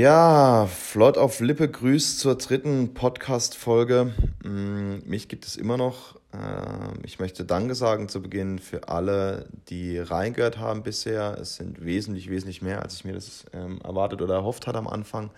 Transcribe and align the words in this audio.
Ja, 0.00 0.66
flott 0.66 1.18
auf 1.18 1.40
Lippe 1.40 1.68
grüßt 1.68 2.20
zur 2.20 2.36
dritten 2.36 2.94
Podcast-Folge. 2.94 4.14
Mm, 4.42 5.06
mich 5.06 5.28
gibt 5.28 5.44
es 5.44 5.58
immer 5.58 5.76
noch. 5.76 6.16
Ähm, 6.32 7.00
ich 7.04 7.18
möchte 7.18 7.44
Danke 7.44 7.74
sagen 7.74 8.08
zu 8.08 8.22
Beginn 8.22 8.60
für 8.60 8.88
alle, 8.88 9.50
die 9.68 9.98
reingehört 9.98 10.56
haben 10.56 10.82
bisher. 10.82 11.36
Es 11.38 11.56
sind 11.56 11.84
wesentlich, 11.84 12.30
wesentlich 12.30 12.62
mehr, 12.62 12.80
als 12.82 12.94
ich 12.94 13.04
mir 13.04 13.12
das 13.12 13.44
ähm, 13.52 13.78
erwartet 13.84 14.22
oder 14.22 14.36
erhofft 14.36 14.66
hatte 14.66 14.78
am 14.78 14.88
Anfang. 14.88 15.28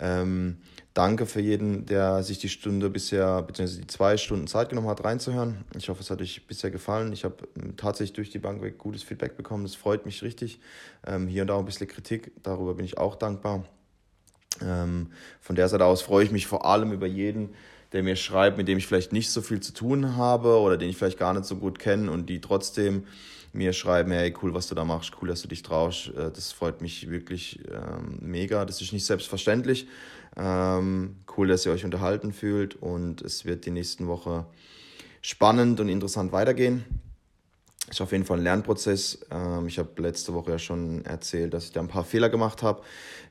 Ähm, 0.00 0.56
danke 0.94 1.24
für 1.24 1.40
jeden, 1.40 1.86
der 1.86 2.24
sich 2.24 2.40
die 2.40 2.48
Stunde 2.48 2.90
bisher, 2.90 3.42
beziehungsweise 3.42 3.82
die 3.82 3.86
zwei 3.86 4.16
Stunden 4.16 4.48
Zeit 4.48 4.70
genommen 4.70 4.88
hat, 4.88 5.04
reinzuhören. 5.04 5.64
Ich 5.76 5.88
hoffe, 5.88 6.00
es 6.00 6.10
hat 6.10 6.20
euch 6.20 6.44
bisher 6.48 6.72
gefallen. 6.72 7.12
Ich 7.12 7.22
habe 7.22 7.36
tatsächlich 7.76 8.14
durch 8.14 8.30
die 8.30 8.40
Bank 8.40 8.62
weg 8.62 8.78
gutes 8.78 9.04
Feedback 9.04 9.36
bekommen. 9.36 9.62
Das 9.62 9.76
freut 9.76 10.06
mich 10.06 10.24
richtig. 10.24 10.58
hier 11.28 11.42
und 11.42 11.48
da 11.48 11.56
ein 11.56 11.64
bisschen 11.64 11.86
Kritik. 11.86 12.32
Darüber 12.42 12.74
bin 12.74 12.84
ich 12.84 12.98
auch 12.98 13.14
dankbar. 13.14 13.62
Von 14.60 15.56
der 15.56 15.68
Seite 15.68 15.84
aus 15.84 16.02
freue 16.02 16.24
ich 16.24 16.30
mich 16.30 16.46
vor 16.46 16.66
allem 16.66 16.92
über 16.92 17.06
jeden, 17.06 17.50
der 17.92 18.02
mir 18.02 18.16
schreibt, 18.16 18.56
mit 18.56 18.68
dem 18.68 18.78
ich 18.78 18.86
vielleicht 18.86 19.12
nicht 19.12 19.30
so 19.30 19.42
viel 19.42 19.60
zu 19.60 19.72
tun 19.72 20.16
habe 20.16 20.58
oder 20.60 20.76
den 20.76 20.88
ich 20.88 20.96
vielleicht 20.96 21.18
gar 21.18 21.32
nicht 21.34 21.44
so 21.44 21.56
gut 21.56 21.78
kenne 21.78 22.10
und 22.10 22.28
die 22.28 22.40
trotzdem 22.40 23.04
mir 23.52 23.72
schreiben, 23.72 24.12
hey, 24.12 24.34
cool, 24.42 24.54
was 24.54 24.68
du 24.68 24.74
da 24.74 24.84
machst, 24.84 25.12
cool, 25.20 25.28
dass 25.28 25.42
du 25.42 25.48
dich 25.48 25.62
traust. 25.62 26.08
Äh, 26.16 26.30
das 26.30 26.52
freut 26.52 26.80
mich 26.80 27.10
wirklich 27.10 27.60
ähm, 27.70 28.18
mega. 28.20 28.64
Das 28.64 28.80
ist 28.80 28.92
nicht 28.92 29.04
selbstverständlich. 29.04 29.86
Ähm, 30.36 31.16
cool, 31.36 31.48
dass 31.48 31.66
ihr 31.66 31.72
euch 31.72 31.84
unterhalten 31.84 32.32
fühlt 32.32 32.76
und 32.76 33.20
es 33.20 33.44
wird 33.44 33.66
die 33.66 33.70
nächsten 33.70 34.06
Woche 34.06 34.46
spannend 35.20 35.80
und 35.80 35.90
interessant 35.90 36.32
weitergehen. 36.32 36.84
Ist 37.90 38.00
auf 38.00 38.12
jeden 38.12 38.24
Fall 38.24 38.38
ein 38.38 38.44
Lernprozess. 38.44 39.26
Ähm, 39.30 39.66
ich 39.66 39.78
habe 39.78 39.90
letzte 40.00 40.34
Woche 40.34 40.52
ja 40.52 40.58
schon 40.58 41.04
erzählt, 41.04 41.52
dass 41.52 41.64
ich 41.64 41.72
da 41.72 41.80
ein 41.80 41.88
paar 41.88 42.04
Fehler 42.04 42.28
gemacht 42.30 42.62
habe. 42.62 42.82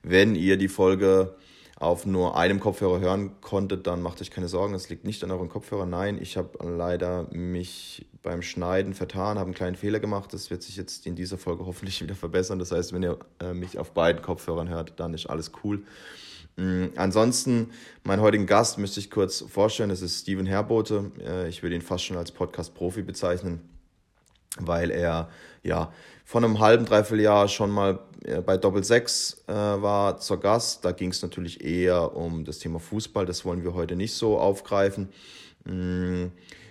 Wenn 0.04 0.36
ihr 0.36 0.58
die 0.58 0.68
Folge 0.68 1.36
auf 1.82 2.06
nur 2.06 2.38
einem 2.38 2.60
Kopfhörer 2.60 3.00
hören 3.00 3.42
konntet, 3.42 3.88
dann 3.88 4.04
macht 4.04 4.22
euch 4.22 4.30
keine 4.30 4.48
Sorgen, 4.48 4.76
es 4.76 4.90
liegt 4.90 5.04
nicht 5.04 5.24
an 5.24 5.32
euren 5.32 5.50
Kopfhörern. 5.50 5.90
Nein, 5.90 6.20
ich 6.22 6.38
habe 6.38 6.50
leider 6.64 7.28
mich 7.32 8.06
beim 8.22 8.44
Schneiden 8.44 8.94
vertan, 8.94 9.40
habe 9.40 9.48
einen 9.48 9.56
kleinen 9.56 9.76
Fehler 9.76 10.00
gemacht. 10.00 10.32
Das 10.32 10.52
wird 10.52 10.62
sich 10.62 10.76
jetzt 10.76 11.08
in 11.08 11.16
dieser 11.16 11.40
Folge 11.40 11.66
hoffentlich 11.66 12.02
wieder 12.02 12.14
verbessern. 12.14 12.60
Das 12.60 12.72
heißt, 12.72 12.94
wenn 12.94 13.04
ihr 13.04 13.18
äh, 13.40 13.54
mich 13.54 13.80
auf 13.80 13.92
beiden 13.94 14.22
Kopfhörern 14.22 14.70
hört, 14.70 15.00
dann 15.00 15.14
ist 15.16 15.26
alles 15.26 15.52
cool. 15.64 15.84
Mhm. 16.58 16.92
Ansonsten, 16.98 17.72
meinen 18.04 18.22
heutigen 18.22 18.46
Gast 18.46 18.78
müsste 18.78 19.00
ich 19.00 19.10
kurz 19.10 19.42
vorstellen, 19.42 19.90
das 19.90 20.02
ist 20.02 20.20
Steven 20.20 20.46
Herbote. 20.46 21.12
Äh, 21.20 21.50
ich 21.50 21.64
würde 21.64 21.76
ihn 21.76 21.82
fast 21.82 22.04
schon 22.04 22.18
als 22.18 22.32
Podcast-Profi 22.32 23.02
bezeichnen, 23.02 23.62
weil 24.60 24.92
er 24.92 25.30
ja 25.64 25.92
von 26.26 26.44
einem 26.44 26.60
halben, 26.60 26.86
dreiviertel 26.86 27.22
Jahr 27.22 27.48
schon 27.48 27.72
mal 27.72 28.00
äh, 28.24 28.42
bei 28.42 28.58
Doppel 28.58 28.84
6 28.84 29.44
äh, 29.48 29.54
war 29.54 30.18
zur 30.18 30.40
Gast. 30.40 30.86
Da 30.86 30.92
ging 30.92 31.12
es 31.12 31.22
natürlich 31.22 31.64
eher 31.64 32.16
um 32.16 32.46
das 32.46 32.60
Thema 32.60 32.80
Fußball. 32.80 33.26
Das 33.26 33.46
wollen 33.46 33.64
wir 33.64 33.74
heute 33.74 33.96
nicht 33.96 34.14
so 34.14 34.38
aufgreifen. 34.38 35.10
Mm, 35.66 36.28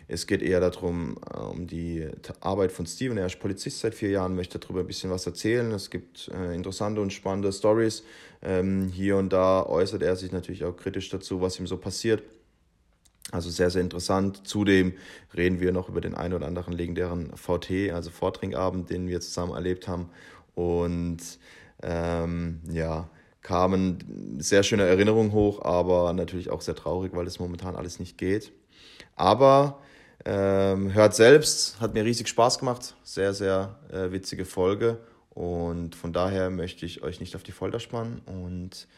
es 0.08 0.26
geht 0.26 0.42
eher 0.42 0.60
darum, 0.60 1.16
äh, 1.32 1.38
um 1.38 1.66
die 1.66 2.08
Arbeit 2.40 2.72
von 2.72 2.86
Steven. 2.86 3.16
Er 3.18 3.26
ist 3.26 3.38
Polizist 3.38 3.80
seit 3.80 3.94
vier 3.94 4.10
Jahren, 4.10 4.34
möchte 4.34 4.58
darüber 4.58 4.80
ein 4.80 4.86
bisschen 4.86 5.10
was 5.10 5.26
erzählen. 5.26 5.70
Es 5.72 5.90
gibt 5.90 6.28
äh, 6.34 6.54
interessante 6.54 7.00
und 7.00 7.12
spannende 7.12 7.52
Stories. 7.52 8.02
Ähm, 8.42 8.88
hier 8.88 9.16
und 9.16 9.32
da 9.32 9.64
äußert 9.64 10.02
er 10.02 10.16
sich 10.16 10.32
natürlich 10.32 10.64
auch 10.64 10.76
kritisch 10.76 11.10
dazu, 11.10 11.40
was 11.40 11.58
ihm 11.58 11.66
so 11.66 11.76
passiert. 11.76 12.22
Also 13.32 13.50
sehr, 13.50 13.70
sehr 13.70 13.82
interessant. 13.82 14.46
Zudem 14.46 14.94
reden 15.36 15.60
wir 15.60 15.72
noch 15.72 15.88
über 15.88 16.00
den 16.00 16.14
einen 16.14 16.34
oder 16.34 16.46
anderen 16.46 16.72
legendären 16.72 17.30
VT, 17.36 17.92
also 17.92 18.10
Vortrinkabend, 18.10 18.90
den 18.90 19.08
wir 19.08 19.20
zusammen 19.20 19.52
erlebt 19.52 19.86
haben. 19.88 20.10
Und 20.54 21.18
ähm, 21.82 22.60
ja, 22.70 23.08
kamen 23.42 24.36
sehr 24.38 24.62
schöne 24.62 24.82
Erinnerungen 24.84 25.32
hoch, 25.32 25.62
aber 25.62 26.12
natürlich 26.12 26.50
auch 26.50 26.60
sehr 26.60 26.74
traurig, 26.74 27.12
weil 27.14 27.26
es 27.26 27.38
momentan 27.38 27.76
alles 27.76 28.00
nicht 28.00 28.18
geht. 28.18 28.52
Aber 29.16 29.80
ähm, 30.24 30.92
hört 30.92 31.14
selbst, 31.14 31.80
hat 31.80 31.94
mir 31.94 32.04
riesig 32.04 32.28
Spaß 32.28 32.58
gemacht. 32.58 32.94
Sehr, 33.02 33.32
sehr 33.32 33.78
äh, 33.90 34.12
witzige 34.12 34.44
Folge. 34.44 34.98
Und 35.30 35.94
von 35.94 36.12
daher 36.12 36.50
möchte 36.50 36.84
ich 36.84 37.02
euch 37.02 37.20
nicht 37.20 37.36
auf 37.36 37.42
die 37.42 37.52
Folter 37.52 37.80
spannen 37.80 38.20
und 38.26 38.88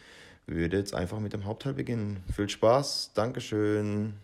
würde 0.46 0.76
jetzt 0.76 0.94
einfach 0.94 1.20
mit 1.20 1.32
dem 1.32 1.44
Hauptteil 1.44 1.74
beginnen. 1.74 2.24
Viel 2.34 2.48
Spaß, 2.48 3.12
Dankeschön. 3.14 4.14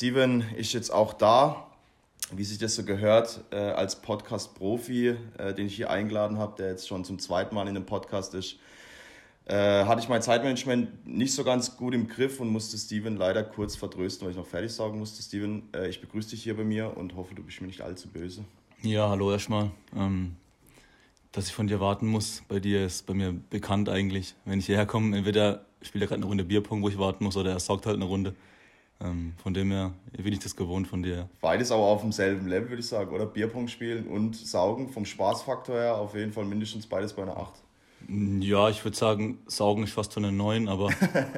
Steven 0.00 0.42
ist 0.56 0.72
jetzt 0.72 0.88
auch 0.88 1.12
da 1.12 1.66
wie 2.32 2.44
sich 2.44 2.56
das 2.56 2.74
so 2.74 2.84
gehört, 2.84 3.40
äh, 3.50 3.56
als 3.56 4.00
Podcast-Profi, 4.00 5.16
äh, 5.36 5.52
den 5.52 5.66
ich 5.66 5.76
hier 5.76 5.90
eingeladen 5.90 6.38
habe, 6.38 6.54
der 6.56 6.70
jetzt 6.70 6.88
schon 6.88 7.04
zum 7.04 7.18
zweiten 7.18 7.54
Mal 7.54 7.68
in 7.68 7.74
dem 7.74 7.84
Podcast 7.84 8.32
ist, 8.34 8.56
äh, 9.44 9.84
hatte 9.84 10.00
ich 10.00 10.08
mein 10.08 10.22
Zeitmanagement 10.22 11.06
nicht 11.06 11.34
so 11.34 11.44
ganz 11.44 11.76
gut 11.76 11.92
im 11.92 12.08
Griff 12.08 12.40
und 12.40 12.48
musste 12.48 12.78
Steven 12.78 13.16
leider 13.16 13.42
kurz 13.42 13.76
vertrösten, 13.76 14.24
weil 14.24 14.30
ich 14.30 14.38
noch 14.38 14.46
fertig 14.46 14.72
sagen 14.72 14.98
musste. 14.98 15.22
Steven, 15.22 15.64
äh, 15.74 15.90
ich 15.90 16.00
begrüße 16.00 16.30
dich 16.30 16.42
hier 16.42 16.56
bei 16.56 16.64
mir 16.64 16.96
und 16.96 17.14
hoffe, 17.14 17.34
du 17.34 17.42
bist 17.42 17.60
mir 17.60 17.66
nicht 17.66 17.82
allzu 17.82 18.08
böse. 18.08 18.44
Ja, 18.80 19.10
hallo 19.10 19.32
erstmal. 19.32 19.70
Ähm, 19.94 20.36
dass 21.32 21.48
ich 21.48 21.52
von 21.52 21.66
dir 21.66 21.78
warten 21.78 22.06
muss, 22.06 22.42
bei 22.48 22.58
dir 22.58 22.86
ist 22.86 23.04
bei 23.04 23.12
mir 23.12 23.34
bekannt 23.50 23.90
eigentlich. 23.90 24.34
Wenn 24.46 24.60
ich 24.60 24.66
hierher 24.66 24.86
komme, 24.86 25.14
entweder 25.14 25.66
spielt 25.82 26.04
er 26.04 26.06
gerade 26.06 26.20
eine 26.20 26.26
Runde 26.26 26.44
Bierpong, 26.44 26.80
wo 26.80 26.88
ich 26.88 26.96
warten 26.96 27.24
muss, 27.24 27.36
oder 27.36 27.50
er 27.50 27.60
saugt 27.60 27.84
halt 27.84 27.96
eine 27.96 28.06
Runde. 28.06 28.34
Ähm, 29.02 29.32
von 29.42 29.54
dem 29.54 29.70
her 29.70 29.92
bin 30.12 30.32
ich 30.32 30.40
das 30.40 30.54
gewohnt 30.54 30.86
von 30.86 31.02
dir. 31.02 31.28
Beides 31.40 31.72
aber 31.72 31.82
auf 31.82 32.02
demselben 32.02 32.46
Level, 32.46 32.70
würde 32.70 32.80
ich 32.80 32.88
sagen, 32.88 33.14
oder? 33.14 33.26
Bierpong 33.26 33.68
spielen 33.68 34.06
und 34.06 34.36
Saugen 34.36 34.90
vom 34.90 35.06
Spaßfaktor 35.06 35.74
her 35.76 35.94
auf 35.96 36.14
jeden 36.14 36.32
Fall 36.32 36.44
mindestens 36.44 36.86
beides 36.86 37.14
bei 37.14 37.22
einer 37.22 37.36
8. 37.36 37.54
Ja, 38.40 38.68
ich 38.68 38.82
würde 38.84 38.96
sagen, 38.96 39.38
Saugen 39.46 39.84
ist 39.84 39.92
fast 39.92 40.12
von 40.12 40.24
einer 40.24 40.32
9, 40.32 40.68
aber. 40.68 40.86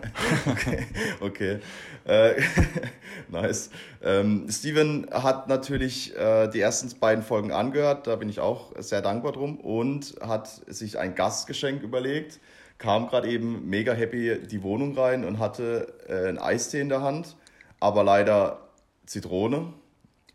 okay, 0.46 0.86
okay. 1.20 1.58
Äh, 2.04 2.40
nice. 3.28 3.70
Ähm, 4.02 4.46
Steven 4.48 5.06
hat 5.10 5.48
natürlich 5.48 6.16
äh, 6.16 6.48
die 6.48 6.60
ersten 6.60 6.98
beiden 6.98 7.22
Folgen 7.22 7.52
angehört, 7.52 8.06
da 8.06 8.16
bin 8.16 8.28
ich 8.28 8.40
auch 8.40 8.72
sehr 8.78 9.02
dankbar 9.02 9.32
drum 9.32 9.58
und 9.58 10.14
hat 10.20 10.48
sich 10.48 10.98
ein 10.98 11.14
Gastgeschenk 11.14 11.82
überlegt, 11.82 12.40
kam 12.78 13.06
gerade 13.08 13.28
eben 13.28 13.68
mega 13.68 13.92
happy 13.92 14.38
die 14.46 14.62
Wohnung 14.62 14.96
rein 14.96 15.24
und 15.24 15.38
hatte 15.38 15.92
äh, 16.08 16.28
einen 16.28 16.38
Eistee 16.38 16.80
in 16.80 16.88
der 16.88 17.02
Hand 17.02 17.36
aber 17.82 18.04
leider 18.04 18.68
Zitrone. 19.06 19.72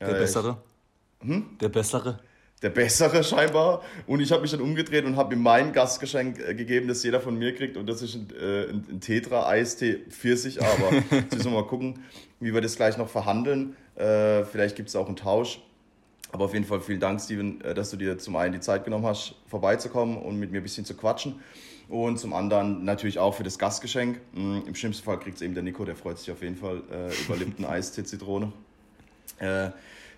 Der 0.02 0.09
äh, 0.09 0.19
bessere? 0.19 0.58
Hm? 1.22 1.58
Der 1.62 1.69
bessere? 1.69 2.19
Der 2.62 2.69
bessere 2.69 3.24
scheinbar. 3.24 3.84
Und 4.06 4.19
ich 4.19 4.31
habe 4.31 4.41
mich 4.41 4.52
dann 4.52 4.62
umgedreht 4.62 5.06
und 5.06 5.16
habe 5.16 5.34
ihm 5.34 5.41
mein 5.41 5.72
Gastgeschenk 5.72 6.40
äh, 6.40 6.53
gegeben, 6.56 6.90
das 6.90 7.03
jeder 7.03 7.22
von 7.22 7.38
mir 7.38 7.56
kriegt. 7.56 7.78
Und 7.78 7.88
das 7.88 8.02
ist 8.02 8.16
ein, 8.16 8.28
äh, 8.38 8.69
ein 8.69 9.00
Tetra-Eistee 9.00 10.00
Pfirsich. 10.09 10.62
Aber 10.62 10.96
jetzt 11.12 11.36
müssen 11.36 11.52
wir 11.52 11.62
mal 11.62 11.68
gucken, 11.68 12.03
wie 12.41 12.53
wir 12.53 12.59
das 12.59 12.75
gleich 12.75 12.97
noch 12.97 13.07
verhandeln. 13.07 13.78
Äh, 13.96 14.44
vielleicht 14.44 14.75
gibt 14.75 14.90
es 14.90 14.96
auch 14.97 15.07
einen 15.07 15.16
Tausch. 15.16 15.62
Aber 16.34 16.46
auf 16.46 16.53
jeden 16.53 16.66
Fall 16.66 16.81
vielen 16.81 17.00
Dank, 17.00 17.22
Steven, 17.22 17.59
dass 17.59 17.90
du 17.91 17.96
dir 17.96 18.18
zum 18.18 18.36
einen 18.36 18.52
die 18.52 18.59
Zeit 18.59 18.84
genommen 18.84 19.06
hast, 19.06 19.36
vorbeizukommen 19.47 20.18
und 20.18 20.38
mit 20.38 20.51
mir 20.51 20.60
ein 20.60 20.63
bisschen 20.63 20.83
zu 20.83 20.94
quatschen. 20.94 21.39
Und 21.89 22.19
zum 22.19 22.34
anderen 22.34 22.84
natürlich 22.84 23.18
auch 23.18 23.34
für 23.34 23.44
das 23.44 23.57
Gastgeschenk. 23.57 24.19
Mm, 24.34 24.60
Im 24.66 24.75
schlimmsten 24.75 25.06
Fall 25.06 25.19
kriegt 25.19 25.38
es 25.38 25.42
eben 25.42 25.54
der 25.54 25.63
Nico, 25.63 25.86
der 25.86 25.95
freut 25.95 26.19
sich 26.19 26.31
auf 26.31 26.42
jeden 26.42 26.57
Fall 26.57 26.81
äh, 26.92 27.13
über 27.25 27.38
Lipton 27.38 27.66
Eistee 27.69 28.04
Zitrone. 28.04 28.51
Äh, 29.39 29.69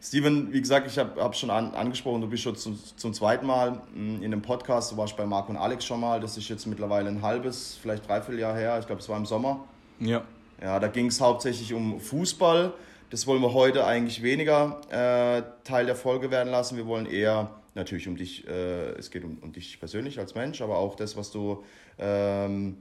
Steven, 0.02 0.52
wie 0.54 0.62
gesagt, 0.62 0.88
ich 0.88 0.98
habe 0.98 1.22
hab 1.22 1.36
schon 1.36 1.50
an, 1.50 1.74
angesprochen, 1.74 2.22
du 2.22 2.28
bist 2.28 2.44
schon 2.44 2.56
zum, 2.56 2.80
zum 2.96 3.14
zweiten 3.14 3.46
Mal 3.46 3.82
mm, 3.94 4.18
in 4.18 4.26
einem 4.26 4.42
Podcast. 4.42 4.92
Du 4.92 4.98
warst 4.98 5.16
bei 5.16 5.26
Marc 5.26 5.50
und 5.50 5.58
Alex 5.58 5.86
schon 5.86 6.00
mal. 6.00 6.20
Das 6.20 6.38
ist 6.38 6.50
jetzt 6.50 6.66
mittlerweile 6.66 7.10
ein 7.10 7.22
halbes, 7.22 7.78
vielleicht 7.80 8.08
dreiviertel 8.08 8.40
Jahr 8.40 8.56
her. 8.56 8.78
Ich 8.80 8.88
glaube, 8.88 9.02
es 9.02 9.10
war 9.10 9.18
im 9.18 9.26
Sommer. 9.26 9.66
Ja. 10.00 10.24
Ja, 10.62 10.80
da 10.80 10.88
ging 10.88 11.06
es 11.06 11.22
hauptsächlich 11.22 11.74
um 11.74 12.00
Fußball. 12.00 12.74
Das 13.12 13.28
wollen 13.28 13.42
wir 13.42 13.54
heute 13.54 13.86
eigentlich 13.86 14.22
weniger 14.22 14.82
äh, 14.90 15.44
Teil 15.64 15.86
der 15.86 15.96
Folge 15.96 16.32
werden 16.32 16.50
lassen. 16.50 16.78
Wir 16.78 16.86
wollen 16.86 17.06
eher 17.06 17.59
natürlich 17.76 18.08
um 18.08 18.16
dich, 18.16 18.48
äh, 18.48 18.92
es 18.98 19.12
geht 19.12 19.24
um, 19.24 19.38
um 19.42 19.52
dich 19.52 19.80
persönlich 19.80 20.20
als 20.20 20.36
Mensch, 20.36 20.62
aber 20.62 20.78
auch 20.78 20.96
das, 20.96 21.16
was 21.16 21.32
du 21.32 21.64
ähm, 21.98 22.78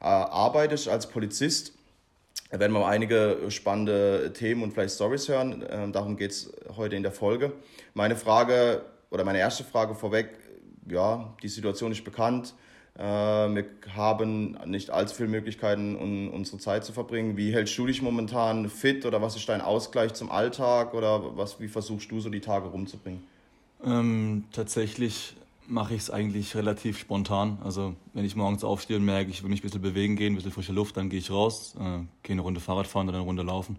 arbeitest 0.00 0.88
als 0.88 1.08
Polizist. 1.08 1.74
Da 2.50 2.60
werden 2.60 2.72
wir 2.72 2.86
einige 2.86 3.38
spannende 3.48 4.32
Themen 4.34 4.62
und 4.62 4.72
vielleicht 4.72 4.94
Stories 4.94 5.28
hören. 5.28 5.64
Ähm, 5.70 5.92
darum 5.92 6.16
geht 6.16 6.32
es 6.32 6.52
heute 6.76 6.96
in 6.96 7.02
der 7.02 7.12
Folge. 7.12 7.52
Meine 7.94 8.16
Frage 8.16 8.84
oder 9.10 9.24
meine 9.24 9.38
erste 9.38 9.64
Frage 9.64 9.94
vorweg, 9.94 10.30
ja, 10.88 11.34
die 11.42 11.48
Situation 11.48 11.92
ist 11.92 12.04
bekannt. 12.04 12.54
Äh, 12.98 13.02
wir 13.02 13.64
haben 13.94 14.58
nicht 14.66 14.90
allzu 14.90 15.14
viele 15.14 15.28
Möglichkeiten, 15.28 15.96
um 15.96 16.30
unsere 16.30 16.58
Zeit 16.58 16.84
zu 16.84 16.92
verbringen. 16.92 17.36
Wie 17.36 17.52
hältst 17.52 17.76
du 17.78 17.86
dich 17.86 18.02
momentan 18.02 18.68
fit 18.68 19.06
oder 19.06 19.22
was 19.22 19.36
ist 19.36 19.48
dein 19.48 19.60
Ausgleich 19.60 20.12
zum 20.12 20.30
Alltag 20.30 20.92
oder 20.94 21.36
was, 21.36 21.58
wie 21.60 21.68
versuchst 21.68 22.10
du 22.10 22.20
so 22.20 22.28
die 22.28 22.40
Tage 22.40 22.68
rumzubringen? 22.68 23.22
Ähm, 23.84 24.44
tatsächlich 24.52 25.34
mache 25.66 25.94
ich 25.94 26.02
es 26.02 26.10
eigentlich 26.10 26.54
relativ 26.54 26.98
spontan. 26.98 27.58
Also 27.64 27.94
wenn 28.12 28.24
ich 28.24 28.36
morgens 28.36 28.64
aufstehe 28.64 28.96
und 28.96 29.04
merke, 29.04 29.30
ich 29.30 29.42
will 29.42 29.50
mich 29.50 29.60
ein 29.60 29.62
bisschen 29.62 29.82
bewegen 29.82 30.16
gehen, 30.16 30.32
ein 30.32 30.36
bisschen 30.36 30.52
frische 30.52 30.72
Luft, 30.72 30.96
dann 30.96 31.08
gehe 31.08 31.18
ich 31.18 31.30
raus, 31.30 31.74
äh, 31.78 32.00
gehe 32.22 32.34
eine 32.34 32.42
Runde 32.42 32.60
Fahrrad 32.60 32.86
fahren 32.86 33.08
oder 33.08 33.18
eine 33.18 33.26
Runde 33.26 33.42
laufen. 33.42 33.78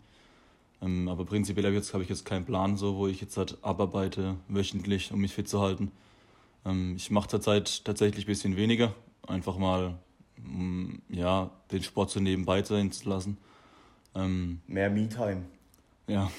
Ähm, 0.81 1.07
aber 1.07 1.25
prinzipiell 1.25 1.65
habe 1.65 1.75
ich, 1.75 1.81
jetzt, 1.81 1.93
hab 1.93 2.01
ich 2.01 2.09
jetzt 2.09 2.25
keinen 2.25 2.45
Plan, 2.45 2.77
so, 2.77 2.97
wo 2.97 3.07
ich 3.07 3.21
jetzt 3.21 3.37
halt 3.37 3.57
abarbeite 3.61 4.35
wöchentlich, 4.47 5.11
um 5.11 5.21
mich 5.21 5.33
fit 5.33 5.47
zu 5.47 5.61
halten. 5.61 5.91
Ähm, 6.65 6.95
ich 6.95 7.11
mache 7.11 7.29
zurzeit 7.29 7.85
tatsächlich 7.85 8.25
ein 8.25 8.27
bisschen 8.27 8.55
weniger, 8.57 8.93
einfach 9.27 9.57
mal 9.57 9.97
um 10.37 11.01
ja, 11.09 11.51
den 11.71 11.83
Sport 11.83 12.09
so 12.09 12.19
nebenbei 12.19 12.63
sein 12.63 12.91
zu 12.91 13.07
lassen. 13.07 13.37
Ähm, 14.15 14.61
Mehr 14.67 14.89
Me-Time. 14.89 15.43
Ja. 16.07 16.29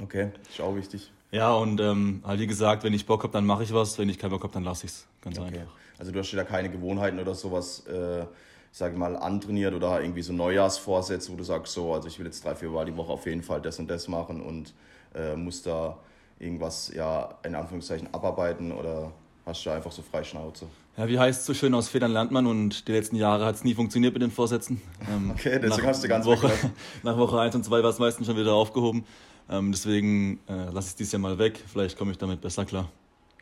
okay, 0.00 0.30
ist 0.48 0.60
auch 0.60 0.76
wichtig. 0.76 1.10
Ja, 1.30 1.52
und 1.52 1.80
ähm, 1.80 2.22
halt 2.24 2.40
wie 2.40 2.46
gesagt, 2.46 2.84
wenn 2.84 2.94
ich 2.94 3.04
Bock 3.06 3.22
habe, 3.22 3.32
dann 3.32 3.44
mache 3.44 3.62
ich 3.62 3.74
was. 3.74 3.98
Wenn 3.98 4.08
ich 4.08 4.18
keinen 4.18 4.30
Bock 4.30 4.42
habe, 4.42 4.52
dann 4.52 4.64
lasse 4.64 4.86
ich 4.86 4.92
es. 4.92 5.06
Ganz 5.22 5.38
okay. 5.38 5.48
einfach. 5.48 5.72
Also 5.98 6.12
du 6.12 6.20
hast 6.20 6.32
ja 6.32 6.44
keine 6.44 6.70
Gewohnheiten 6.70 7.18
oder 7.18 7.34
sowas, 7.34 7.84
äh, 7.86 8.22
ich 8.22 8.78
sage 8.78 8.96
mal, 8.96 9.16
antrainiert 9.16 9.74
oder 9.74 10.00
irgendwie 10.00 10.22
so 10.22 10.32
Neujahrsvorsätze, 10.32 11.32
wo 11.32 11.36
du 11.36 11.44
sagst, 11.44 11.72
so, 11.72 11.92
also 11.92 12.08
ich 12.08 12.18
will 12.18 12.26
jetzt 12.26 12.44
drei, 12.44 12.54
vier 12.54 12.70
Mal 12.70 12.86
die 12.86 12.96
Woche 12.96 13.12
auf 13.12 13.26
jeden 13.26 13.42
Fall 13.42 13.60
das 13.60 13.78
und 13.78 13.90
das 13.90 14.06
machen 14.08 14.40
und 14.40 14.72
äh, 15.14 15.34
muss 15.34 15.62
da 15.62 15.98
irgendwas, 16.38 16.92
ja, 16.94 17.36
in 17.42 17.54
Anführungszeichen 17.54 18.12
abarbeiten 18.14 18.70
oder 18.70 19.10
hast 19.44 19.66
du 19.66 19.70
einfach 19.70 19.90
so 19.90 20.02
frei 20.02 20.22
Schnauze? 20.22 20.66
Ja, 20.96 21.08
wie 21.08 21.18
heißt 21.18 21.40
es 21.40 21.46
so 21.46 21.54
schön, 21.54 21.74
aus 21.74 21.88
Federn 21.88 22.12
lernt 22.12 22.30
man 22.30 22.46
und 22.46 22.86
die 22.86 22.92
letzten 22.92 23.16
Jahre 23.16 23.44
hat 23.44 23.56
es 23.56 23.64
nie 23.64 23.74
funktioniert 23.74 24.12
mit 24.12 24.22
den 24.22 24.30
Vorsätzen. 24.30 24.80
Ähm, 25.08 25.30
okay, 25.36 25.58
deswegen 25.60 25.86
hast 25.86 26.04
du 26.04 26.08
ganz 26.08 26.26
Woche, 26.26 26.50
Nach 27.02 27.16
Woche 27.16 27.40
1 27.40 27.54
und 27.56 27.64
2 27.64 27.82
war 27.82 27.90
es 27.90 27.98
meistens 27.98 28.26
schon 28.26 28.36
wieder 28.36 28.54
aufgehoben. 28.54 29.04
Ähm, 29.50 29.72
deswegen 29.72 30.40
äh, 30.48 30.70
lasse 30.70 30.78
ich 30.78 30.86
es 30.86 30.96
dieses 30.96 31.12
Jahr 31.12 31.20
mal 31.20 31.38
weg. 31.38 31.62
Vielleicht 31.66 31.98
komme 31.98 32.12
ich 32.12 32.18
damit 32.18 32.40
besser 32.40 32.64
klar. 32.64 32.90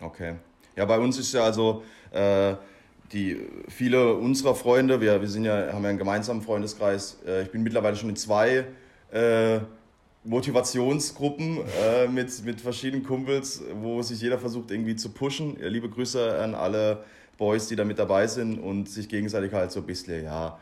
Okay. 0.01 0.35
Ja, 0.77 0.85
bei 0.85 0.99
uns 0.99 1.19
ist 1.19 1.33
ja 1.33 1.43
also 1.43 1.83
äh, 2.13 2.55
die 3.13 3.41
viele 3.69 4.15
unserer 4.15 4.55
Freunde, 4.55 5.01
wir, 5.01 5.21
wir 5.21 5.29
sind 5.29 5.45
ja, 5.45 5.73
haben 5.73 5.83
ja 5.83 5.91
einen 5.91 5.99
gemeinsamen 5.99 6.43
Freundeskreis. 6.43 7.19
Äh, 7.27 7.43
ich 7.43 7.51
bin 7.51 7.63
mittlerweile 7.63 7.97
schon 7.97 8.11
in 8.11 8.17
zwei 8.17 8.67
äh, 9.13 9.61
Motivationsgruppen 10.25 11.59
äh, 11.83 12.09
mit, 12.09 12.45
mit 12.45 12.61
verschiedenen 12.61 13.05
Kumpels, 13.05 13.63
wo 13.81 14.03
sich 14.03 14.21
jeder 14.21 14.39
versucht 14.39 14.71
irgendwie 14.71 14.97
zu 14.97 15.11
pushen. 15.11 15.57
Ja, 15.61 15.69
liebe 15.69 15.89
Grüße 15.89 16.39
an 16.39 16.55
alle 16.55 17.05
Boys, 17.39 17.69
die 17.69 17.77
da 17.77 17.85
mit 17.85 17.99
dabei 17.99 18.27
sind 18.27 18.59
und 18.59 18.89
sich 18.89 19.09
gegenseitig 19.09 19.53
halt 19.53 19.71
so 19.71 19.81
ein 19.81 19.87
bisschen, 19.87 20.25
ja, 20.25 20.59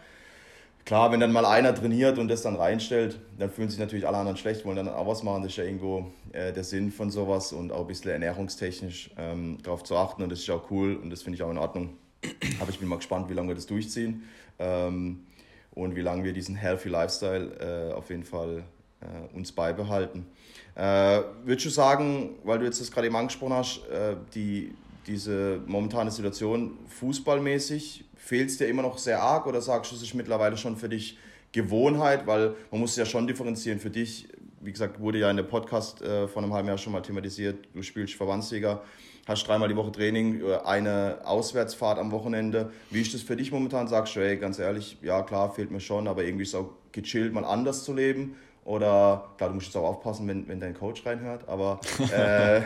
klar, 0.84 1.12
wenn 1.12 1.20
dann 1.20 1.32
mal 1.32 1.44
einer 1.46 1.74
trainiert 1.74 2.18
und 2.18 2.28
das 2.28 2.42
dann 2.42 2.56
reinstellt, 2.56 3.18
dann 3.38 3.50
fühlen 3.50 3.68
sich 3.68 3.78
natürlich 3.78 4.06
alle 4.06 4.18
anderen 4.18 4.36
schlecht, 4.36 4.64
wollen 4.64 4.76
dann 4.76 4.88
auch 4.88 5.06
was 5.06 5.22
machen. 5.22 5.42
Das 5.42 5.52
ist 5.52 5.58
ja 5.58 5.64
irgendwo 5.64 6.10
äh, 6.32 6.52
der 6.52 6.64
Sinn 6.64 6.92
von 6.92 7.10
sowas 7.10 7.52
und 7.52 7.72
auch 7.72 7.80
ein 7.80 7.86
bisschen 7.86 8.10
ernährungstechnisch 8.10 9.10
ähm, 9.18 9.58
darauf 9.62 9.84
zu 9.84 9.96
achten 9.96 10.22
und 10.22 10.30
das 10.30 10.40
ist 10.40 10.50
auch 10.50 10.70
cool 10.70 10.96
und 10.96 11.10
das 11.10 11.22
finde 11.22 11.36
ich 11.36 11.42
auch 11.42 11.50
in 11.50 11.58
Ordnung. 11.58 11.96
Aber 12.60 12.70
ich 12.70 12.78
bin 12.78 12.88
mal 12.88 12.96
gespannt, 12.96 13.28
wie 13.30 13.34
lange 13.34 13.48
wir 13.48 13.54
das 13.54 13.66
durchziehen 13.66 14.24
ähm, 14.58 15.26
und 15.72 15.96
wie 15.96 16.02
lange 16.02 16.24
wir 16.24 16.32
diesen 16.32 16.56
Healthy 16.56 16.88
Lifestyle 16.88 17.90
äh, 17.90 17.94
auf 17.94 18.10
jeden 18.10 18.24
Fall 18.24 18.64
äh, 19.00 19.36
uns 19.36 19.52
beibehalten. 19.52 20.26
Äh, 20.74 21.20
würdest 21.44 21.66
du 21.66 21.70
sagen, 21.70 22.36
weil 22.42 22.58
du 22.58 22.64
jetzt 22.64 22.80
das 22.80 22.90
gerade 22.90 23.06
eben 23.06 23.16
angesprochen 23.16 23.54
hast, 23.54 23.86
äh, 23.88 24.16
die, 24.34 24.74
diese 25.06 25.60
momentane 25.66 26.10
Situation 26.10 26.78
fußballmäßig, 26.88 28.04
fehlt 28.24 28.48
es 28.48 28.56
dir 28.56 28.66
immer 28.66 28.80
noch 28.80 28.96
sehr 28.96 29.22
arg 29.22 29.46
oder 29.46 29.60
sagst 29.60 29.92
du, 29.92 29.96
es 29.96 30.02
ist 30.02 30.14
mittlerweile 30.14 30.56
schon 30.56 30.76
für 30.76 30.88
dich 30.88 31.18
Gewohnheit, 31.52 32.26
weil 32.26 32.54
man 32.70 32.80
muss 32.80 32.96
ja 32.96 33.04
schon 33.04 33.26
differenzieren 33.26 33.78
für 33.78 33.90
dich. 33.90 34.28
Wie 34.62 34.72
gesagt, 34.72 34.98
wurde 34.98 35.18
ja 35.18 35.30
in 35.30 35.36
der 35.36 35.44
Podcast 35.44 36.00
äh, 36.00 36.26
vor 36.26 36.42
einem 36.42 36.54
halben 36.54 36.68
Jahr 36.68 36.78
schon 36.78 36.94
mal 36.94 37.02
thematisiert. 37.02 37.68
Du 37.74 37.82
spielst 37.82 38.14
Verbandsliga, 38.14 38.80
hast 39.26 39.46
dreimal 39.46 39.68
die 39.68 39.76
Woche 39.76 39.92
Training, 39.92 40.40
äh, 40.40 40.56
eine 40.64 41.18
Auswärtsfahrt 41.24 41.98
am 41.98 42.12
Wochenende. 42.12 42.72
Wie 42.90 43.02
ist 43.02 43.12
das 43.12 43.20
für 43.20 43.36
dich 43.36 43.52
momentan? 43.52 43.88
Sagst 43.88 44.16
du, 44.16 44.20
hey, 44.20 44.38
ganz 44.38 44.58
ehrlich, 44.58 44.96
ja 45.02 45.22
klar, 45.22 45.52
fehlt 45.52 45.70
mir 45.70 45.80
schon, 45.80 46.08
aber 46.08 46.24
irgendwie 46.24 46.44
ist 46.44 46.54
es 46.54 46.54
auch 46.54 46.70
gechillt, 46.92 47.34
mal 47.34 47.44
anders 47.44 47.84
zu 47.84 47.92
leben. 47.92 48.36
Oder, 48.64 49.28
klar, 49.36 49.50
du 49.50 49.56
musst 49.56 49.66
jetzt 49.66 49.76
auch 49.76 49.84
aufpassen, 49.84 50.26
wenn, 50.26 50.48
wenn 50.48 50.60
dein 50.60 50.72
Coach 50.72 51.04
reinhört, 51.04 51.46
aber 51.46 51.78
äh, 52.10 52.62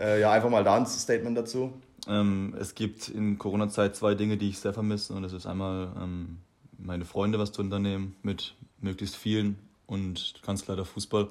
äh, 0.00 0.20
ja, 0.20 0.32
einfach 0.32 0.48
mal 0.48 0.64
da 0.64 0.76
ein 0.76 0.86
Statement 0.86 1.36
dazu. 1.36 1.74
Ähm, 2.08 2.54
es 2.58 2.74
gibt 2.74 3.08
in 3.08 3.38
Corona-Zeit 3.38 3.96
zwei 3.96 4.14
Dinge, 4.14 4.36
die 4.36 4.50
ich 4.50 4.58
sehr 4.58 4.74
vermisse. 4.74 5.14
Und 5.14 5.22
das 5.22 5.32
ist 5.32 5.46
einmal 5.46 5.88
ähm, 6.00 6.38
meine 6.78 7.04
Freunde 7.04 7.38
was 7.38 7.52
zu 7.52 7.62
unternehmen 7.62 8.16
mit 8.22 8.54
möglichst 8.80 9.16
vielen 9.16 9.58
und 9.86 10.34
ganz 10.44 10.64
klar 10.64 10.76
der 10.76 10.84
Fußball. 10.84 11.28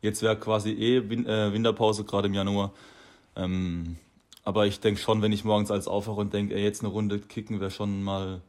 Jetzt 0.00 0.22
wäre 0.22 0.36
quasi 0.36 0.70
eh 0.70 1.08
Win 1.08 1.26
äh, 1.26 1.52
Winterpause, 1.52 2.04
gerade 2.04 2.28
im 2.28 2.34
Januar. 2.34 2.72
Ähm, 3.36 3.96
aber 4.44 4.66
ich 4.66 4.80
denke 4.80 5.00
schon, 5.00 5.22
wenn 5.22 5.32
ich 5.32 5.44
morgens 5.44 5.70
als 5.70 5.86
aufwache 5.86 6.20
und 6.20 6.32
denke, 6.32 6.58
jetzt 6.58 6.82
eine 6.82 6.92
Runde 6.92 7.20
kicken, 7.20 7.60
wäre 7.60 7.70
schon 7.70 8.02
mal 8.02 8.40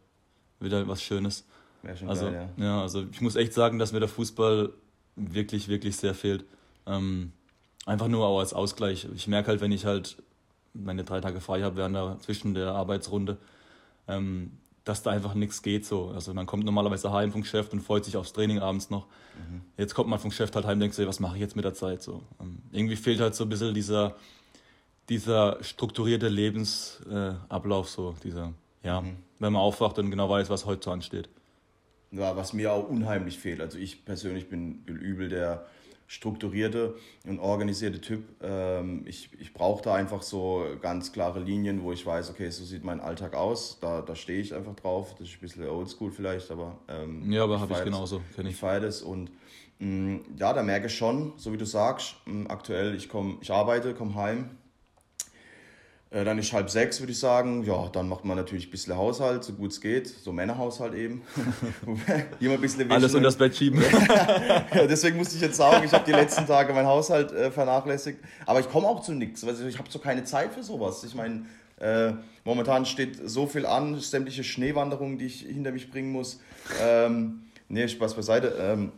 wieder 0.59 0.87
was 0.87 1.03
Schönes. 1.03 1.45
Wäre 1.83 1.97
schon 1.97 2.09
also, 2.09 2.25
geil, 2.25 2.49
ja. 2.57 2.63
ja. 2.63 2.81
Also 2.81 3.05
ich 3.11 3.21
muss 3.21 3.35
echt 3.35 3.53
sagen, 3.53 3.77
dass 3.77 3.91
mir 3.91 3.99
der 3.99 4.09
Fußball 4.09 4.71
wirklich, 5.15 5.67
wirklich 5.67 5.95
sehr 5.95 6.15
fehlt. 6.15 6.45
Ähm, 6.87 7.31
einfach 7.85 8.07
nur 8.07 8.25
auch 8.25 8.39
als 8.39 8.53
Ausgleich. 8.53 9.07
Ich 9.15 9.27
merke 9.27 9.49
halt, 9.49 9.61
wenn 9.61 9.71
ich 9.71 9.85
halt 9.85 10.17
meine 10.73 11.03
drei 11.03 11.21
Tage 11.21 11.39
frei 11.39 11.61
habe 11.61 11.75
während 11.75 11.95
der, 11.95 12.17
zwischen 12.19 12.53
der 12.53 12.69
Arbeitsrunde, 12.73 13.37
ähm, 14.07 14.51
dass 14.83 15.01
da 15.01 15.11
einfach 15.11 15.33
nichts 15.33 15.61
geht 15.61 15.85
so. 15.85 16.09
Also 16.09 16.33
man 16.33 16.45
kommt 16.45 16.65
normalerweise 16.65 17.11
heim 17.11 17.31
vom 17.31 17.41
Geschäft 17.41 17.73
und 17.73 17.81
freut 17.81 18.03
sich 18.05 18.17
aufs 18.17 18.33
Training 18.33 18.59
abends 18.59 18.89
noch. 18.89 19.05
Mhm. 19.37 19.61
Jetzt 19.77 19.95
kommt 19.95 20.09
man 20.09 20.19
vom 20.19 20.29
Geschäft 20.29 20.55
halt 20.55 20.65
heim 20.65 20.73
und 20.73 20.81
denkt 20.81 20.95
sich, 20.95 21.07
was 21.07 21.19
mache 21.19 21.35
ich 21.35 21.41
jetzt 21.41 21.55
mit 21.55 21.63
der 21.63 21.73
Zeit 21.73 22.01
so. 22.01 22.23
Ähm, 22.41 22.59
irgendwie 22.71 22.95
fehlt 22.95 23.21
halt 23.21 23.35
so 23.35 23.45
ein 23.45 23.49
bisschen 23.49 23.73
dieser, 23.73 24.15
dieser 25.09 25.63
strukturierte 25.63 26.27
Lebensablauf 26.27 27.87
äh, 27.87 27.91
so, 27.91 28.15
dieser, 28.23 28.53
ja, 28.83 29.01
mhm. 29.01 29.17
wenn 29.39 29.53
man 29.53 29.61
aufwacht 29.61 29.99
und 29.99 30.09
genau 30.09 30.29
weiß, 30.29 30.49
was 30.49 30.65
heute 30.65 30.83
so 30.83 30.91
ansteht. 30.91 31.29
Ja, 32.11 32.35
was 32.35 32.53
mir 32.53 32.71
auch 32.71 32.87
unheimlich 32.87 33.39
fehlt. 33.39 33.61
Also 33.61 33.77
ich 33.79 34.05
persönlich 34.05 34.49
bin 34.49 34.83
übel 34.85 35.29
der 35.29 35.65
strukturierte 36.13 36.95
und 37.25 37.39
organisierte 37.39 37.99
Typ. 37.99 38.23
Ähm, 38.43 39.03
ich 39.07 39.29
ich 39.39 39.51
brauche 39.51 39.81
da 39.81 39.95
einfach 39.95 40.21
so 40.21 40.63
ganz 40.79 41.11
klare 41.11 41.39
Linien, 41.39 41.81
wo 41.81 41.91
ich 41.91 42.05
weiß, 42.05 42.29
okay, 42.29 42.51
so 42.51 42.63
sieht 42.63 42.83
mein 42.83 42.99
Alltag 42.99 43.33
aus. 43.33 43.79
Da, 43.81 44.01
da 44.01 44.15
stehe 44.15 44.39
ich 44.39 44.53
einfach 44.53 44.75
drauf. 44.75 45.15
Das 45.17 45.27
ist 45.27 45.35
ein 45.35 45.39
bisschen 45.41 45.67
oldschool 45.67 46.11
vielleicht, 46.11 46.51
aber. 46.51 46.77
Ähm, 46.87 47.31
ja, 47.31 47.43
aber 47.43 47.59
habe 47.59 47.73
ich 47.73 47.83
genauso. 47.83 48.21
Kenn 48.35 48.45
ich 48.45 48.55
feiere 48.55 48.81
das 48.81 49.01
und 49.01 49.31
mh, 49.79 49.87
mm, 49.87 50.25
ja, 50.37 50.53
da 50.53 50.61
merke 50.61 50.85
ich 50.85 50.95
schon, 50.95 51.33
so 51.37 51.51
wie 51.51 51.57
du 51.57 51.65
sagst, 51.65 52.15
mh, 52.25 52.43
mm, 52.43 52.47
aktuell, 52.47 52.95
ich, 52.95 53.09
komm, 53.09 53.39
ich 53.41 53.49
arbeite, 53.49 53.95
komme 53.95 54.13
heim, 54.13 54.51
äh, 56.13 56.23
dann 56.23 56.37
ist 56.37 56.53
halb 56.53 56.69
sechs, 56.69 56.99
würde 56.99 57.11
ich 57.11 57.19
sagen. 57.19 57.63
Ja, 57.63 57.89
dann 57.89 58.07
macht 58.07 58.23
man 58.23 58.37
natürlich 58.37 58.67
ein 58.67 58.71
bisschen 58.71 58.95
Haushalt, 58.95 59.43
so 59.43 59.53
gut 59.53 59.71
es 59.71 59.81
geht. 59.81 60.07
So 60.07 60.31
Männerhaushalt 60.31 60.93
eben. 60.93 61.23
Immer 62.39 62.53
ein 62.53 62.61
bisschen 62.61 62.89
Alles 62.91 63.15
unter 63.15 63.25
das 63.25 63.35
Bett 63.35 63.55
schieben. 63.55 63.81
ja, 64.75 64.85
deswegen 64.85 65.17
musste 65.17 65.35
ich 65.35 65.41
jetzt 65.41 65.57
sagen, 65.57 65.83
ich 65.83 65.91
habe 65.91 66.05
die 66.05 66.11
letzten 66.11 66.45
Tage 66.45 66.71
meinen 66.73 66.85
Haushalt 66.85 67.31
äh, 67.31 67.49
vernachlässigt. 67.49 68.19
Aber 68.45 68.59
ich 68.59 68.69
komme 68.69 68.87
auch 68.87 69.01
zu 69.01 69.13
nichts. 69.13 69.43
Also 69.43 69.65
ich 69.65 69.79
habe 69.79 69.89
so 69.89 69.97
keine 69.97 70.23
Zeit 70.23 70.53
für 70.53 70.61
sowas. 70.61 71.03
Ich 71.03 71.15
meine, 71.15 71.45
äh, 71.79 72.13
momentan 72.43 72.85
steht 72.85 73.17
so 73.27 73.47
viel 73.47 73.65
an, 73.65 73.99
sämtliche 73.99 74.43
Schneewanderungen, 74.43 75.17
die 75.17 75.25
ich 75.25 75.39
hinter 75.41 75.71
mich 75.71 75.89
bringen 75.89 76.11
muss. 76.11 76.39
Ähm, 76.79 77.45
nee, 77.69 77.87
Spaß 77.87 78.13
beiseite. 78.13 78.55
Ähm, 78.59 78.91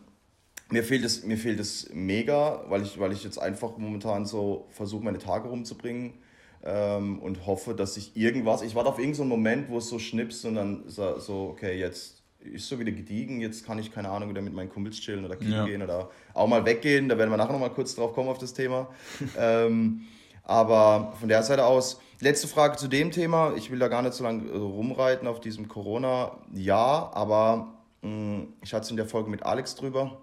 mir 0.69 0.83
fehlt 0.83 1.05
es, 1.05 1.23
mir 1.23 1.37
fehlt 1.37 1.61
es 1.61 1.89
mega, 1.93 2.65
weil 2.67 2.81
ich, 2.81 2.99
weil 2.99 3.13
ich 3.13 3.23
jetzt 3.23 3.37
einfach 3.37 3.77
momentan 3.77 4.25
so 4.25 4.67
versuche, 4.71 5.05
meine 5.05 5.19
Tage 5.19 5.47
rumzubringen 5.47 6.24
ähm, 6.65 7.19
und 7.19 7.45
hoffe, 7.45 7.75
dass 7.75 7.95
ich 7.95 8.17
irgendwas, 8.17 8.61
ich 8.63 8.75
warte 8.75 8.89
auf 8.89 8.97
irgendeinen 8.97 9.15
so 9.15 9.23
Moment, 9.23 9.69
wo 9.69 9.77
es 9.77 9.87
so 9.87 9.99
schnipst 9.99 10.45
und 10.45 10.55
dann 10.55 10.83
so, 10.87 11.49
okay, 11.51 11.79
jetzt 11.79 12.23
ist 12.39 12.67
so 12.67 12.79
wieder 12.79 12.91
gediegen, 12.91 13.39
jetzt 13.39 13.65
kann 13.65 13.79
ich, 13.79 13.91
keine 13.91 14.09
Ahnung, 14.09 14.29
wieder 14.29 14.41
mit 14.41 14.53
meinen 14.53 14.69
Kumpels 14.69 14.99
chillen 14.99 15.25
oder 15.25 15.35
kicken 15.35 15.53
ja. 15.53 15.65
gehen 15.65 15.81
oder 15.81 16.09
auch 16.33 16.47
mal 16.47 16.65
weggehen, 16.65 17.09
da 17.09 17.17
werden 17.17 17.29
wir 17.29 17.37
nachher 17.37 17.53
nochmal 17.53 17.71
kurz 17.71 17.95
drauf 17.95 18.13
kommen 18.13 18.29
auf 18.29 18.37
das 18.37 18.53
Thema. 18.53 18.87
ähm, 19.37 20.01
aber 20.43 21.13
von 21.19 21.29
der 21.29 21.41
Seite 21.43 21.65
aus, 21.65 21.99
letzte 22.19 22.47
Frage 22.47 22.77
zu 22.77 22.87
dem 22.87 23.11
Thema, 23.11 23.53
ich 23.55 23.71
will 23.71 23.79
da 23.79 23.87
gar 23.87 24.01
nicht 24.01 24.13
so 24.13 24.23
lange 24.23 24.49
äh, 24.49 24.55
rumreiten 24.55 25.27
auf 25.27 25.39
diesem 25.39 25.67
Corona-Jahr, 25.67 27.15
aber 27.15 27.73
mh, 28.01 28.09
mm, 28.09 28.53
ich 28.63 28.73
hatte 28.73 28.85
es 28.85 28.91
in 28.91 28.97
der 28.97 29.07
Folge 29.07 29.29
mit 29.29 29.43
Alex 29.43 29.75
drüber. 29.75 30.21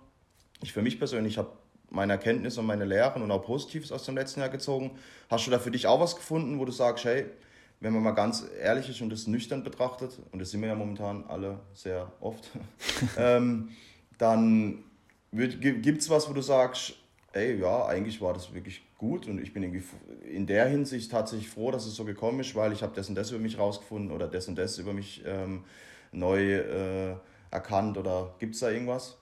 Ich 0.63 0.73
für 0.73 0.83
mich 0.83 0.99
persönlich 0.99 1.39
habe 1.39 1.51
meine 1.93 2.15
Erkenntnisse 2.15 2.61
und 2.61 2.67
meine 2.67 2.85
Lehren 2.85 3.23
und 3.23 3.31
auch 3.31 3.45
Positives 3.45 3.93
aus 3.93 4.05
dem 4.05 4.17
letzten 4.17 4.41
Jahr 4.41 4.49
gezogen. 4.49 4.93
Hast 5.31 5.47
du 5.47 5.51
da 5.51 5.59
für 5.59 5.71
dich 5.71 5.87
auch 5.87 6.01
was 6.01 6.17
gefunden, 6.17 6.59
wo 6.59 6.65
du 6.65 6.73
sagst, 6.73 7.05
hey, 7.05 7.27
wenn 7.81 7.93
man 7.93 8.03
mal 8.03 8.13
ganz 8.13 8.47
ehrlich 8.61 8.89
ist 8.89 9.01
und 9.01 9.11
das 9.11 9.27
nüchtern 9.27 9.63
betrachtet, 9.63 10.19
und 10.31 10.39
das 10.39 10.51
sind 10.51 10.61
wir 10.61 10.69
ja 10.69 10.75
momentan 10.75 11.25
alle 11.29 11.59
sehr 11.75 12.11
oft, 12.21 12.49
ähm, 13.19 13.71
dann 14.19 14.85
gibt 15.33 16.03
es 16.03 16.11
was, 16.11 16.29
wo 16.29 16.33
du 16.33 16.43
sagst, 16.43 16.95
ey, 17.33 17.59
ja, 17.59 17.87
eigentlich 17.87 18.21
war 18.21 18.35
das 18.35 18.53
wirklich 18.53 18.83
gut 18.99 19.27
und 19.27 19.41
ich 19.41 19.53
bin 19.53 19.63
irgendwie 19.63 19.83
in 20.31 20.47
der 20.47 20.67
Hinsicht 20.67 21.11
tatsächlich 21.11 21.49
froh, 21.49 21.71
dass 21.71 21.87
es 21.87 21.95
so 21.95 22.05
gekommen 22.05 22.41
ist, 22.41 22.55
weil 22.55 22.73
ich 22.73 22.83
habe 22.83 22.95
das 22.95 23.09
und 23.09 23.15
das 23.15 23.31
über 23.31 23.41
mich 23.41 23.59
rausgefunden 23.59 24.13
oder 24.13 24.29
das 24.29 24.49
und 24.49 24.57
das 24.57 24.79
über 24.79 24.93
mich 24.93 25.23
ähm, 25.27 25.65
neu 26.13 26.57
äh, 26.57 27.17
erkannt 27.51 27.97
oder 27.99 28.35
gibt 28.39 28.55
es 28.55 28.61
da 28.61 28.71
irgendwas? 28.71 29.19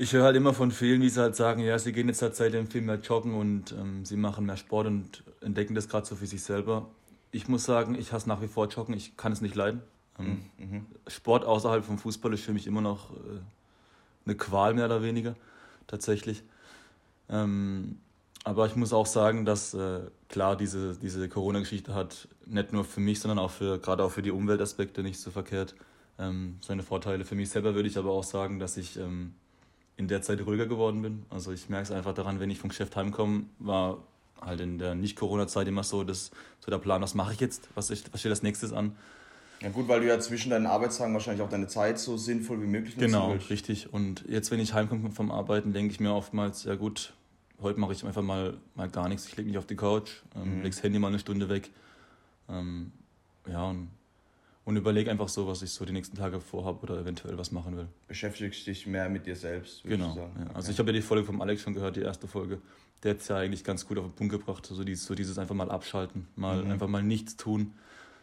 Ich 0.00 0.14
höre 0.14 0.24
halt 0.24 0.34
immer 0.34 0.54
von 0.54 0.70
vielen, 0.70 1.02
die 1.02 1.10
halt 1.10 1.36
sagen, 1.36 1.60
ja, 1.60 1.78
sie 1.78 1.92
gehen 1.92 2.08
jetzt 2.08 2.22
halt 2.22 2.34
seitdem 2.34 2.66
viel 2.66 2.80
mehr 2.80 2.94
joggen 2.94 3.34
und 3.34 3.72
ähm, 3.72 4.06
sie 4.06 4.16
machen 4.16 4.46
mehr 4.46 4.56
Sport 4.56 4.86
und 4.86 5.22
entdecken 5.42 5.74
das 5.74 5.90
gerade 5.90 6.06
so 6.06 6.16
für 6.16 6.26
sich 6.26 6.42
selber. 6.42 6.88
ich 7.32 7.48
muss 7.48 7.64
sagen, 7.64 7.94
ich 7.94 8.10
hasse 8.10 8.26
nach 8.26 8.40
wie 8.40 8.48
vor 8.48 8.66
Joggen, 8.68 8.94
ich 8.94 9.18
kann 9.18 9.30
es 9.30 9.42
nicht 9.42 9.54
leiden. 9.54 9.82
Ähm, 10.18 10.46
mhm. 10.56 10.86
Sport 11.06 11.44
außerhalb 11.44 11.84
vom 11.84 11.98
Fußball 11.98 12.32
ist 12.32 12.44
für 12.44 12.54
mich 12.54 12.66
immer 12.66 12.80
noch 12.80 13.10
äh, 13.10 13.40
eine 14.24 14.36
Qual, 14.36 14.72
mehr 14.72 14.86
oder 14.86 15.02
weniger, 15.02 15.36
tatsächlich. 15.86 16.44
Ähm, 17.28 17.98
aber 18.42 18.64
ich 18.64 18.76
muss 18.76 18.94
auch 18.94 19.04
sagen, 19.04 19.44
dass 19.44 19.74
äh, 19.74 20.00
klar, 20.30 20.56
diese, 20.56 20.96
diese 20.96 21.28
Corona-Geschichte 21.28 21.94
hat 21.94 22.26
nicht 22.46 22.72
nur 22.72 22.86
für 22.86 23.00
mich, 23.00 23.20
sondern 23.20 23.38
auch 23.38 23.50
für 23.50 23.78
gerade 23.78 24.02
auch 24.02 24.12
für 24.12 24.22
die 24.22 24.30
Umweltaspekte 24.30 25.02
nicht 25.02 25.20
so 25.20 25.30
verkehrt 25.30 25.74
ähm, 26.18 26.56
seine 26.62 26.84
Vorteile. 26.84 27.26
Für 27.26 27.34
mich 27.34 27.50
selber 27.50 27.74
würde 27.74 27.90
ich 27.90 27.98
aber 27.98 28.12
auch 28.12 28.24
sagen, 28.24 28.58
dass 28.58 28.78
ich 28.78 28.96
ähm, 28.96 29.34
in 30.00 30.08
der 30.08 30.22
Zeit 30.22 30.44
ruhiger 30.46 30.66
geworden 30.66 31.02
bin. 31.02 31.24
Also 31.28 31.52
ich 31.52 31.68
merke 31.68 31.84
es 31.84 31.90
einfach 31.90 32.14
daran, 32.14 32.40
wenn 32.40 32.50
ich 32.50 32.58
vom 32.58 32.70
Geschäft 32.70 32.96
heimkomme, 32.96 33.44
war 33.58 33.98
halt 34.40 34.60
in 34.60 34.78
der 34.78 34.94
Nicht-Corona-Zeit 34.94 35.68
immer 35.68 35.84
so, 35.84 36.04
dass, 36.04 36.30
so 36.58 36.70
der 36.70 36.78
Plan, 36.78 37.02
was 37.02 37.14
mache 37.14 37.34
ich 37.34 37.40
jetzt, 37.40 37.68
was, 37.74 37.90
ich, 37.90 38.02
was 38.10 38.20
steht 38.20 38.30
als 38.30 38.42
nächstes 38.42 38.72
an. 38.72 38.96
Ja 39.60 39.68
gut, 39.68 39.88
weil 39.88 40.00
du 40.00 40.06
ja 40.06 40.18
zwischen 40.18 40.48
deinen 40.48 40.64
Arbeitstagen 40.64 41.12
wahrscheinlich 41.12 41.42
auch 41.42 41.50
deine 41.50 41.66
Zeit 41.66 41.98
so 41.98 42.16
sinnvoll 42.16 42.62
wie 42.62 42.66
möglich 42.66 42.96
nutzt. 42.96 43.06
Genau, 43.06 43.36
richtig. 43.50 43.92
Und 43.92 44.24
jetzt, 44.26 44.50
wenn 44.50 44.58
ich 44.58 44.72
heimkomme 44.72 45.10
vom 45.10 45.30
Arbeiten, 45.30 45.74
denke 45.74 45.92
ich 45.92 46.00
mir 46.00 46.14
oftmals, 46.14 46.64
ja 46.64 46.76
gut, 46.76 47.12
heute 47.60 47.78
mache 47.78 47.92
ich 47.92 48.02
einfach 48.06 48.22
mal, 48.22 48.56
mal 48.74 48.88
gar 48.88 49.06
nichts. 49.10 49.26
Ich 49.26 49.36
lege 49.36 49.50
mich 49.50 49.58
auf 49.58 49.66
die 49.66 49.76
Couch, 49.76 50.22
ähm, 50.34 50.56
mhm. 50.56 50.56
lege 50.62 50.70
das 50.70 50.82
Handy 50.82 50.98
mal 50.98 51.08
eine 51.08 51.18
Stunde 51.18 51.50
weg. 51.50 51.68
Ähm, 52.48 52.92
ja, 53.46 53.68
und, 53.68 53.90
und 54.70 54.76
überlege 54.76 55.10
einfach 55.10 55.28
so, 55.28 55.48
was 55.48 55.62
ich 55.62 55.72
so 55.72 55.84
die 55.84 55.92
nächsten 55.92 56.16
Tage 56.16 56.40
vorhabe 56.40 56.78
oder 56.82 57.00
eventuell 57.00 57.36
was 57.36 57.50
machen 57.50 57.76
will. 57.76 57.88
Beschäftigst 58.06 58.64
dich 58.68 58.86
mehr 58.86 59.08
mit 59.08 59.26
dir 59.26 59.34
selbst, 59.34 59.84
würde 59.84 59.96
genau, 59.96 60.10
ich 60.10 60.14
sagen. 60.14 60.32
Ja. 60.38 60.46
Also 60.54 60.58
okay. 60.66 60.70
ich 60.70 60.78
habe 60.78 60.90
ja 60.90 60.92
die 60.92 61.02
Folge 61.02 61.26
vom 61.26 61.40
Alex 61.40 61.62
schon 61.62 61.74
gehört, 61.74 61.96
die 61.96 62.02
erste 62.02 62.28
Folge. 62.28 62.60
Der 63.02 63.14
hat 63.14 63.20
es 63.20 63.26
ja 63.26 63.38
eigentlich 63.38 63.64
ganz 63.64 63.84
gut 63.84 63.98
auf 63.98 64.04
den 64.04 64.14
Punkt 64.14 64.32
gebracht. 64.32 64.64
So 64.64 64.84
dieses, 64.84 65.06
so 65.06 65.16
dieses 65.16 65.38
einfach 65.38 65.56
mal 65.56 65.72
abschalten, 65.72 66.28
mal 66.36 66.62
mhm. 66.62 66.70
einfach 66.70 66.86
mal 66.86 67.02
nichts 67.02 67.36
tun. 67.36 67.72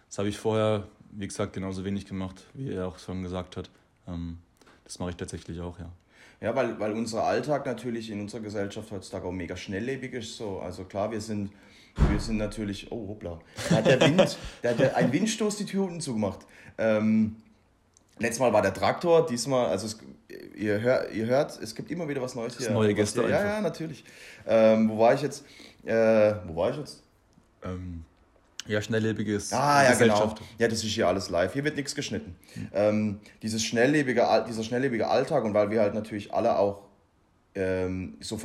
Das 0.07 0.19
habe 0.19 0.29
ich 0.29 0.37
vorher, 0.37 0.87
wie 1.11 1.27
gesagt, 1.27 1.51
genauso 1.51 1.83
wenig 1.83 2.05
gemacht, 2.05 2.45
wie 2.53 2.71
er 2.71 2.87
auch 2.87 2.97
schon 2.97 3.23
gesagt 3.23 3.57
hat. 3.57 3.69
Ähm, 4.07 4.37
das 4.85 4.99
mache 4.99 5.09
ich 5.09 5.17
tatsächlich 5.17 5.59
auch, 5.59 5.77
ja. 5.79 5.91
Ja, 6.39 6.55
weil, 6.55 6.79
weil 6.79 6.93
unser 6.93 7.25
Alltag 7.25 7.65
natürlich 7.65 8.09
in 8.09 8.21
unserer 8.21 8.39
Gesellschaft 8.39 8.89
heutzutage 8.91 9.25
auch 9.25 9.33
mega 9.33 9.57
schnelllebig 9.57 10.13
ist. 10.13 10.37
So. 10.37 10.59
Also 10.59 10.85
klar, 10.85 11.11
wir 11.11 11.19
sind, 11.19 11.51
wir 12.09 12.19
sind 12.19 12.37
natürlich. 12.37 12.91
Oh, 12.91 13.07
hoppla. 13.09 13.39
Da 13.69 13.75
hat 13.77 13.85
der 13.85 14.01
Wind, 14.01 14.37
da 14.61 14.69
hat 14.69 14.79
der, 14.79 14.95
ein 14.95 15.11
Windstoß 15.11 15.57
die 15.57 15.65
Tür 15.65 15.85
unten 15.85 16.01
zugemacht. 16.01 16.39
Ähm, 16.77 17.37
letztes 18.19 18.39
Mal 18.39 18.53
war 18.53 18.61
der 18.61 18.73
Traktor, 18.73 19.25
diesmal, 19.25 19.67
also 19.67 19.87
es, 19.87 19.97
ihr, 20.55 20.79
hör, 20.81 21.09
ihr 21.11 21.25
hört, 21.25 21.59
es 21.61 21.75
gibt 21.75 21.91
immer 21.91 22.07
wieder 22.07 22.21
was 22.21 22.35
Neues 22.35 22.57
hier. 22.57 22.71
Neue 22.71 22.93
Gäste. 22.93 23.21
Ja, 23.23 23.43
ja, 23.43 23.61
natürlich. 23.61 24.03
Ähm, 24.45 24.89
wo 24.89 24.99
war 24.99 25.13
ich 25.13 25.21
jetzt? 25.21 25.45
Äh, 25.85 26.35
wo 26.45 26.55
war 26.55 26.71
ich 26.71 26.77
jetzt? 26.77 27.03
Ähm, 27.63 28.03
ja, 28.67 28.81
schnelllebiges 28.81 29.53
ah, 29.53 29.83
ja, 29.83 29.93
Genau. 29.93 30.35
Ja, 30.57 30.67
das 30.67 30.83
ist 30.83 30.91
hier 30.91 31.07
alles 31.07 31.29
live. 31.29 31.53
Hier 31.53 31.63
wird 31.63 31.77
nichts 31.77 31.95
geschnitten. 31.95 32.35
Mhm. 32.55 32.69
Ähm, 32.73 33.19
dieses 33.41 33.63
schnelllebige, 33.63 34.25
dieser 34.47 34.63
schnelllebige 34.63 35.07
Alltag 35.07 35.45
und 35.45 35.53
weil 35.53 35.69
wir 35.69 35.81
halt 35.81 35.93
natürlich 35.93 36.33
alle 36.33 36.57
auch 36.59 36.86
ähm, 37.57 38.17
so 38.19 38.37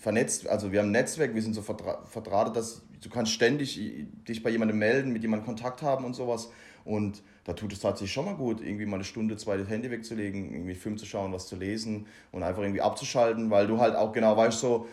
vernetzt, 0.00 0.48
also 0.48 0.72
wir 0.72 0.80
haben 0.80 0.88
ein 0.88 0.92
Netzwerk, 0.92 1.34
wir 1.34 1.42
sind 1.42 1.54
so 1.54 1.62
verdrahtet, 1.62 2.56
dass 2.56 2.82
du 3.00 3.08
kannst 3.08 3.32
ständig 3.32 3.80
dich 4.28 4.42
bei 4.42 4.50
jemandem 4.50 4.78
melden, 4.78 5.12
mit 5.12 5.22
jemandem 5.22 5.46
Kontakt 5.46 5.82
haben 5.82 6.04
und 6.04 6.14
sowas. 6.14 6.50
Und 6.84 7.22
da 7.44 7.52
tut 7.52 7.72
es 7.72 7.80
tatsächlich 7.80 8.12
schon 8.12 8.24
mal 8.24 8.34
gut, 8.34 8.60
irgendwie 8.60 8.86
mal 8.86 8.96
eine 8.96 9.04
Stunde, 9.04 9.36
zwei 9.36 9.56
das 9.56 9.68
Handy 9.68 9.90
wegzulegen, 9.90 10.52
irgendwie 10.52 10.74
Film 10.74 10.98
zu 10.98 11.06
schauen, 11.06 11.32
was 11.32 11.46
zu 11.46 11.56
lesen 11.56 12.06
und 12.32 12.42
einfach 12.42 12.62
irgendwie 12.62 12.80
abzuschalten, 12.80 13.50
weil 13.50 13.66
du 13.66 13.78
halt 13.78 13.94
auch 13.94 14.12
genau 14.12 14.36
weißt, 14.36 14.60
so 14.60 14.86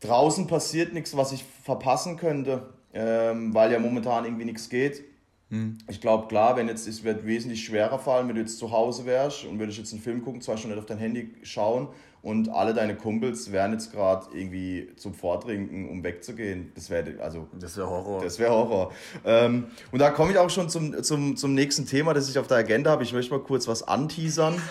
draußen 0.00 0.46
passiert 0.46 0.92
nichts, 0.92 1.16
was 1.16 1.32
ich 1.32 1.44
verpassen 1.64 2.16
könnte 2.16 2.68
ähm, 2.94 3.54
weil 3.54 3.72
ja 3.72 3.78
momentan 3.78 4.24
irgendwie 4.24 4.44
nichts 4.44 4.68
geht. 4.68 5.04
Hm. 5.50 5.78
Ich 5.88 6.00
glaube, 6.00 6.28
klar, 6.28 6.56
wenn 6.56 6.68
jetzt, 6.68 6.86
es 6.86 7.04
wird 7.04 7.24
wesentlich 7.26 7.64
schwerer 7.64 7.98
fallen, 7.98 8.28
wenn 8.28 8.34
du 8.34 8.40
jetzt 8.40 8.58
zu 8.58 8.70
Hause 8.70 9.06
wärst 9.06 9.44
und 9.44 9.58
würdest 9.58 9.78
jetzt 9.78 9.92
einen 9.92 10.02
Film 10.02 10.22
gucken, 10.22 10.40
zwei 10.40 10.56
Stunden 10.56 10.78
auf 10.78 10.86
dein 10.86 10.98
Handy 10.98 11.34
schauen 11.42 11.88
und 12.22 12.48
alle 12.48 12.74
deine 12.74 12.96
Kumpels 12.96 13.52
wären 13.52 13.72
jetzt 13.72 13.92
gerade 13.92 14.26
irgendwie 14.34 14.90
zum 14.96 15.14
Vortrinken, 15.14 15.88
um 15.88 16.02
wegzugehen. 16.02 16.72
Das 16.74 16.90
wäre 16.90 17.20
also. 17.22 17.46
Das 17.58 17.76
wäre 17.76 17.88
Horror. 17.88 18.22
Das 18.22 18.38
wäre 18.38 18.50
Horror. 18.50 18.92
Ähm, 19.24 19.66
und 19.92 20.00
da 20.00 20.10
komme 20.10 20.32
ich 20.32 20.38
auch 20.38 20.50
schon 20.50 20.68
zum, 20.68 21.02
zum, 21.02 21.36
zum 21.36 21.54
nächsten 21.54 21.86
Thema, 21.86 22.14
das 22.14 22.28
ich 22.28 22.38
auf 22.38 22.46
der 22.46 22.58
Agenda 22.58 22.90
habe. 22.90 23.04
Ich 23.04 23.12
möchte 23.12 23.32
mal 23.32 23.40
kurz 23.40 23.68
was 23.68 23.86
anteasern. 23.86 24.60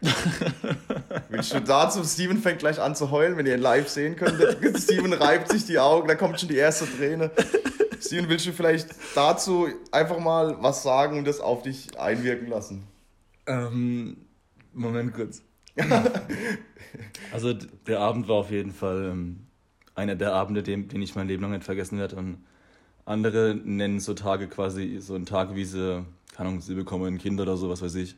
Willst 1.28 1.54
du 1.54 1.60
dazu? 1.60 2.04
Steven 2.04 2.38
fängt 2.38 2.60
gleich 2.60 2.80
an 2.80 2.94
zu 2.94 3.10
heulen, 3.10 3.36
wenn 3.36 3.46
ihr 3.46 3.54
ihn 3.54 3.60
live 3.60 3.88
sehen 3.88 4.16
könntet. 4.16 4.78
Steven 4.82 5.12
reibt 5.12 5.50
sich 5.50 5.66
die 5.66 5.78
Augen, 5.78 6.08
da 6.08 6.14
kommt 6.14 6.38
schon 6.40 6.48
die 6.48 6.56
erste 6.56 6.86
Träne. 6.86 7.30
Steven, 8.00 8.28
willst 8.28 8.46
du 8.46 8.52
vielleicht 8.52 8.88
dazu 9.14 9.68
einfach 9.90 10.18
mal 10.18 10.56
was 10.60 10.82
sagen 10.82 11.18
und 11.18 11.26
das 11.26 11.40
auf 11.40 11.62
dich 11.62 11.98
einwirken 11.98 12.48
lassen? 12.48 12.86
Ähm, 13.46 14.16
Moment 14.72 15.14
kurz. 15.14 15.42
also 17.32 17.52
der 17.52 18.00
Abend 18.00 18.28
war 18.28 18.36
auf 18.36 18.50
jeden 18.50 18.72
Fall 18.72 19.10
ähm, 19.12 19.46
einer 19.94 20.14
der 20.14 20.32
Abende, 20.32 20.62
den, 20.62 20.88
den 20.88 21.02
ich 21.02 21.14
mein 21.14 21.28
Leben 21.28 21.42
lang 21.42 21.52
nicht 21.52 21.64
vergessen 21.64 21.98
werde. 21.98 22.16
Und 22.16 22.44
andere 23.04 23.54
nennen 23.54 24.00
so 24.00 24.14
Tage 24.14 24.48
quasi 24.48 24.98
so 25.00 25.14
einen 25.14 25.26
Tag, 25.26 25.54
wie 25.54 25.64
sie, 25.64 26.04
keine 26.34 26.50
Ahnung, 26.50 26.60
sie 26.60 26.74
bekommen 26.74 27.06
ein 27.06 27.18
Kind 27.18 27.40
oder 27.40 27.56
so, 27.56 27.68
was 27.68 27.82
weiß 27.82 27.96
ich. 27.96 28.14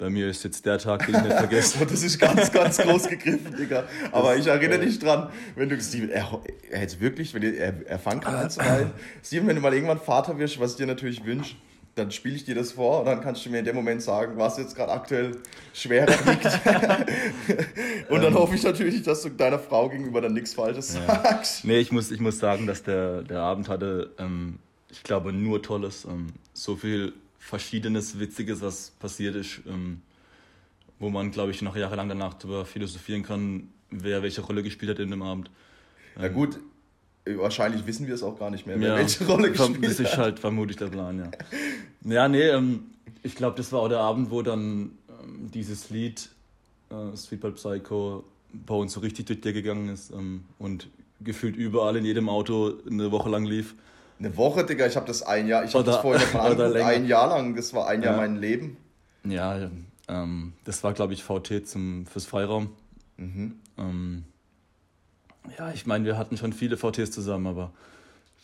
Bei 0.00 0.08
mir 0.08 0.28
ist 0.28 0.42
jetzt 0.44 0.64
der 0.64 0.78
Tag, 0.78 1.04
den 1.04 1.14
ich 1.14 1.22
nicht 1.24 1.36
vergesse. 1.36 1.84
das 1.86 2.02
ist 2.02 2.18
ganz, 2.18 2.50
ganz 2.50 2.78
groß 2.78 3.06
gegriffen, 3.06 3.54
Digga. 3.54 3.84
Aber 4.12 4.34
ich 4.34 4.46
erinnere 4.46 4.78
dich 4.78 4.98
dran, 4.98 5.28
wenn 5.56 5.68
du, 5.68 5.78
Steven, 5.78 6.08
er, 6.08 6.40
er 6.70 6.78
hätte 6.78 7.00
wirklich, 7.00 7.34
wenn 7.34 7.42
er, 7.42 7.86
er 7.86 7.98
fangen 7.98 8.22
kann 8.22 8.34
anzuhalten. 8.34 8.92
Steven, 9.22 9.46
wenn 9.46 9.56
du 9.56 9.60
mal 9.60 9.74
irgendwann 9.74 10.00
Vater 10.00 10.38
wirst, 10.38 10.58
was 10.58 10.70
ich 10.70 10.76
dir 10.78 10.86
natürlich 10.86 11.26
wünsche, 11.26 11.54
dann 11.96 12.10
spiele 12.12 12.34
ich 12.34 12.44
dir 12.44 12.54
das 12.54 12.72
vor 12.72 13.00
und 13.00 13.06
dann 13.06 13.20
kannst 13.20 13.44
du 13.44 13.50
mir 13.50 13.58
in 13.58 13.66
dem 13.66 13.76
Moment 13.76 14.00
sagen, 14.00 14.38
was 14.38 14.56
jetzt 14.56 14.74
gerade 14.74 14.90
aktuell 14.90 15.36
schwerer 15.74 16.14
liegt. 16.24 16.46
und 18.08 18.22
dann 18.22 18.32
ähm, 18.32 18.38
hoffe 18.38 18.54
ich 18.54 18.62
natürlich, 18.62 19.02
dass 19.02 19.20
du 19.20 19.28
deiner 19.28 19.58
Frau 19.58 19.90
gegenüber 19.90 20.22
dann 20.22 20.32
nichts 20.32 20.54
Falsches 20.54 20.94
ja. 20.94 21.06
sagst. 21.06 21.66
Nee, 21.66 21.78
ich 21.78 21.92
muss, 21.92 22.10
ich 22.10 22.20
muss 22.20 22.38
sagen, 22.38 22.66
dass 22.66 22.82
der, 22.82 23.20
der 23.20 23.40
Abend 23.40 23.68
hatte, 23.68 24.12
ähm, 24.18 24.60
ich 24.88 25.02
glaube, 25.02 25.34
nur 25.34 25.62
Tolles. 25.62 26.06
Ähm, 26.06 26.28
so 26.54 26.76
viel 26.76 27.12
Verschiedenes, 27.40 28.20
Witziges, 28.20 28.60
was 28.60 28.90
passiert 29.00 29.34
ist, 29.34 29.62
ähm, 29.66 30.02
wo 30.98 31.08
man, 31.08 31.32
glaube 31.32 31.50
ich, 31.50 31.62
noch 31.62 31.74
jahrelang 31.74 32.08
danach 32.08 32.34
darüber 32.34 32.64
philosophieren 32.64 33.22
kann, 33.22 33.68
wer 33.90 34.22
welche 34.22 34.42
Rolle 34.42 34.62
gespielt 34.62 34.92
hat 34.92 34.98
in 35.00 35.10
dem 35.10 35.22
Abend. 35.22 35.50
Na 36.16 36.26
ähm, 36.26 36.34
gut, 36.34 36.60
wahrscheinlich 37.24 37.86
wissen 37.86 38.06
wir 38.06 38.14
es 38.14 38.22
auch 38.22 38.38
gar 38.38 38.50
nicht 38.50 38.66
mehr, 38.66 38.78
wer 38.78 38.88
ja, 38.90 38.96
welche 38.96 39.26
Rolle 39.26 39.50
gespielt 39.50 39.76
hat. 39.76 39.84
Das 39.84 40.00
ist 40.00 40.16
halt 40.16 40.38
vermutlich 40.38 40.76
der 40.76 40.88
Plan, 40.88 41.18
ja. 41.18 41.30
ja, 42.12 42.28
nee, 42.28 42.48
ähm, 42.48 42.84
ich 43.22 43.34
glaube, 43.34 43.56
das 43.56 43.72
war 43.72 43.80
auch 43.80 43.88
der 43.88 44.00
Abend, 44.00 44.30
wo 44.30 44.42
dann 44.42 44.92
ähm, 45.08 45.50
dieses 45.52 45.90
Lied 45.90 46.28
äh, 46.90 47.16
Streetball 47.16 47.52
Psycho 47.52 48.24
bei 48.52 48.74
uns 48.74 48.92
so 48.92 49.00
richtig 49.00 49.26
durch 49.26 49.40
dir 49.40 49.52
gegangen 49.52 49.88
ist 49.88 50.10
ähm, 50.10 50.44
und 50.58 50.88
gefühlt 51.20 51.56
überall 51.56 51.96
in 51.96 52.04
jedem 52.04 52.28
Auto 52.28 52.74
eine 52.86 53.10
Woche 53.10 53.30
lang 53.30 53.44
lief. 53.44 53.74
Eine 54.20 54.36
Woche, 54.36 54.64
Digga, 54.64 54.86
ich 54.86 54.96
habe 54.96 55.06
das 55.06 55.22
ein 55.22 55.48
Jahr, 55.48 55.64
ich 55.64 55.74
habe 55.74 55.82
das 55.82 55.96
vorher 55.96 56.24
noch 56.24 56.34
mal 56.34 56.40
angeguckt, 56.50 56.76
ein 56.76 57.06
Jahr 57.06 57.28
lang, 57.28 57.56
das 57.56 57.72
war 57.72 57.88
ein 57.88 58.02
Jahr 58.02 58.12
ja. 58.12 58.20
mein 58.20 58.36
Leben. 58.36 58.76
Ja, 59.24 59.70
ähm, 60.08 60.52
das 60.64 60.84
war, 60.84 60.92
glaube 60.92 61.14
ich, 61.14 61.24
VT 61.24 61.66
zum, 61.66 62.06
fürs 62.06 62.26
Freiraum. 62.26 62.70
Mhm. 63.16 63.54
Ähm, 63.78 64.24
ja, 65.58 65.72
ich 65.72 65.86
meine, 65.86 66.04
wir 66.04 66.18
hatten 66.18 66.36
schon 66.36 66.52
viele 66.52 66.76
VTs 66.76 67.10
zusammen, 67.10 67.46
aber 67.46 67.72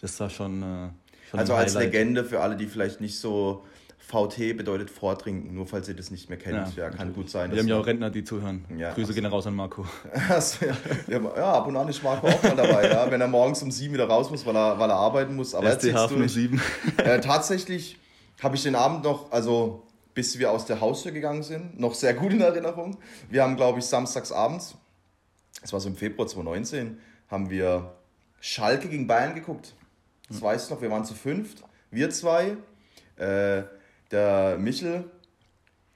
das 0.00 0.18
war 0.18 0.30
schon. 0.30 0.62
Äh, 0.62 0.88
schon 1.30 1.40
also 1.40 1.54
als 1.54 1.74
Legende 1.74 2.24
für 2.24 2.40
alle, 2.40 2.56
die 2.56 2.66
vielleicht 2.66 3.02
nicht 3.02 3.18
so 3.18 3.64
VT 4.06 4.56
bedeutet 4.56 4.88
vortrinken, 4.88 5.52
nur 5.52 5.66
falls 5.66 5.88
ihr 5.88 5.96
das 5.96 6.12
nicht 6.12 6.28
mehr 6.28 6.38
kennt. 6.38 6.76
Ja, 6.76 6.84
ja 6.84 6.90
kann 6.90 7.12
gut 7.12 7.28
sein. 7.28 7.50
Wir 7.50 7.58
haben 7.58 7.66
ja 7.66 7.76
auch 7.76 7.86
Rentner, 7.86 8.08
die 8.08 8.22
zuhören. 8.22 8.64
Ja, 8.78 8.92
Grüße 8.92 9.12
gehen 9.12 9.26
raus 9.26 9.48
an 9.48 9.56
Marco. 9.56 9.84
Also, 10.28 10.66
ja, 11.08 11.18
ja, 11.18 11.52
ab 11.54 11.66
und 11.66 11.76
an 11.76 11.88
ist 11.88 12.04
Marco 12.04 12.28
auch 12.28 12.42
mal 12.42 12.54
dabei, 12.54 12.88
ja, 12.88 13.10
wenn 13.10 13.20
er 13.20 13.26
morgens 13.26 13.62
um 13.64 13.70
sieben 13.72 13.94
wieder 13.94 14.06
raus 14.06 14.30
muss, 14.30 14.46
weil 14.46 14.54
er, 14.54 14.78
weil 14.78 14.90
er 14.90 14.96
arbeiten 14.96 15.34
muss. 15.34 15.56
Aber 15.56 15.68
SDH 15.68 16.04
um 16.06 16.28
sieben. 16.28 16.60
Äh, 16.98 17.20
tatsächlich 17.20 17.98
habe 18.42 18.54
ich 18.54 18.62
den 18.62 18.76
Abend 18.76 19.02
noch, 19.02 19.32
also 19.32 19.82
bis 20.14 20.38
wir 20.38 20.52
aus 20.52 20.66
der 20.66 20.80
Haustür 20.80 21.10
gegangen 21.10 21.42
sind, 21.42 21.80
noch 21.80 21.94
sehr 21.94 22.14
gut 22.14 22.32
in 22.32 22.40
Erinnerung. 22.40 22.98
Wir 23.28 23.42
haben, 23.42 23.56
glaube 23.56 23.80
ich, 23.80 23.86
samstags 23.86 24.30
abends, 24.30 24.76
das 25.60 25.72
war 25.72 25.80
so 25.80 25.88
im 25.88 25.96
Februar 25.96 26.28
2019, 26.28 26.98
haben 27.28 27.50
wir 27.50 27.96
Schalke 28.40 28.88
gegen 28.88 29.08
Bayern 29.08 29.34
geguckt. 29.34 29.74
Das 30.28 30.36
hm. 30.36 30.44
weißt 30.44 30.70
du 30.70 30.74
noch, 30.74 30.82
wir 30.82 30.90
waren 30.90 31.04
zu 31.04 31.14
fünft. 31.14 31.64
Wir 31.90 32.10
zwei, 32.10 32.56
äh, 33.16 33.62
der 34.10 34.56
Michel, 34.58 35.04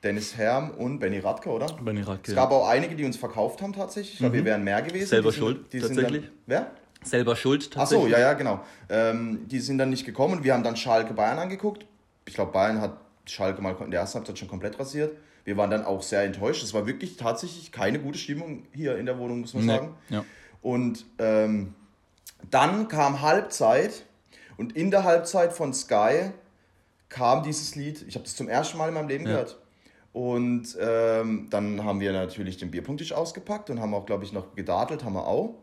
Dennis 0.03 0.37
Herm 0.37 0.71
und 0.71 0.99
Benny 0.99 1.19
Radke, 1.19 1.51
oder? 1.51 1.67
Benny 1.67 2.03
Radke. 2.03 2.31
Es 2.31 2.35
gab 2.35 2.51
auch 2.51 2.69
einige, 2.69 2.97
die 2.97 3.05
uns 3.05 3.17
verkauft 3.17 3.61
haben 3.61 3.73
tatsächlich. 3.73 4.15
Ich 4.15 4.19
glaube, 4.21 4.35
mhm. 4.35 4.39
wir 4.39 4.45
wären 4.47 4.65
mehr 4.65 4.83
gewesen. 4.83 5.09
Selber 5.09 5.31
die 5.31 5.39
schuld, 5.39 5.71
sind, 5.71 5.81
tatsächlich. 5.83 6.23
Dann, 6.23 6.33
wer? 6.47 6.71
Selber 7.03 7.37
schuld, 7.37 7.71
tatsächlich. 7.71 8.07
Ach 8.07 8.11
so, 8.11 8.13
ja, 8.13 8.21
ja, 8.21 8.33
genau. 8.35 8.61
Ähm, 8.89 9.47
die 9.47 9.61
sind 9.61 9.79
dann 9.79 9.91
nicht 9.91 10.05
gekommen. 10.05 10.45
Wir 10.45 10.55
haben 10.55 10.65
dann 10.65 10.77
Schalke 10.77 11.15
Bayern 11.15 11.39
angeguckt. 11.39 11.87
Ich 12.27 12.35
glaube, 12.35 12.53
Bayern 12.53 12.81
hat 12.81 12.99
Schalke 13.27 13.63
mal 13.63 13.77
in 13.85 13.91
der 13.91 14.01
ersten 14.01 14.19
Halbzeit 14.19 14.39
schon 14.39 14.49
komplett 14.49 14.79
rasiert. 14.79 15.17
Wir 15.45 15.57
waren 15.57 15.71
dann 15.71 15.85
auch 15.85 16.03
sehr 16.03 16.23
enttäuscht. 16.23 16.63
Es 16.63 16.75
war 16.75 16.87
wirklich 16.87 17.17
tatsächlich 17.17 17.73
keine 17.73 17.99
gute 17.99 18.19
Stimmung 18.19 18.65
hier 18.73 18.97
in 18.99 19.07
der 19.07 19.19
Wohnung, 19.19 19.41
muss 19.41 19.55
man 19.55 19.67
nee. 19.67 19.73
sagen. 19.73 19.95
Ja. 20.09 20.25
Und 20.63 21.07
ähm, 21.19 21.75
dann 22.51 22.89
kam 22.89 23.23
Halbzeit 23.23 24.05
und 24.57 24.77
in 24.77 24.91
der 24.91 25.05
Halbzeit 25.05 25.53
von 25.53 25.73
Sky 25.73 26.33
kam 27.11 27.43
dieses 27.43 27.75
Lied. 27.75 28.03
Ich 28.09 28.15
habe 28.15 28.25
das 28.25 28.35
zum 28.35 28.49
ersten 28.49 28.79
Mal 28.79 28.89
in 28.89 28.95
meinem 28.95 29.09
Leben 29.09 29.27
ja. 29.27 29.33
gehört. 29.33 29.59
Und 30.13 30.77
ähm, 30.81 31.49
dann 31.51 31.85
haben 31.85 32.01
wir 32.01 32.13
natürlich 32.13 32.57
den 32.57 32.71
Bierpunkttisch 32.71 33.13
ausgepackt 33.13 33.71
und 33.71 33.81
haben 33.81 33.95
auch, 33.95 34.07
glaube 34.07 34.25
ich, 34.25 34.33
noch 34.33 34.55
gedartelt, 34.57 35.05
haben 35.05 35.13
wir 35.13 35.27
auch. 35.27 35.55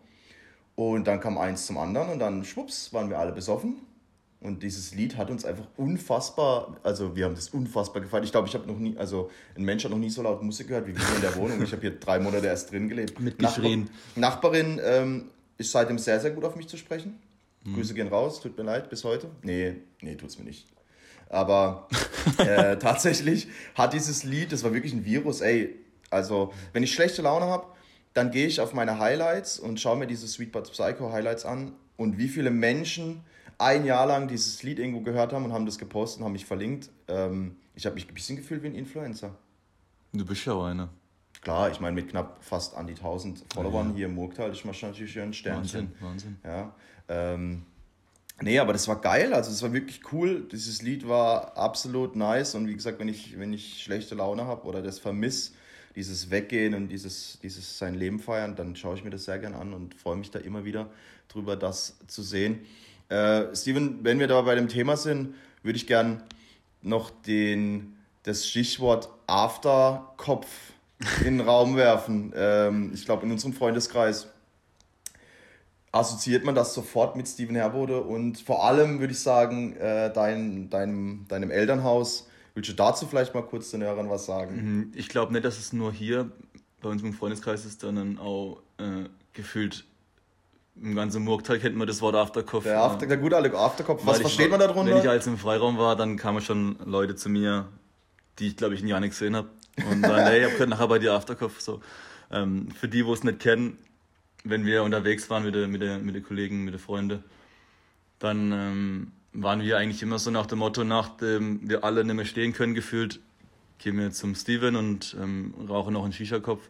Und 0.76 1.08
dann 1.08 1.20
kam 1.20 1.38
eins 1.38 1.66
zum 1.66 1.78
anderen 1.78 2.10
und 2.10 2.20
dann 2.20 2.46
schwupps, 2.46 2.94
waren 2.94 3.10
wir 3.10 3.18
alle 3.18 3.32
besoffen. 3.32 3.78
Und 4.40 4.62
dieses 4.62 4.94
Lied 4.94 5.18
hat 5.18 5.32
uns 5.32 5.44
einfach 5.44 5.66
unfassbar, 5.78 6.78
also 6.84 7.16
wir 7.16 7.26
haben 7.26 7.34
das 7.34 7.50
unfassbar 7.50 8.04
gefallen. 8.04 8.24
Ich 8.24 8.32
glaube, 8.32 8.48
ich 8.48 8.54
habe 8.54 8.68
noch 8.68 8.78
nie, 8.78 8.96
also 8.96 9.32
ein 9.56 9.64
Mensch 9.64 9.84
hat 9.84 9.90
noch 9.90 9.98
nie 9.98 10.12
so 10.12 10.22
laut 10.22 10.44
Musik 10.44 10.68
gehört 10.68 10.86
wie 10.86 10.96
wir 10.96 11.16
in 11.16 11.22
der 11.22 11.36
Wohnung. 11.36 11.62
Ich 11.64 11.72
habe 11.72 11.82
hier 11.82 12.00
drei 12.00 12.20
Monate 12.20 12.46
erst 12.46 12.72
drin 12.72 12.88
gelebt. 12.88 13.20
Mitgeschrien. 13.20 13.90
Nachbar, 14.16 14.52
Nachbarin 14.52 14.82
ähm, 14.84 15.26
ist 15.58 15.72
seitdem 15.72 15.98
sehr, 15.98 16.20
sehr 16.20 16.32
gut 16.32 16.46
auf 16.46 16.56
mich 16.56 16.68
zu 16.68 16.78
sprechen. 16.78 17.20
Mhm. 17.64 17.74
Grüße 17.74 17.96
gehen 17.96 18.10
raus, 18.10 18.40
tut 18.40 18.56
mir 18.56 18.64
leid, 18.64 18.92
bis 18.92 19.04
heute. 19.04 19.28
Nee, 19.42 19.78
nee, 20.02 20.16
tut's 20.16 20.38
mir 20.38 20.46
nicht. 20.46 20.68
Aber 21.30 21.88
äh, 22.38 22.78
tatsächlich 22.80 23.48
hat 23.76 23.94
dieses 23.94 24.24
Lied, 24.24 24.52
das 24.52 24.64
war 24.64 24.74
wirklich 24.74 24.94
ein 24.94 25.06
Virus, 25.06 25.42
ey. 25.42 25.76
Also, 26.10 26.54
wenn 26.74 26.84
ich 26.84 26.94
schlechte 26.94 27.22
Laune 27.22 27.46
habe, 27.46 27.68
dann 28.14 28.32
gehe 28.32 28.48
ich 28.48 28.62
auf 28.62 28.74
meine 28.74 29.00
Highlights 29.00 29.60
und 29.60 29.80
schaue 29.80 29.98
mir 29.98 30.08
diese 30.08 30.28
Sweet 30.28 30.52
But 30.52 30.72
Psycho 30.72 31.12
Highlights 31.12 31.46
an 31.46 31.74
und 31.98 32.18
wie 32.18 32.30
viele 32.30 32.50
Menschen 32.50 33.24
ein 33.58 33.86
Jahr 33.86 34.06
lang 34.06 34.28
dieses 34.28 34.64
Lied 34.64 34.80
irgendwo 34.80 35.02
gehört 35.02 35.34
haben 35.34 35.46
und 35.46 35.54
haben 35.54 35.66
das 35.66 35.78
gepostet 35.78 36.20
und 36.20 36.26
haben 36.26 36.34
mich 36.34 36.46
verlinkt. 36.46 36.90
Ähm, 37.08 37.58
ich 37.76 37.86
habe 37.86 37.96
mich 37.96 38.08
ein 38.08 38.14
bisschen 38.14 38.38
gefühlt 38.38 38.64
wie 38.64 38.68
ein 38.68 38.76
Influencer. 38.76 39.36
Du 40.14 40.26
bist 40.26 40.46
ja 40.46 40.54
auch 40.54 40.66
einer. 40.66 40.90
Klar, 41.42 41.70
ich 41.70 41.80
meine, 41.80 41.94
mit 41.94 42.10
knapp 42.10 42.44
fast 42.44 42.76
an 42.76 42.88
die 42.88 42.94
1000 42.94 43.46
Followern 43.54 43.90
ja. 43.92 43.96
hier 43.96 44.06
im 44.08 44.16
Murgtal 44.16 44.52
ist 44.52 44.66
man 44.66 44.76
natürlich 44.82 45.20
ein 45.20 45.34
Sternchen. 45.34 45.92
Wahnsinn, 46.00 46.38
Wahnsinn. 46.38 46.38
Ja, 46.44 46.74
ähm, 47.08 47.66
nee, 48.42 48.60
aber 48.60 48.74
das 48.74 48.88
war 48.88 49.02
geil, 49.02 49.34
also 49.34 49.50
das 49.50 49.62
war 49.62 49.74
wirklich 49.74 50.02
cool. 50.12 50.48
Dieses 50.52 50.82
Lied 50.82 51.08
war 51.08 51.58
absolut 51.58 52.16
nice 52.16 52.56
und 52.56 52.68
wie 52.68 52.76
gesagt, 52.76 53.00
wenn 53.00 53.08
ich, 53.08 53.38
wenn 53.40 53.54
ich 53.54 53.84
schlechte 53.84 54.16
Laune 54.16 54.46
habe 54.46 54.66
oder 54.66 54.82
das 54.82 55.00
vermisse, 55.00 55.52
dieses 55.96 56.30
Weggehen 56.30 56.76
und 56.76 56.90
dieses, 56.90 57.40
dieses 57.42 57.80
sein 57.80 57.96
Leben 57.96 58.20
feiern, 58.20 58.56
dann 58.56 58.76
schaue 58.76 58.96
ich 58.96 59.04
mir 59.04 59.10
das 59.10 59.26
sehr 59.26 59.40
gern 59.40 59.56
an 59.56 59.74
und 59.74 59.96
freue 59.96 60.16
mich 60.16 60.30
da 60.30 60.40
immer 60.40 60.64
wieder 60.64 60.90
drüber, 61.28 61.56
das 61.56 61.98
zu 62.08 62.22
sehen. 62.22 62.60
Äh, 63.10 63.56
Steven, 63.56 64.04
wenn 64.04 64.20
wir 64.20 64.28
da 64.28 64.42
bei 64.42 64.54
dem 64.56 64.68
Thema 64.68 64.96
sind, 64.96 65.34
würde 65.64 65.78
ich 65.78 65.88
gern 65.88 66.24
noch 66.82 67.10
den, 67.10 67.98
das 68.24 68.48
Stichwort 68.48 69.10
Afterkopf 69.26 70.48
in 71.20 71.38
den 71.38 71.42
Raum 71.42 71.76
werfen. 71.76 72.34
Ähm, 72.36 72.92
ich 72.94 73.06
glaube, 73.06 73.26
in 73.26 73.32
unserem 73.32 73.54
Freundeskreis 73.54 74.28
assoziiert 76.00 76.44
man 76.44 76.56
das 76.56 76.74
sofort 76.74 77.16
mit 77.16 77.28
Steven 77.28 77.56
Herbode 77.56 78.02
und 78.02 78.40
vor 78.40 78.66
allem 78.66 79.00
würde 79.00 79.14
ich 79.14 79.20
sagen, 79.20 79.76
äh, 79.76 80.12
dein, 80.12 80.70
deinem, 80.70 81.26
deinem 81.28 81.52
Elternhaus. 81.52 82.28
Willst 82.54 82.70
du 82.70 82.74
dazu 82.74 83.06
vielleicht 83.06 83.34
mal 83.34 83.44
kurz 83.44 83.72
den 83.72 83.84
Hörern 83.84 84.10
was 84.10 84.26
sagen? 84.26 84.56
Mhm. 84.56 84.92
Ich 84.96 85.10
glaube 85.10 85.32
nicht, 85.34 85.46
dass 85.46 85.60
es 85.60 85.74
nur 85.74 85.92
hier 85.94 86.32
bei 86.82 86.90
uns 86.90 87.04
im 87.04 87.14
Freundeskreis 87.14 87.66
ist, 87.66 87.82
sondern 87.82 88.18
auch 88.18 88.62
äh, 88.78 89.10
gefühlt 89.34 89.86
im 90.82 90.96
ganzen 90.96 91.24
Murktal 91.24 91.60
kennt 91.60 91.76
man 91.76 91.88
das 91.88 92.02
Wort 92.02 92.16
Afterkopf. 92.16 92.64
Der, 92.64 92.80
After, 92.80 93.08
der 93.08 93.18
gute 93.18 93.36
alte 93.36 93.58
Afterkopf, 93.58 94.06
was 94.06 94.20
versteht 94.20 94.52
man 94.52 94.60
darunter? 94.60 94.94
Wenn 94.94 95.02
ich 95.02 95.10
als 95.10 95.26
im 95.28 95.38
Freiraum 95.38 95.78
war, 95.78 95.96
dann 95.96 96.18
kamen 96.18 96.42
schon 96.42 96.78
Leute 96.86 97.16
zu 97.16 97.30
mir, 97.30 97.68
die 98.40 98.48
ich 98.48 98.58
glaube 98.58 98.76
ich 98.76 98.84
nie 98.84 98.94
nicht 98.94 99.10
gesehen 99.10 99.36
habe. 99.36 99.50
Und 99.90 100.02
dann, 100.02 100.20
hey, 100.26 100.46
ich 100.46 100.54
habe 100.54 100.68
nachher 100.68 100.88
bei 100.88 101.00
dir 101.00 101.14
Afterkopf. 101.14 101.60
So. 101.60 101.82
Ähm, 102.32 102.70
für 102.72 102.88
die, 102.88 103.06
wo 103.06 103.14
es 103.14 103.24
nicht 103.24 103.40
kennen, 103.40 103.78
wenn 104.50 104.66
wir 104.66 104.84
unterwegs 104.84 105.30
waren 105.30 105.44
mit 105.44 105.56
den 105.56 105.72
mit 105.72 105.82
der, 105.82 106.00
mit 106.00 106.16
der 106.16 106.22
Kollegen, 106.22 106.66
mit 106.66 106.74
den 106.74 106.80
Freunden, 106.80 107.24
dann 108.20 108.52
ähm, 108.52 109.12
waren 109.34 109.62
wir 109.62 109.78
eigentlich 109.78 110.02
immer 110.02 110.20
so 110.20 110.32
nach 110.32 110.46
dem 110.46 110.60
Motto, 110.60 110.84
nachdem 110.84 111.70
wir 111.70 111.84
alle 111.84 112.04
nicht 112.04 112.16
mehr 112.16 112.26
stehen 112.26 112.54
können, 112.54 112.74
gefühlt, 112.74 113.20
gehen 113.78 113.98
wir 113.98 114.12
zum 114.12 114.36
Steven 114.36 114.76
und 114.76 115.16
ähm, 115.22 115.54
rauchen 115.70 115.94
noch 115.94 116.04
einen 116.04 116.14
Shisha-Kopf. 116.14 116.70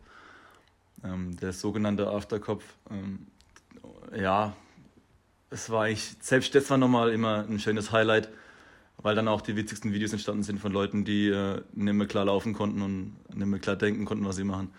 Ähm, 1.04 1.38
der 1.38 1.54
sogenannte 1.54 2.08
Afterkopf. 2.08 2.64
Ähm, 2.90 3.28
ja, 4.16 4.56
es 5.50 5.70
war 5.70 5.84
eigentlich, 5.84 6.16
selbst 6.20 6.56
das 6.56 6.70
war 6.70 6.78
nochmal 6.78 7.12
immer 7.12 7.46
ein 7.48 7.60
schönes 7.60 7.92
Highlight, 7.92 8.30
weil 8.98 9.16
dann 9.16 9.28
auch 9.28 9.42
die 9.42 9.56
witzigsten 9.56 9.94
Videos 9.94 10.12
entstanden 10.12 10.44
sind 10.44 10.60
von 10.60 10.72
Leuten, 10.72 11.06
die 11.06 11.28
äh, 11.28 11.62
nicht 11.74 11.94
mehr 11.94 12.08
klar 12.08 12.26
laufen 12.26 12.54
konnten 12.54 12.82
und 12.82 13.16
nicht 13.34 13.48
mehr 13.48 13.60
klar 13.60 13.76
denken 13.76 14.06
konnten, 14.06 14.26
was 14.26 14.38
sie 14.38 14.44
machen. 14.44 14.72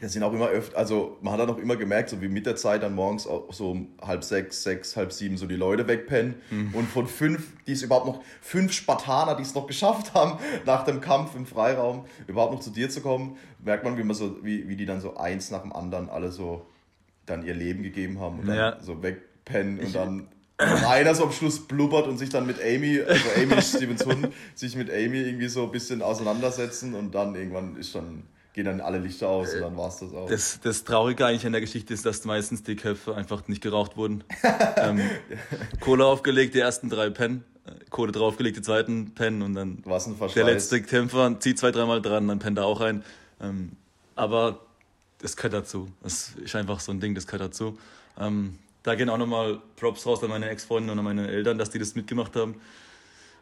Das 0.00 0.12
sind 0.12 0.22
auch 0.22 0.32
immer 0.32 0.48
öfter, 0.48 0.78
also 0.78 1.18
man 1.20 1.32
hat 1.32 1.40
dann 1.40 1.50
auch 1.50 1.58
immer 1.58 1.76
gemerkt, 1.76 2.10
so 2.10 2.20
wie 2.22 2.28
mit 2.28 2.46
der 2.46 2.56
Zeit 2.56 2.82
dann 2.82 2.94
morgens 2.94 3.26
auch 3.26 3.52
so 3.52 3.72
um 3.72 3.88
halb 4.00 4.24
sechs, 4.24 4.62
sechs, 4.62 4.96
halb 4.96 5.12
sieben 5.12 5.36
so 5.36 5.46
die 5.46 5.56
Leute 5.56 5.86
wegpennen. 5.86 6.36
Mhm. 6.50 6.74
Und 6.74 6.88
von 6.88 7.06
fünf, 7.06 7.52
die 7.66 7.72
es 7.72 7.82
überhaupt 7.82 8.06
noch, 8.06 8.22
fünf 8.40 8.72
Spartaner, 8.72 9.34
die 9.34 9.42
es 9.42 9.54
noch 9.54 9.66
geschafft 9.66 10.14
haben, 10.14 10.38
nach 10.66 10.84
dem 10.84 11.00
Kampf 11.00 11.34
im 11.36 11.46
Freiraum 11.46 12.04
überhaupt 12.26 12.52
noch 12.52 12.60
zu 12.60 12.70
dir 12.70 12.90
zu 12.90 13.00
kommen, 13.00 13.36
merkt 13.62 13.84
man, 13.84 13.98
wie 13.98 14.04
man 14.04 14.16
so, 14.16 14.44
wie, 14.44 14.68
wie 14.68 14.76
die 14.76 14.86
dann 14.86 15.00
so 15.00 15.16
eins 15.16 15.50
nach 15.50 15.62
dem 15.62 15.72
anderen 15.72 16.08
alle 16.08 16.30
so 16.30 16.66
dann 17.26 17.44
ihr 17.44 17.54
Leben 17.54 17.82
gegeben 17.82 18.20
haben 18.20 18.40
und 18.40 18.48
dann 18.48 18.56
ja. 18.56 18.78
so 18.80 19.02
wegpennen 19.02 19.78
und 19.78 19.94
dann 19.94 20.28
einer 20.60 21.14
so 21.14 21.24
am 21.24 21.32
Schluss 21.32 21.66
blubbert 21.66 22.06
und 22.06 22.18
sich 22.18 22.28
dann 22.28 22.46
mit 22.46 22.60
Amy, 22.62 23.00
also 23.00 23.24
Amy 23.36 23.62
Stevens 23.62 24.04
Hund, 24.04 24.28
sich 24.54 24.76
mit 24.76 24.90
Amy 24.90 25.18
irgendwie 25.18 25.48
so 25.48 25.64
ein 25.64 25.72
bisschen 25.72 26.02
auseinandersetzen 26.02 26.94
und 26.94 27.14
dann 27.14 27.34
irgendwann 27.34 27.76
ist 27.76 27.94
dann, 27.94 28.24
gehen 28.52 28.64
dann 28.64 28.80
alle 28.80 28.98
Lichter 28.98 29.28
aus 29.28 29.54
und 29.54 29.60
dann 29.60 29.76
war 29.76 29.88
es 29.88 29.98
das 29.98 30.12
auch. 30.12 30.28
Das, 30.28 30.60
das 30.60 30.84
Traurige 30.84 31.26
eigentlich 31.26 31.44
in 31.44 31.52
der 31.52 31.60
Geschichte 31.60 31.94
ist, 31.94 32.04
dass 32.04 32.24
meistens 32.24 32.62
die 32.62 32.76
Köpfe 32.76 33.14
einfach 33.14 33.46
nicht 33.48 33.62
geraucht 33.62 33.96
wurden. 33.96 34.24
ähm, 34.76 35.00
Kohle 35.80 36.04
aufgelegt, 36.04 36.54
die 36.54 36.60
ersten 36.60 36.90
drei 36.90 37.10
pennen. 37.10 37.44
Äh, 37.64 37.72
Kohle 37.90 38.12
draufgelegt, 38.12 38.56
die 38.56 38.62
zweiten 38.62 39.14
pennen 39.14 39.42
und 39.42 39.54
dann 39.54 39.82
der 40.34 40.44
letzte 40.44 40.82
Kämpfer 40.82 41.38
zieht 41.40 41.58
zwei, 41.58 41.70
dreimal 41.70 42.02
dran, 42.02 42.26
dann 42.28 42.38
pennt 42.38 42.58
er 42.58 42.66
auch 42.66 42.80
ein. 42.80 43.04
Ähm, 43.40 43.72
aber 44.16 44.60
das 45.18 45.36
gehört 45.36 45.54
dazu. 45.54 45.88
Das 46.02 46.32
ist 46.42 46.56
einfach 46.56 46.80
so 46.80 46.92
ein 46.92 47.00
Ding, 47.00 47.14
das 47.14 47.26
gehört 47.26 47.42
dazu. 47.42 47.78
Ähm, 48.18 48.58
da 48.82 48.94
gehen 48.94 49.10
auch 49.10 49.18
nochmal 49.18 49.60
Props 49.76 50.06
raus 50.06 50.22
an 50.22 50.30
meine 50.30 50.48
Ex-Freunde 50.48 50.92
und 50.92 50.98
an 50.98 51.04
meine 51.04 51.28
Eltern, 51.28 51.58
dass 51.58 51.70
die 51.70 51.78
das 51.78 51.94
mitgemacht 51.94 52.34
haben. 52.34 52.54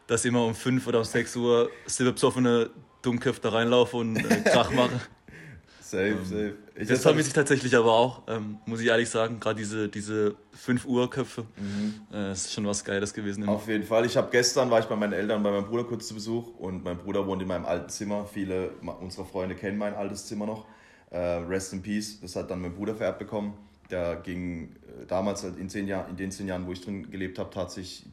Dass 0.09 0.25
immer 0.25 0.43
um 0.43 0.55
5 0.55 0.87
oder 0.87 0.97
um 0.97 1.05
6 1.05 1.35
Uhr 1.35 1.69
silberbesoffene 1.85 2.71
Dummköpfe 3.03 3.41
da 3.41 3.49
reinlaufen 3.49 3.99
und 3.99 4.17
äh, 4.17 4.41
Krach 4.41 4.71
machen. 4.71 4.99
safe, 5.89 6.07
ähm, 6.07 6.25
safe. 6.25 6.55
Ich 6.75 6.87
das 6.87 7.03
vermisse 7.03 7.27
ich 7.27 7.33
tatsächlich 7.33 7.75
aber 7.75 7.93
auch, 7.93 8.23
ähm, 8.27 8.57
muss 8.65 8.81
ich 8.81 8.87
ehrlich 8.87 9.07
sagen. 9.07 9.39
Gerade 9.39 9.59
diese, 9.59 9.87
diese 9.87 10.35
5 10.53 10.85
Uhr 10.85 11.11
Köpfe, 11.11 11.45
mhm. 11.57 12.01
äh, 12.11 12.31
ist 12.31 12.51
schon 12.51 12.65
was 12.65 12.83
Geiles 12.83 13.13
gewesen. 13.13 13.43
Immer. 13.43 13.51
Auf 13.51 13.67
jeden 13.67 13.83
Fall. 13.83 14.03
Ich 14.03 14.17
habe 14.17 14.29
gestern, 14.31 14.71
war 14.71 14.79
ich 14.79 14.85
bei 14.85 14.95
meinen 14.95 15.13
Eltern, 15.13 15.43
bei 15.43 15.51
meinem 15.51 15.65
Bruder 15.65 15.83
kurz 15.83 16.07
zu 16.07 16.15
Besuch 16.15 16.57
und 16.57 16.83
mein 16.83 16.97
Bruder 16.97 17.27
wohnt 17.27 17.43
in 17.43 17.47
meinem 17.47 17.65
alten 17.65 17.89
Zimmer. 17.89 18.25
Viele 18.25 18.71
unserer 18.99 19.25
Freunde 19.25 19.53
kennen 19.53 19.77
mein 19.77 19.93
altes 19.93 20.25
Zimmer 20.25 20.47
noch. 20.47 20.65
Äh, 21.11 21.19
Rest 21.19 21.71
in 21.73 21.83
Peace, 21.83 22.19
das 22.19 22.35
hat 22.35 22.49
dann 22.49 22.61
mein 22.61 22.73
Bruder 22.73 22.95
vererbt 22.95 23.19
bekommen. 23.19 23.53
Der 23.91 24.15
ging 24.15 24.75
äh, 24.87 25.05
damals 25.07 25.43
halt 25.43 25.57
in, 25.57 25.69
zehn 25.69 25.87
Jahr, 25.87 26.07
in 26.09 26.15
den 26.15 26.31
zehn 26.31 26.47
Jahren, 26.47 26.67
wo 26.67 26.71
ich 26.71 26.81
drin 26.81 27.09
gelebt 27.09 27.39
habe, 27.39 27.49
tatsächlich 27.49 28.05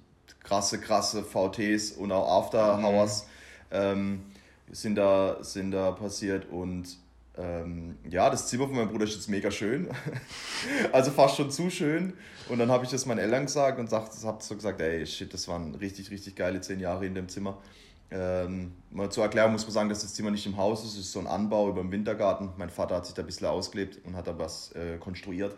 krasse, 0.43 0.81
krasse 0.81 1.23
VTs 1.23 1.93
und 1.93 2.13
auch 2.13 2.45
After 2.45 2.79
Hours 2.79 3.27
mhm. 3.71 3.77
ähm, 3.77 4.21
sind, 4.71 4.97
da, 4.97 5.43
sind 5.43 5.71
da 5.71 5.93
passiert 5.93 6.49
und 6.51 6.99
ähm, 7.39 7.97
ja, 8.09 8.31
das 8.31 8.49
Zimmer 8.49 8.67
von 8.67 8.77
meinem 8.77 8.89
Bruder 8.89 9.05
ist 9.05 9.15
jetzt 9.15 9.29
mega 9.29 9.51
schön. 9.51 9.89
also 10.93 11.11
fast 11.11 11.37
schon 11.37 11.51
zu 11.51 11.69
schön. 11.69 12.15
Und 12.49 12.59
dann 12.59 12.71
habe 12.71 12.85
ich 12.85 12.91
das 12.91 13.05
meinen 13.05 13.19
Eltern 13.19 13.45
gesagt 13.45 13.79
und 13.79 13.93
habe 13.93 14.09
so 14.41 14.55
gesagt, 14.55 14.81
ey, 14.81 15.07
shit, 15.07 15.33
das 15.35 15.47
waren 15.49 15.75
richtig, 15.75 16.11
richtig 16.11 16.35
geile 16.35 16.61
zehn 16.61 16.81
Jahre 16.81 17.05
in 17.05 17.15
dem 17.15 17.29
Zimmer. 17.29 17.59
Ähm, 18.11 18.73
mal 18.91 19.11
zur 19.11 19.25
Erklärung 19.25 19.53
muss 19.53 19.65
man 19.65 19.73
sagen, 19.73 19.89
dass 19.89 20.01
das 20.01 20.15
Zimmer 20.15 20.31
nicht 20.31 20.47
im 20.47 20.57
Haus 20.57 20.85
ist, 20.85 20.93
es 20.93 21.01
ist 21.01 21.13
so 21.13 21.19
ein 21.19 21.27
Anbau 21.27 21.69
über 21.69 21.81
dem 21.81 21.91
Wintergarten. 21.91 22.51
Mein 22.57 22.71
Vater 22.71 22.97
hat 22.97 23.07
sich 23.07 23.15
da 23.15 23.23
ein 23.23 23.27
bisschen 23.27 23.49
ausgelebt 23.49 23.99
und 24.05 24.17
hat 24.17 24.29
da 24.29 24.39
was 24.39 24.73
äh, 24.73 24.97
konstruiert. 24.99 25.57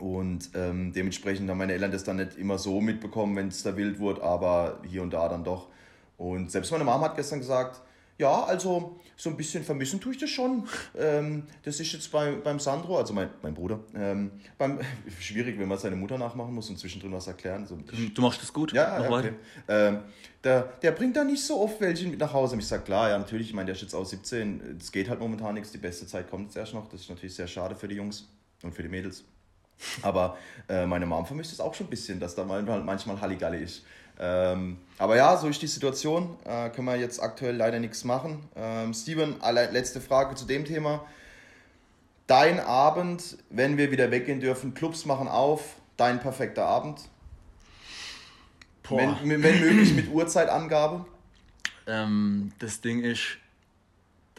Und 0.00 0.50
ähm, 0.54 0.92
dementsprechend 0.92 1.48
haben 1.50 1.58
meine 1.58 1.74
Eltern 1.74 1.92
das 1.92 2.04
dann 2.04 2.16
nicht 2.16 2.36
immer 2.38 2.58
so 2.58 2.80
mitbekommen, 2.80 3.36
wenn 3.36 3.48
es 3.48 3.62
da 3.62 3.76
wild 3.76 3.98
wurde, 3.98 4.22
aber 4.22 4.80
hier 4.88 5.02
und 5.02 5.12
da 5.12 5.28
dann 5.28 5.44
doch. 5.44 5.68
Und 6.16 6.50
selbst 6.50 6.72
meine 6.72 6.84
Mama 6.84 7.06
hat 7.06 7.16
gestern 7.16 7.38
gesagt, 7.38 7.82
ja, 8.20 8.44
also 8.44 9.00
so 9.16 9.30
ein 9.30 9.36
bisschen 9.36 9.64
vermissen 9.64 10.00
tue 10.00 10.12
ich 10.12 10.18
das 10.18 10.28
schon. 10.28 10.68
Ähm, 10.96 11.44
das 11.62 11.80
ist 11.80 11.92
jetzt 11.92 12.12
bei, 12.12 12.32
beim 12.32 12.60
Sandro, 12.60 12.98
also 12.98 13.14
mein, 13.14 13.30
mein 13.42 13.54
Bruder, 13.54 13.80
ähm, 13.94 14.32
beim, 14.58 14.78
schwierig, 15.20 15.58
wenn 15.58 15.68
man 15.68 15.78
seine 15.78 15.96
Mutter 15.96 16.18
nachmachen 16.18 16.54
muss 16.54 16.68
und 16.68 16.78
zwischendrin 16.78 17.12
was 17.12 17.26
erklären. 17.26 17.66
So, 17.66 17.78
ich, 17.90 18.12
du 18.12 18.22
machst 18.22 18.42
das 18.42 18.52
gut? 18.52 18.72
Ja, 18.72 19.02
ja 19.02 19.10
okay. 19.10 19.32
ähm, 19.68 20.00
der, 20.44 20.62
der 20.82 20.92
bringt 20.92 21.16
da 21.16 21.24
nicht 21.24 21.42
so 21.42 21.60
oft 21.60 21.80
welche 21.80 22.06
mit 22.08 22.20
nach 22.20 22.32
Hause. 22.32 22.54
Und 22.54 22.60
ich 22.60 22.66
sage, 22.66 22.82
klar, 22.82 23.08
ja, 23.08 23.18
natürlich, 23.18 23.48
ich 23.48 23.54
meine, 23.54 23.66
der 23.66 23.74
ist 23.74 23.82
jetzt 23.82 23.94
aus 23.94 24.10
17, 24.10 24.78
es 24.78 24.92
geht 24.92 25.08
halt 25.08 25.20
momentan 25.20 25.54
nichts, 25.54 25.72
die 25.72 25.78
beste 25.78 26.06
Zeit 26.06 26.30
kommt 26.30 26.46
jetzt 26.46 26.56
erst 26.56 26.74
noch. 26.74 26.88
Das 26.88 27.00
ist 27.00 27.08
natürlich 27.08 27.34
sehr 27.34 27.48
schade 27.48 27.74
für 27.74 27.88
die 27.88 27.96
Jungs 27.96 28.28
und 28.62 28.74
für 28.74 28.82
die 28.82 28.88
Mädels. 28.90 29.24
Aber 30.02 30.36
äh, 30.68 30.86
meine 30.86 31.06
Mom 31.06 31.26
vermisst 31.26 31.52
es 31.52 31.60
auch 31.60 31.74
schon 31.74 31.86
ein 31.86 31.90
bisschen, 31.90 32.20
dass 32.20 32.34
da 32.34 32.46
halt 32.46 32.84
manchmal 32.84 33.20
Halligalli 33.20 33.62
ist. 33.62 33.82
Ähm, 34.18 34.76
aber 34.98 35.16
ja, 35.16 35.36
so 35.36 35.48
ist 35.48 35.62
die 35.62 35.66
Situation. 35.66 36.36
Äh, 36.44 36.68
können 36.70 36.86
wir 36.86 36.96
jetzt 36.96 37.20
aktuell 37.20 37.56
leider 37.56 37.78
nichts 37.78 38.04
machen. 38.04 38.48
Ähm, 38.54 38.92
Steven, 38.92 39.36
letzte 39.72 40.00
Frage 40.00 40.34
zu 40.34 40.44
dem 40.44 40.64
Thema. 40.64 41.06
Dein 42.26 42.60
Abend, 42.60 43.38
wenn 43.48 43.76
wir 43.76 43.90
wieder 43.90 44.10
weggehen 44.10 44.40
dürfen, 44.40 44.74
Clubs 44.74 45.06
machen 45.06 45.26
auf, 45.26 45.76
dein 45.96 46.20
perfekter 46.20 46.66
Abend? 46.66 47.00
Wenn, 48.88 49.42
wenn, 49.42 49.60
möglich 49.60 49.94
mit 49.94 50.10
Uhrzeitangabe? 50.12 51.06
Ähm, 51.86 52.52
das 52.58 52.80
Ding 52.80 53.02
ist, 53.02 53.38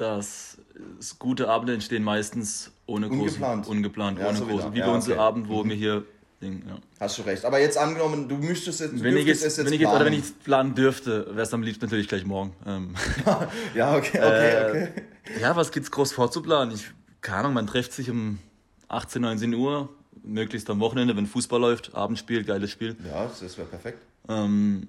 dass 0.01 0.57
gute 1.19 1.47
Abende 1.47 1.73
entstehen 1.73 2.03
meistens 2.03 2.71
ohne 2.87 3.07
großen, 3.07 3.21
ungeplant, 3.21 3.67
ungeplant 3.67 4.19
ja, 4.19 4.29
ohne 4.29 4.37
so 4.37 4.45
großen, 4.45 4.73
wie 4.73 4.79
ja, 4.79 4.87
bei 4.87 4.93
uns 4.93 5.07
okay. 5.07 5.17
Abend, 5.17 5.47
wo 5.47 5.63
mhm. 5.63 5.69
wir 5.69 5.75
hier 5.75 6.05
Ding, 6.41 6.63
ja. 6.67 6.79
Hast 6.99 7.19
du 7.19 7.21
recht. 7.21 7.45
Aber 7.45 7.59
jetzt 7.59 7.77
angenommen, 7.77 8.27
du 8.27 8.35
müsstest 8.35 8.79
jetzt, 8.79 9.03
wenn 9.03 9.15
ich 9.15 9.27
jetzt, 9.27 9.45
es 9.45 9.57
jetzt 9.57 9.65
wenn 9.67 9.73
ich 9.73 9.81
jetzt, 9.81 9.93
oder 9.93 10.05
wenn 10.05 10.13
ich 10.13 10.43
planen 10.43 10.73
dürfte, 10.73 11.27
wäre 11.29 11.43
es 11.43 11.53
am 11.53 11.61
liebsten 11.61 11.85
natürlich 11.85 12.07
gleich 12.07 12.25
morgen. 12.25 12.55
Ähm, 12.65 12.95
ja, 13.75 13.95
okay, 13.95 14.17
okay, 14.17 14.49
äh, 14.49 14.69
okay. 14.69 14.87
Ja, 15.39 15.55
was 15.55 15.71
gibt's 15.71 15.91
groß 15.91 16.13
vorzuplanen? 16.13 16.73
Ich, 16.73 16.87
keine 17.21 17.41
Ahnung, 17.41 17.53
man 17.53 17.67
trifft 17.67 17.93
sich 17.93 18.09
um 18.09 18.39
18, 18.87 19.21
19 19.21 19.53
Uhr, 19.53 19.89
möglichst 20.23 20.67
am 20.71 20.79
Wochenende, 20.79 21.15
wenn 21.15 21.27
Fußball 21.27 21.61
läuft, 21.61 21.93
Abendspiel, 21.93 22.43
geiles 22.43 22.71
Spiel. 22.71 22.95
Ja, 23.07 23.29
das 23.39 23.55
wäre 23.55 23.67
perfekt. 23.67 23.99
Ähm, 24.27 24.87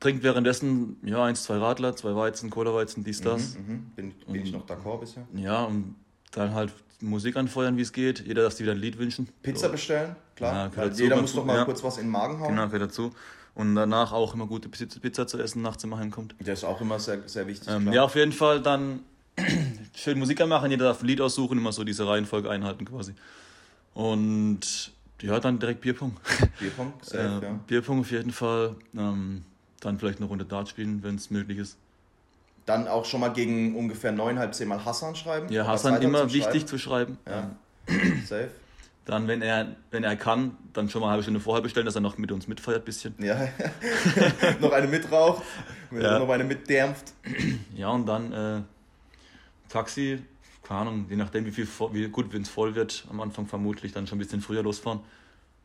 trinkt 0.00 0.22
währenddessen, 0.22 0.96
ja, 1.02 1.24
eins, 1.24 1.44
zwei 1.44 1.56
Radler, 1.56 1.96
zwei 1.96 2.14
Weizen, 2.14 2.50
Cola-Weizen, 2.50 3.04
dies, 3.04 3.20
das. 3.20 3.54
Mhm, 3.54 3.60
mhm. 3.60 3.84
Bin, 3.96 4.10
bin 4.10 4.26
und, 4.26 4.34
ich 4.36 4.52
noch 4.52 4.66
d'accord 4.66 5.00
bisher? 5.00 5.26
Ja, 5.34 5.64
und 5.64 5.94
dann 6.32 6.54
halt 6.54 6.72
Musik 7.00 7.36
anfeuern, 7.36 7.76
wie 7.76 7.82
es 7.82 7.92
geht. 7.92 8.26
Jeder 8.26 8.42
darf 8.42 8.52
sich 8.52 8.62
wieder 8.62 8.72
ein 8.72 8.78
Lied 8.78 8.98
wünschen. 8.98 9.28
Pizza 9.42 9.66
so. 9.66 9.72
bestellen, 9.72 10.16
klar. 10.36 10.70
Ja, 10.76 10.86
jeder 10.86 11.20
muss 11.20 11.34
doch 11.34 11.44
mal 11.44 11.56
ja. 11.56 11.64
kurz 11.64 11.82
was 11.82 11.98
in 11.98 12.06
den 12.06 12.12
Magen 12.12 12.40
hauen. 12.40 12.50
Genau, 12.50 12.66
gehört 12.66 12.82
dazu. 12.82 13.12
Und 13.54 13.76
danach 13.76 14.12
auch 14.12 14.34
immer 14.34 14.46
gute 14.46 14.68
Pizza 14.68 15.26
zu 15.26 15.38
essen, 15.38 15.62
nachts 15.62 15.84
immer 15.84 15.98
heimkommt. 15.98 16.34
Der 16.40 16.54
ist 16.54 16.64
auch 16.64 16.80
immer 16.80 16.98
sehr, 16.98 17.28
sehr 17.28 17.46
wichtig. 17.46 17.68
Ähm, 17.68 17.92
ja, 17.92 18.02
auf 18.02 18.16
jeden 18.16 18.32
Fall 18.32 18.60
dann 18.60 19.00
schön 19.94 20.18
Musik 20.18 20.40
anmachen, 20.40 20.70
jeder 20.70 20.86
darf 20.86 21.02
ein 21.02 21.06
Lied 21.06 21.20
aussuchen, 21.20 21.58
immer 21.58 21.70
so 21.70 21.84
diese 21.84 22.06
Reihenfolge 22.06 22.50
einhalten 22.50 22.84
quasi. 22.84 23.14
Und 23.94 24.92
ja, 25.22 25.38
dann 25.38 25.60
direkt 25.60 25.80
Bierpong. 25.82 26.16
Bierpong, 26.58 26.94
safe, 27.00 27.18
äh, 27.42 27.46
ja. 27.46 27.60
Bierpong 27.66 28.00
auf 28.00 28.10
jeden 28.10 28.32
Fall. 28.32 28.74
Ähm, 28.96 29.44
dann 29.84 29.98
vielleicht 29.98 30.18
eine 30.18 30.28
Runde 30.28 30.44
Dart 30.44 30.68
spielen, 30.68 31.02
wenn 31.02 31.16
es 31.16 31.30
möglich 31.30 31.58
ist. 31.58 31.76
Dann 32.66 32.88
auch 32.88 33.04
schon 33.04 33.20
mal 33.20 33.28
gegen 33.28 33.76
ungefähr 33.76 34.12
neuneinhalb, 34.12 34.54
zehnmal 34.54 34.84
Hassan 34.84 35.14
schreiben. 35.14 35.52
Ja, 35.52 35.66
Hassan 35.66 36.00
immer 36.00 36.32
wichtig 36.32 36.66
zu 36.66 36.78
schreiben. 36.78 37.18
Ja. 37.26 37.50
Safe. 38.26 38.50
Dann, 39.04 39.28
wenn 39.28 39.42
er, 39.42 39.76
wenn 39.90 40.02
er 40.02 40.16
kann, 40.16 40.56
dann 40.72 40.88
schon 40.88 41.02
mal 41.02 41.08
eine 41.08 41.12
halbe 41.12 41.22
Stunde 41.24 41.40
vorher 41.40 41.62
bestellen, 41.62 41.84
dass 41.84 41.94
er 41.94 42.00
noch 42.00 42.16
mit 42.16 42.32
uns 42.32 42.48
mitfeiert 42.48 42.82
ein 42.82 42.84
bisschen. 42.86 43.14
Ja, 43.18 43.48
noch 44.60 44.72
eine 44.72 44.86
mitraucht, 44.86 45.42
ja. 45.90 46.18
noch 46.18 46.28
eine 46.30 46.44
mitdämpft. 46.44 47.12
Ja, 47.76 47.90
und 47.90 48.06
dann 48.06 48.32
äh, 48.32 48.62
Taxi, 49.68 50.22
keine 50.62 50.80
Ahnung, 50.80 51.06
je 51.10 51.16
nachdem, 51.16 51.44
wie, 51.44 51.50
viel, 51.50 51.68
wie 51.92 52.08
gut, 52.08 52.32
wenn 52.32 52.42
es 52.42 52.48
voll 52.48 52.74
wird, 52.74 53.04
am 53.10 53.20
Anfang 53.20 53.46
vermutlich 53.46 53.92
dann 53.92 54.06
schon 54.06 54.16
ein 54.16 54.20
bisschen 54.20 54.40
früher 54.40 54.62
losfahren. 54.62 55.00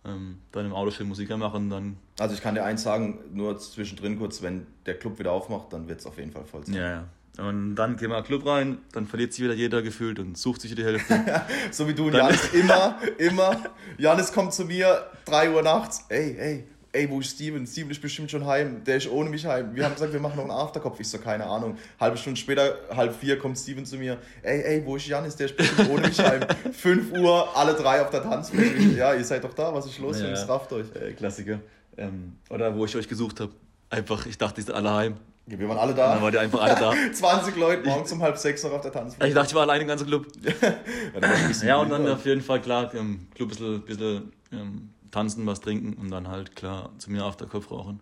Ähm, 0.06 0.40
dann 0.52 0.66
im 0.66 0.74
Auto 0.74 0.92
schön 0.92 1.08
Musik 1.08 1.30
machen, 1.38 1.70
dann. 1.70 1.98
Also 2.20 2.34
ich 2.34 2.42
kann 2.42 2.56
dir 2.56 2.64
eins 2.64 2.84
sagen, 2.84 3.20
nur 3.34 3.58
zwischendrin 3.58 4.18
kurz, 4.18 4.42
wenn 4.42 4.66
der 4.86 4.98
Club 4.98 5.20
wieder 5.20 5.32
aufmacht, 5.32 5.74
dann 5.74 5.88
wird 5.88 6.00
es 6.00 6.06
auf 6.06 6.18
jeden 6.18 6.32
Fall 6.32 6.46
voll 6.46 6.66
sein. 6.66 6.76
Ja, 6.76 6.90
ja. 6.90 7.06
Und 7.38 7.76
dann 7.76 7.96
gehen 7.96 8.10
wir 8.10 8.18
in 8.18 8.24
den 8.24 8.28
Club 8.28 8.46
rein, 8.46 8.80
dann 8.92 9.08
verliert 9.08 9.34
sich 9.34 9.44
wieder 9.44 9.54
jeder 9.54 9.82
gefühlt 9.82 10.20
und 10.20 10.38
sucht 10.38 10.62
sich 10.62 10.76
die 10.76 10.84
Hälfte. 10.84 11.24
so 11.72 11.88
wie 11.88 11.94
du 11.94 12.08
und 12.08 12.14
Janis 12.14 12.54
immer, 12.54 13.00
immer. 13.18 13.64
Janis 13.98 14.34
kommt 14.34 14.54
zu 14.54 14.66
mir, 14.66 15.06
3 15.26 15.52
Uhr 15.52 15.62
nachts, 15.62 16.06
ey, 16.10 16.36
ey, 16.38 16.68
ey, 16.92 17.10
wo 17.10 17.20
ist 17.20 17.36
Steven? 17.36 17.66
Steven 17.66 17.92
ist 17.92 18.02
bestimmt 18.02 18.32
schon 18.32 18.46
heim, 18.46 18.84
der 18.84 18.98
ist 18.98 19.10
ohne 19.10 19.30
mich 19.30 19.46
heim. 19.46 19.76
Wir 19.76 19.86
haben 19.86 19.94
gesagt, 19.94 20.14
wir 20.14 20.20
machen 20.20 20.38
noch 20.38 20.44
einen 20.44 20.52
Afterkopf. 20.52 21.00
Ich 21.00 21.10
so, 21.10 21.18
keine 21.20 21.46
Ahnung. 21.46 21.78
Halbe 22.00 22.18
Stunde 22.18 22.40
später, 22.40 22.78
halb 22.96 23.16
vier, 23.16 23.38
kommt 23.38 23.58
Steven 23.58 23.86
zu 23.86 23.98
mir, 23.98 24.18
ey, 24.42 24.62
ey, 24.62 24.86
wo 24.86 24.96
ist 24.96 25.08
Janis? 25.08 25.36
Der 25.36 25.48
ist 25.48 25.58
bestimmt 25.58 25.90
ohne 25.90 26.08
mich 26.08 26.20
heim. 26.20 26.42
5 26.72 27.12
Uhr, 27.14 27.58
alle 27.58 27.74
drei 27.74 28.02
auf 28.02 28.10
der 28.10 28.24
Tanzfläche. 28.24 28.98
Ja, 28.98 29.14
ihr 29.14 29.24
seid 29.24 29.44
doch 29.44 29.54
da, 29.54 29.74
was 29.74 29.86
ist 29.86 30.00
los, 30.00 30.20
ja, 30.20 30.28
Jungs? 30.28 30.48
Rafft 30.48 30.74
euch. 30.74 30.88
Äh, 30.96 31.14
Klassiker. 31.14 31.60
Ähm, 31.98 32.38
oder 32.50 32.76
wo 32.76 32.86
ich 32.86 32.96
euch 32.96 33.08
gesucht 33.08 33.40
habe. 33.40 33.52
Einfach, 33.90 34.26
ich 34.26 34.38
dachte, 34.38 34.56
die 34.56 34.62
sind 34.62 34.76
alle 34.76 34.94
heim. 34.94 35.16
Ja, 35.48 35.58
wir 35.58 35.68
waren 35.68 35.80
alle 35.80 35.96
da. 35.96 36.14
Dann 36.14 36.22
waren 36.22 36.32
die 36.32 36.38
einfach 36.38 36.62
alle 36.62 36.76
da. 36.76 36.94
20 37.14 37.56
Leute 37.56 37.88
morgens 37.88 38.12
um 38.12 38.22
halb 38.22 38.38
sechs 38.38 38.64
noch 38.64 38.72
auf 38.72 38.82
der 38.82 38.92
Tanzfläche. 38.92 39.30
Ich 39.30 39.34
dachte, 39.34 39.50
ich 39.50 39.56
war 39.56 39.64
allein 39.64 39.82
im 39.82 39.88
ganzen 39.88 40.06
Club. 40.06 40.28
ja, 40.44 41.66
ja 41.66 41.78
und 41.78 41.90
dann 41.90 42.08
auf 42.08 42.26
jeden 42.26 42.42
Fall, 42.42 42.62
klar, 42.62 42.94
im 42.94 43.28
Club 43.34 43.50
ein 43.50 43.82
bisschen, 43.82 43.82
bisschen 43.82 44.32
ähm, 44.52 44.90
tanzen, 45.12 45.46
was 45.46 45.62
trinken 45.62 45.94
und 45.94 46.12
dann 46.12 46.28
halt 46.28 46.56
klar 46.56 46.92
zu 46.98 47.12
mir 47.12 47.26
auf 47.26 47.38
der 47.38 47.48
Kopf 47.48 47.72
rauchen. 47.72 48.00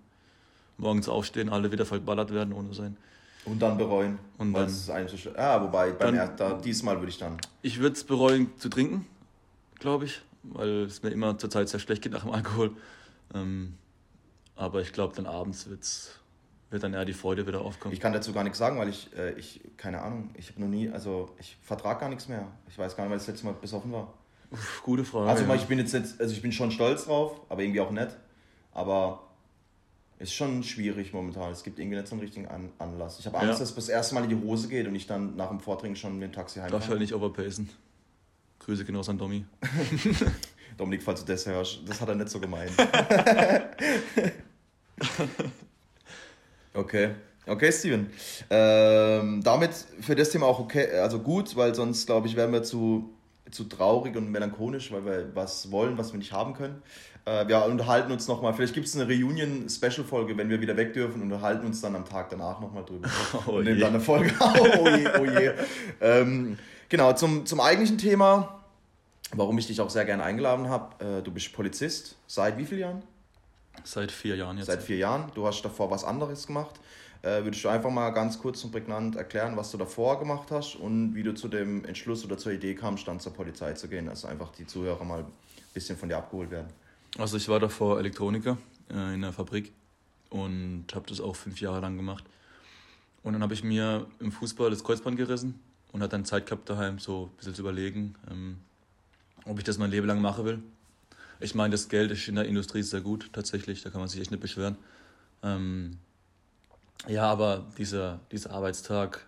Morgens 0.77 1.09
aufstehen, 1.09 1.49
alle 1.49 1.71
wieder 1.71 1.85
verballert 1.85 2.33
werden 2.33 2.53
ohne 2.53 2.73
sein. 2.73 2.97
Und 3.45 3.61
dann 3.61 3.77
bereuen. 3.77 4.19
Und 4.37 4.53
dann. 4.53 4.65
Es 4.65 4.89
eigentlich 4.89 5.23
so 5.23 5.35
ah, 5.35 5.61
wobei, 5.61 5.91
beim 5.91 6.15
dann, 6.15 6.35
da, 6.35 6.53
diesmal 6.53 6.97
würde 6.97 7.09
ich 7.09 7.17
dann. 7.17 7.37
Ich 7.61 7.79
würde 7.79 7.95
es 7.95 8.03
bereuen 8.03 8.51
zu 8.57 8.69
trinken, 8.69 9.07
glaube 9.79 10.05
ich, 10.05 10.21
weil 10.43 10.83
es 10.83 11.01
mir 11.01 11.09
immer 11.09 11.37
zur 11.37 11.49
Zeit 11.49 11.69
sehr 11.69 11.79
schlecht 11.79 12.01
geht 12.01 12.11
nach 12.11 12.23
dem 12.23 12.31
Alkohol. 12.31 12.71
Ähm, 13.33 13.75
aber 14.55 14.81
ich 14.81 14.91
glaube, 14.91 15.15
dann 15.15 15.25
abends 15.25 15.69
wird's, 15.69 16.19
wird 16.69 16.83
dann 16.83 16.93
eher 16.93 17.05
die 17.05 17.13
Freude 17.13 17.47
wieder 17.47 17.61
aufkommen. 17.61 17.93
Ich 17.93 18.01
kann 18.01 18.11
dazu 18.11 18.33
gar 18.33 18.43
nichts 18.43 18.57
sagen, 18.57 18.77
weil 18.77 18.89
ich, 18.89 19.15
äh, 19.15 19.31
ich 19.33 19.61
keine 19.77 20.01
Ahnung, 20.01 20.31
ich 20.35 20.49
habe 20.49 20.61
noch 20.61 20.67
nie, 20.67 20.89
also 20.89 21.29
ich 21.39 21.57
vertrage 21.61 22.01
gar 22.01 22.09
nichts 22.09 22.27
mehr. 22.27 22.47
Ich 22.67 22.77
weiß 22.77 22.97
gar 22.97 23.03
nicht, 23.05 23.11
weil 23.11 23.17
das 23.17 23.27
letzte 23.27 23.45
Mal 23.45 23.53
besoffen 23.53 23.91
war. 23.91 24.13
Uff, 24.51 24.81
gute 24.83 25.03
Frage. 25.03 25.29
Also 25.29 25.53
ich 25.53 25.65
bin 25.65 25.79
jetzt, 25.79 25.93
jetzt, 25.93 26.21
also 26.21 26.33
ich 26.33 26.41
bin 26.41 26.51
schon 26.51 26.71
stolz 26.71 27.05
drauf, 27.05 27.41
aber 27.49 27.61
irgendwie 27.61 27.81
auch 27.81 27.91
nett. 27.91 28.15
Aber 28.71 29.27
ist 30.19 30.33
schon 30.33 30.63
schwierig 30.63 31.13
momentan. 31.13 31.51
Es 31.51 31.63
gibt 31.63 31.79
irgendwie 31.79 31.97
nicht 31.97 32.07
so 32.07 32.15
einen 32.15 32.21
richtigen 32.21 32.47
An 32.47 32.71
Anlass. 32.79 33.19
Ich 33.19 33.25
habe 33.25 33.37
Angst, 33.37 33.53
ja. 33.53 33.59
dass 33.59 33.69
es 33.69 33.75
das 33.75 33.89
erste 33.89 34.15
Mal 34.15 34.23
in 34.23 34.29
die 34.29 34.47
Hose 34.47 34.67
geht 34.67 34.87
und 34.87 34.95
ich 34.95 35.05
dann 35.05 35.35
nach 35.35 35.49
dem 35.49 35.59
Vortrinken 35.59 35.95
schon 35.95 36.17
mit 36.17 36.23
dem 36.29 36.33
Taxi 36.33 36.59
heim 36.59 36.71
Darf 36.71 36.87
halt 36.87 36.99
nicht 36.99 37.13
overpacen. 37.13 37.69
Grüße 38.59 38.83
genauso 38.83 39.11
an 39.11 39.17
Domi. 39.17 39.45
Dominik, 40.77 41.03
falls 41.03 41.23
du 41.23 41.31
das 41.31 41.45
hörst, 41.45 41.81
das 41.85 42.01
hat 42.01 42.09
er 42.09 42.15
nicht 42.15 42.29
so 42.29 42.39
gemeint. 42.39 42.71
okay. 46.73 47.11
Okay, 47.45 47.71
Steven. 47.71 48.09
Ähm, 48.49 49.41
damit 49.43 49.71
für 50.01 50.15
das 50.15 50.31
Thema 50.31 50.47
auch 50.47 50.59
okay, 50.59 50.99
also 50.99 51.19
gut, 51.19 51.55
weil 51.55 51.73
sonst 51.73 52.05
glaube 52.05 52.27
ich, 52.27 52.35
wären 52.35 52.51
wir 52.51 52.63
zu 52.63 53.16
zu 53.51 53.65
traurig 53.65 54.15
und 54.15 54.31
melancholisch, 54.31 54.91
weil 54.91 55.05
wir 55.05 55.35
was 55.35 55.71
wollen, 55.71 55.97
was 55.97 56.11
wir 56.11 56.17
nicht 56.19 56.33
haben 56.33 56.53
können. 56.53 56.81
Äh, 57.25 57.47
wir 57.47 57.63
unterhalten 57.65 58.11
uns 58.11 58.27
nochmal, 58.27 58.53
vielleicht 58.53 58.73
gibt 58.73 58.87
es 58.87 58.95
eine 58.95 59.05
Reunion-Special-Folge, 59.07 60.37
wenn 60.37 60.49
wir 60.49 60.61
wieder 60.61 60.77
weg 60.77 60.93
dürfen 60.93 61.21
und 61.21 61.31
unterhalten 61.31 61.65
uns 61.65 61.81
dann 61.81 61.95
am 61.95 62.05
Tag 62.05 62.29
danach 62.29 62.59
nochmal 62.59 62.85
drüber. 62.85 63.09
Oh 63.47 63.57
und 63.57 63.65
nehmen 63.65 63.79
dann 63.79 63.89
eine 63.89 63.99
Folge 63.99 64.33
Oh 64.39 64.87
je, 64.87 65.07
oh 65.19 65.25
je. 65.25 65.51
ähm, 66.01 66.57
genau, 66.89 67.13
zum, 67.13 67.45
zum 67.45 67.59
eigentlichen 67.59 67.97
Thema, 67.97 68.61
warum 69.33 69.57
ich 69.57 69.67
dich 69.67 69.81
auch 69.81 69.89
sehr 69.89 70.05
gerne 70.05 70.23
eingeladen 70.23 70.69
habe. 70.69 71.19
Äh, 71.19 71.21
du 71.21 71.31
bist 71.31 71.51
Polizist. 71.53 72.15
Seit 72.27 72.57
wie 72.57 72.65
vielen 72.65 72.81
Jahren? 72.81 73.03
Seit 73.83 74.11
vier 74.11 74.35
Jahren 74.35 74.57
jetzt. 74.57 74.67
Seit 74.67 74.81
vier 74.81 74.97
Jahren. 74.97 75.31
Du 75.35 75.45
hast 75.45 75.61
davor 75.61 75.91
was 75.91 76.03
anderes 76.03 76.47
gemacht. 76.47 76.79
Äh, 77.21 77.43
würdest 77.43 77.63
du 77.63 77.69
einfach 77.69 77.89
mal 77.89 78.09
ganz 78.11 78.39
kurz 78.39 78.63
und 78.63 78.71
prägnant 78.71 79.15
erklären, 79.15 79.57
was 79.57 79.71
du 79.71 79.77
davor 79.77 80.19
gemacht 80.19 80.51
hast 80.51 80.75
und 80.75 81.15
wie 81.15 81.23
du 81.23 81.33
zu 81.33 81.47
dem 81.47 81.83
Entschluss 81.85 82.23
oder 82.23 82.37
zur 82.37 82.51
Idee 82.51 82.75
kamst, 82.75 83.07
dann 83.07 83.19
zur 83.19 83.33
Polizei 83.33 83.73
zu 83.73 83.87
gehen, 83.87 84.05
dass 84.05 84.25
einfach 84.25 84.51
die 84.51 84.67
Zuhörer 84.67 85.03
mal 85.03 85.19
ein 85.19 85.25
bisschen 85.73 85.97
von 85.97 86.09
dir 86.09 86.17
abgeholt 86.17 86.51
werden? 86.51 86.67
Also 87.17 87.37
ich 87.37 87.49
war 87.49 87.59
davor 87.59 87.99
Elektroniker 87.99 88.57
äh, 88.91 89.13
in 89.13 89.21
der 89.21 89.33
Fabrik 89.33 89.71
und 90.29 90.85
habe 90.93 91.07
das 91.07 91.19
auch 91.19 91.35
fünf 91.35 91.59
Jahre 91.59 91.79
lang 91.79 91.97
gemacht. 91.97 92.23
Und 93.23 93.33
dann 93.33 93.41
habe 93.41 93.53
ich 93.53 93.63
mir 93.63 94.05
im 94.19 94.31
Fußball 94.31 94.69
das 94.69 94.83
Kreuzband 94.83 95.17
gerissen 95.17 95.59
und 95.91 96.01
hatte 96.01 96.11
dann 96.11 96.25
Zeit 96.25 96.45
gehabt 96.45 96.69
daheim, 96.69 96.99
so 96.99 97.29
ein 97.31 97.37
bisschen 97.37 97.55
zu 97.55 97.61
überlegen, 97.61 98.15
ähm, 98.29 98.57
ob 99.45 99.57
ich 99.57 99.63
das 99.63 99.77
mein 99.77 99.89
Leben 99.89 100.07
lang 100.07 100.21
machen 100.21 100.45
will. 100.45 100.59
Ich 101.39 101.55
meine, 101.55 101.71
das 101.71 101.89
Geld 101.89 102.11
ist 102.11 102.27
in 102.27 102.35
der 102.35 102.45
Industrie 102.45 102.81
sehr 102.81 103.01
gut, 103.01 103.29
tatsächlich, 103.33 103.83
da 103.83 103.89
kann 103.89 103.99
man 103.99 104.09
sich 104.09 104.19
echt 104.21 104.31
nicht 104.31 104.41
beschweren. 104.41 104.77
Ähm, 105.43 105.97
ja, 107.07 107.23
aber 107.23 107.65
dieser, 107.77 108.19
dieser 108.31 108.51
Arbeitstag 108.51 109.25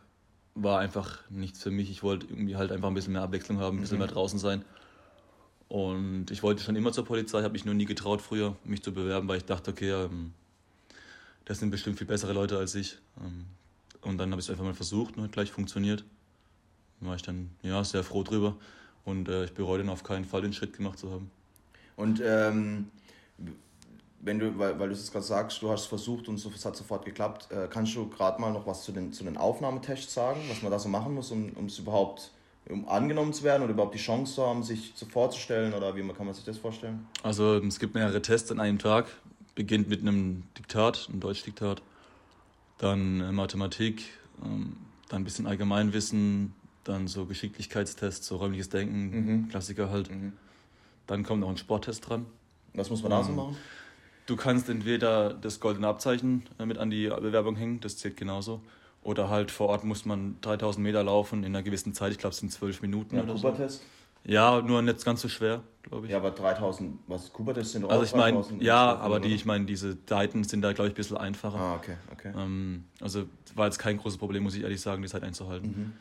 war 0.55 0.79
einfach 0.79 1.19
nichts 1.29 1.61
für 1.61 1.71
mich. 1.71 1.89
Ich 1.89 2.03
wollte 2.03 2.27
irgendwie 2.27 2.55
halt 2.55 2.71
einfach 2.71 2.87
ein 2.87 2.93
bisschen 2.93 3.13
mehr 3.13 3.21
Abwechslung 3.21 3.59
haben, 3.59 3.77
ein 3.77 3.81
bisschen 3.81 3.97
mhm. 3.97 4.05
mehr 4.05 4.13
draußen 4.13 4.39
sein. 4.39 4.65
Und 5.67 6.31
ich 6.31 6.41
wollte 6.41 6.63
schon 6.63 6.75
immer 6.75 6.91
zur 6.91 7.05
Polizei, 7.05 7.43
habe 7.43 7.53
mich 7.53 7.63
nur 7.63 7.75
nie 7.75 7.85
getraut, 7.85 8.21
früher 8.21 8.55
mich 8.63 8.81
zu 8.81 8.91
bewerben, 8.91 9.27
weil 9.27 9.37
ich 9.37 9.45
dachte, 9.45 9.71
okay, 9.71 9.91
ähm, 9.91 10.33
das 11.45 11.59
sind 11.59 11.69
bestimmt 11.69 11.97
viel 11.97 12.07
bessere 12.07 12.33
Leute 12.33 12.57
als 12.57 12.73
ich. 12.75 12.97
Ähm, 13.21 13.45
und 14.01 14.17
dann 14.17 14.31
habe 14.31 14.39
ich 14.39 14.47
es 14.47 14.49
einfach 14.49 14.65
mal 14.65 14.73
versucht 14.73 15.15
und 15.15 15.23
hat 15.23 15.31
gleich 15.31 15.51
funktioniert. 15.51 16.03
Da 16.99 17.07
war 17.07 17.15
ich 17.15 17.21
dann 17.21 17.51
ja, 17.61 17.83
sehr 17.83 18.03
froh 18.03 18.23
drüber. 18.23 18.55
Und 19.05 19.29
äh, 19.29 19.45
ich 19.45 19.53
bereue 19.53 19.77
dann 19.77 19.89
auf 19.89 20.03
keinen 20.03 20.25
Fall 20.25 20.41
den 20.41 20.53
Schritt 20.53 20.75
gemacht 20.75 20.99
zu 20.99 21.11
haben. 21.11 21.29
Und 21.95 22.21
ähm, 22.23 22.89
wenn 24.21 24.39
du, 24.39 24.57
weil, 24.57 24.79
weil 24.79 24.89
du 24.89 24.93
es 24.93 25.11
gerade 25.11 25.25
sagst, 25.25 25.61
du 25.61 25.69
hast 25.69 25.81
es 25.81 25.87
versucht 25.87 26.27
und 26.27 26.35
es 26.35 26.65
hat 26.65 26.75
sofort 26.75 27.05
geklappt, 27.05 27.51
äh, 27.51 27.67
kannst 27.69 27.95
du 27.95 28.09
gerade 28.09 28.39
mal 28.41 28.51
noch 28.51 28.67
was 28.67 28.83
zu 28.83 28.91
den, 28.91 29.13
zu 29.13 29.23
den 29.23 29.37
Aufnahmetests 29.37 30.13
sagen, 30.13 30.41
was 30.49 30.61
man 30.61 30.71
da 30.71 30.79
so 30.79 30.89
machen 30.89 31.13
muss, 31.13 31.31
um, 31.31 31.53
es 31.65 31.79
überhaupt 31.79 32.31
um 32.69 32.87
angenommen 32.87 33.33
zu 33.33 33.43
werden 33.43 33.63
oder 33.63 33.73
überhaupt 33.73 33.95
die 33.95 33.99
Chance 33.99 34.35
zu 34.35 34.45
haben, 34.45 34.63
sich 34.63 34.93
zu 34.93 35.05
vorzustellen 35.05 35.73
oder 35.73 35.95
wie 35.95 36.07
kann 36.09 36.25
man 36.25 36.35
sich 36.35 36.43
das 36.43 36.57
vorstellen? 36.57 37.07
Also 37.23 37.55
es 37.55 37.79
gibt 37.79 37.95
mehrere 37.95 38.21
Tests 38.21 38.51
an 38.51 38.59
einem 38.59 38.77
Tag, 38.77 39.07
beginnt 39.55 39.89
mit 39.89 40.01
einem 40.01 40.43
Diktat, 40.57 41.07
einem 41.09 41.19
Deutschdiktat, 41.19 41.81
dann 42.77 43.21
äh, 43.21 43.31
Mathematik, 43.31 44.03
ähm, 44.43 44.77
dann 45.07 45.21
ein 45.21 45.23
bisschen 45.23 45.47
Allgemeinwissen, 45.47 46.53
dann 46.83 47.07
so 47.07 47.25
Geschicklichkeitstests, 47.25 48.27
so 48.27 48.37
räumliches 48.37 48.69
Denken, 48.69 49.09
mhm. 49.09 49.49
Klassiker 49.49 49.89
halt. 49.89 50.11
Mhm. 50.11 50.33
Dann 51.07 51.23
kommt 51.23 51.41
noch 51.41 51.49
ein 51.49 51.57
Sporttest 51.57 52.07
dran. 52.07 52.25
Was 52.73 52.89
muss 52.89 53.01
man 53.01 53.11
da 53.11 53.23
so 53.23 53.31
ähm, 53.31 53.35
machen? 53.35 53.57
Du 54.29 54.35
kannst 54.35 54.69
entweder 54.69 55.33
das 55.33 55.59
goldene 55.59 55.87
Abzeichen 55.87 56.43
äh, 56.59 56.65
mit 56.67 56.77
an 56.77 56.91
die 56.91 57.07
Bewerbung 57.07 57.55
hängen, 57.55 57.79
das 57.79 57.97
zählt 57.97 58.15
genauso. 58.15 58.61
Oder 59.01 59.27
halt 59.27 59.49
vor 59.49 59.69
Ort 59.69 59.83
muss 59.83 60.05
man 60.05 60.35
3000 60.41 60.83
Meter 60.83 61.03
laufen 61.03 61.39
in 61.39 61.47
einer 61.47 61.63
gewissen 61.63 61.95
Zeit, 61.95 62.11
ich 62.11 62.19
glaube 62.19 62.33
es 62.33 62.39
sind 62.39 62.51
zwölf 62.51 62.83
Minuten 62.83 63.15
ja, 63.15 63.23
oder? 63.23 63.35
So. 63.35 63.55
Ja, 64.25 64.61
nur 64.61 64.83
nicht 64.83 65.03
ganz 65.03 65.21
so 65.21 65.29
schwer, 65.29 65.63
glaube 65.81 66.05
ich. 66.05 66.11
Ja, 66.11 66.17
aber 66.17 66.29
3000, 66.29 66.99
was 67.07 67.33
Cooper-Tests 67.33 67.73
sind 67.73 67.85
auch 67.85 67.89
Also 67.89 68.03
ich 68.03 68.13
meine, 68.13 68.43
ja, 68.59 68.97
aber 68.97 69.19
die, 69.19 69.33
ich 69.33 69.45
meine, 69.45 69.65
diese 69.65 69.95
Daten 69.95 70.43
sind 70.43 70.61
da, 70.61 70.73
glaube 70.73 70.89
ich, 70.89 70.93
ein 70.93 70.97
bisschen 70.97 71.17
einfacher. 71.17 71.57
Ah, 71.57 71.75
okay, 71.77 71.95
okay. 72.11 72.31
Ähm, 72.37 72.83
also 73.01 73.23
war 73.55 73.65
jetzt 73.65 73.79
kein 73.79 73.97
großes 73.97 74.19
Problem, 74.19 74.43
muss 74.43 74.53
ich 74.53 74.61
ehrlich 74.61 74.81
sagen, 74.81 75.01
die 75.01 75.07
Zeit 75.07 75.23
einzuhalten. 75.23 75.67
Mhm. 75.67 75.93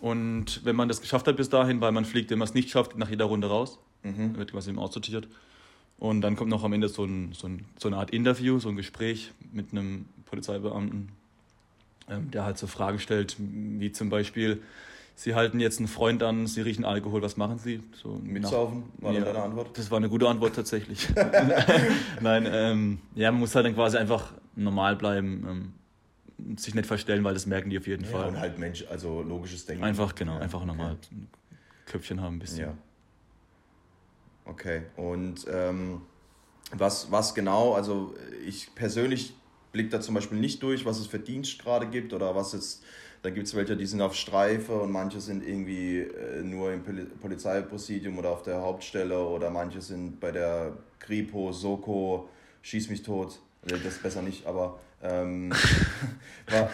Und 0.00 0.64
wenn 0.64 0.76
man 0.76 0.88
das 0.88 1.00
geschafft 1.00 1.26
hat 1.26 1.36
bis 1.36 1.48
dahin, 1.48 1.80
weil 1.80 1.90
man 1.90 2.04
fliegt, 2.04 2.30
wenn 2.30 2.38
man 2.38 2.46
es 2.46 2.54
nicht 2.54 2.70
schafft, 2.70 2.96
nach 2.96 3.10
jeder 3.10 3.24
Runde 3.24 3.48
raus, 3.48 3.80
mhm. 4.04 4.36
wird 4.36 4.52
quasi 4.52 4.72
aussortiert. 4.76 5.26
Und 5.98 6.20
dann 6.20 6.36
kommt 6.36 6.50
noch 6.50 6.62
am 6.62 6.72
Ende 6.72 6.88
so, 6.88 7.04
ein, 7.04 7.32
so, 7.32 7.48
ein, 7.48 7.64
so 7.76 7.88
eine 7.88 7.96
Art 7.96 8.10
Interview, 8.10 8.58
so 8.60 8.68
ein 8.68 8.76
Gespräch 8.76 9.32
mit 9.52 9.72
einem 9.72 10.06
Polizeibeamten, 10.26 11.08
ähm, 12.08 12.30
der 12.30 12.44
halt 12.44 12.56
so 12.56 12.66
Fragen 12.66 13.00
stellt, 13.00 13.36
wie 13.38 13.90
zum 13.90 14.08
Beispiel, 14.08 14.62
Sie 15.16 15.34
halten 15.34 15.58
jetzt 15.58 15.80
einen 15.80 15.88
Freund 15.88 16.22
an, 16.22 16.46
Sie 16.46 16.60
riechen 16.60 16.84
Alkohol, 16.84 17.20
was 17.22 17.36
machen 17.36 17.58
Sie? 17.58 17.82
So 18.00 18.20
Mitsaufen, 18.22 18.84
war 18.98 19.12
ja, 19.12 19.22
deine 19.22 19.42
Antwort? 19.42 19.76
Das 19.76 19.90
war 19.90 19.98
eine 19.98 20.08
gute 20.08 20.28
Antwort 20.28 20.54
tatsächlich. 20.54 21.08
Nein, 22.20 22.48
ähm, 22.48 22.98
ja, 23.16 23.32
man 23.32 23.40
muss 23.40 23.52
halt 23.56 23.66
dann 23.66 23.74
quasi 23.74 23.96
einfach 23.96 24.32
normal 24.54 24.94
bleiben, 24.94 25.72
ähm, 26.38 26.56
sich 26.56 26.76
nicht 26.76 26.86
verstellen, 26.86 27.24
weil 27.24 27.34
das 27.34 27.46
merken 27.46 27.70
die 27.70 27.78
auf 27.78 27.88
jeden 27.88 28.04
ja, 28.04 28.10
Fall. 28.10 28.28
Und 28.28 28.38
halt 28.38 28.60
Mensch, 28.60 28.84
also 28.88 29.22
logisches 29.22 29.66
Denken. 29.66 29.82
Einfach, 29.82 30.14
genau, 30.14 30.34
ja, 30.34 30.40
einfach 30.40 30.64
normal 30.64 30.92
okay. 30.92 31.16
Köpfchen 31.86 32.20
haben 32.20 32.36
ein 32.36 32.38
bisschen. 32.38 32.60
Ja. 32.60 32.74
Okay, 34.48 34.82
und 34.96 35.46
ähm, 35.52 36.00
was, 36.72 37.12
was 37.12 37.34
genau, 37.34 37.74
also 37.74 38.14
ich 38.46 38.74
persönlich 38.74 39.34
blicke 39.72 39.90
da 39.90 40.00
zum 40.00 40.14
Beispiel 40.14 40.38
nicht 40.38 40.62
durch, 40.62 40.86
was 40.86 40.98
es 40.98 41.06
für 41.06 41.18
Dienstgrade 41.18 41.86
gibt 41.86 42.14
oder 42.14 42.34
was 42.34 42.54
jetzt, 42.54 42.82
da 43.22 43.28
gibt 43.28 43.46
es 43.46 43.54
welche, 43.54 43.76
die 43.76 43.84
sind 43.84 44.00
auf 44.00 44.14
Streife 44.14 44.80
und 44.80 44.90
manche 44.90 45.20
sind 45.20 45.46
irgendwie 45.46 45.98
äh, 45.98 46.42
nur 46.42 46.72
im 46.72 46.82
Polizeipräsidium 47.20 48.18
oder 48.18 48.30
auf 48.30 48.42
der 48.42 48.62
Hauptstelle 48.62 49.22
oder 49.22 49.50
manche 49.50 49.82
sind 49.82 50.18
bei 50.18 50.30
der 50.30 50.72
Kripo, 50.98 51.52
Soko, 51.52 52.30
Schieß 52.62 52.88
mich 52.88 53.02
tot, 53.02 53.38
das 53.62 53.80
ist 53.80 54.02
besser 54.02 54.22
nicht, 54.22 54.46
aber 54.46 54.80
ähm, 55.02 55.50
war, 56.50 56.70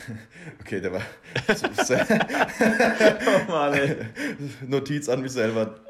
okay, 0.60 0.80
der 0.80 0.92
war. 0.92 1.02
oh 3.26 3.50
Mann, 3.50 3.80
Notiz 4.68 5.08
an 5.08 5.22
mich 5.22 5.32
selber. 5.32 5.80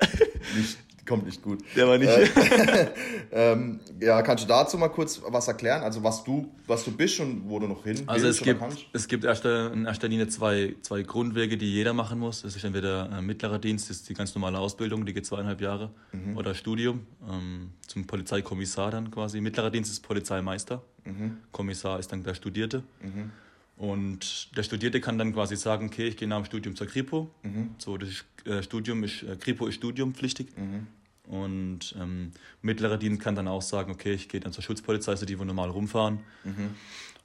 Nicht 0.57 0.79
kommt 1.07 1.27
nicht 1.27 1.43
gut. 1.43 1.63
Der 1.75 1.87
war 1.89 1.99
nicht. 1.99 2.09
Äh, 2.09 2.89
ähm, 3.33 3.81
ja, 4.01 4.23
kannst 4.23 4.45
du 4.45 4.49
dazu 4.49 4.77
mal 4.79 4.89
kurz 4.89 5.21
was 5.27 5.49
erklären? 5.49 5.83
Also 5.83 6.03
was 6.03 6.25
du, 6.25 6.53
was 6.67 6.85
du 6.85 6.93
bist 6.93 7.21
und 7.21 7.49
wo 7.49 7.59
du 7.59 7.67
noch 7.67 7.85
hin 7.85 8.03
Also 8.07 8.27
es 8.27 8.41
gibt, 8.41 8.63
es 8.93 9.09
gibt 9.09 9.25
erster, 9.25 9.73
in 9.73 9.87
erster 9.87 10.09
Linie 10.09 10.29
zwei, 10.29 10.75
zwei 10.83 11.03
Grundwege, 11.03 11.57
die 11.57 11.73
jeder 11.73 11.93
machen 11.93 12.19
muss. 12.19 12.43
Das 12.43 12.57
ist 12.57 12.65
entweder 12.65 13.11
äh, 13.11 13.23
mittlerer 13.23 13.59
Dienst, 13.59 13.89
das 13.91 13.99
ist 13.99 14.09
die 14.09 14.15
ganz 14.15 14.35
normale 14.35 14.59
Ausbildung, 14.59 15.07
die 15.07 15.13
geht 15.13 15.27
zweieinhalb 15.27 15.61
Jahre, 15.61 15.91
mhm. 16.13 16.37
oder 16.37 16.55
Studium 16.55 17.07
ähm, 17.31 17.71
zum 17.87 18.07
Polizeikommissar 18.07 18.91
dann 18.91 19.11
quasi. 19.11 19.41
Mittlerer 19.41 19.71
Dienst 19.71 19.91
ist 19.91 20.01
Polizeimeister, 20.01 20.83
mhm. 21.05 21.39
Kommissar 21.53 21.99
ist 21.99 22.13
dann 22.13 22.23
der 22.23 22.35
Studierte. 22.35 22.83
Mhm. 23.01 23.31
Und 23.77 24.57
der 24.57 24.63
Studierte 24.63 25.01
kann 25.01 25.19
dann 25.19 25.35
quasi 25.35 25.57
sagen, 25.57 25.87
okay, 25.87 26.09
ich 26.09 26.17
gehe 26.17 26.27
nach 26.27 26.39
dem 26.39 26.47
Studium 26.47 26.77
zur 26.77 26.87
Kripo. 26.87 27.31
Mhm. 27.43 27.75
So, 27.79 27.99
das 27.99 28.25
äh, 28.47 28.63
Studium 28.63 29.05
ist, 29.05 29.23
äh, 29.23 29.37
Kripo 29.37 29.67
ist 29.67 29.77
studiumpflichtig. 29.77 30.49
Mhm. 30.57 30.87
Und 31.29 31.95
ähm, 32.01 32.31
mittlerer 32.63 32.97
Dienst 32.97 33.21
kann 33.21 33.35
dann 33.35 33.49
auch 33.49 33.63
sagen, 33.63 33.93
okay, 33.93 34.13
ich 34.13 34.29
gehe 34.29 34.41
dann 34.41 34.53
zur 34.53 34.63
Schutzpolizei, 34.63 35.13
also 35.13 35.27
die, 35.27 35.39
wo 35.39 35.45
normal 35.45 35.71
rumfahren. 35.71 36.21
Mhm. 36.45 36.71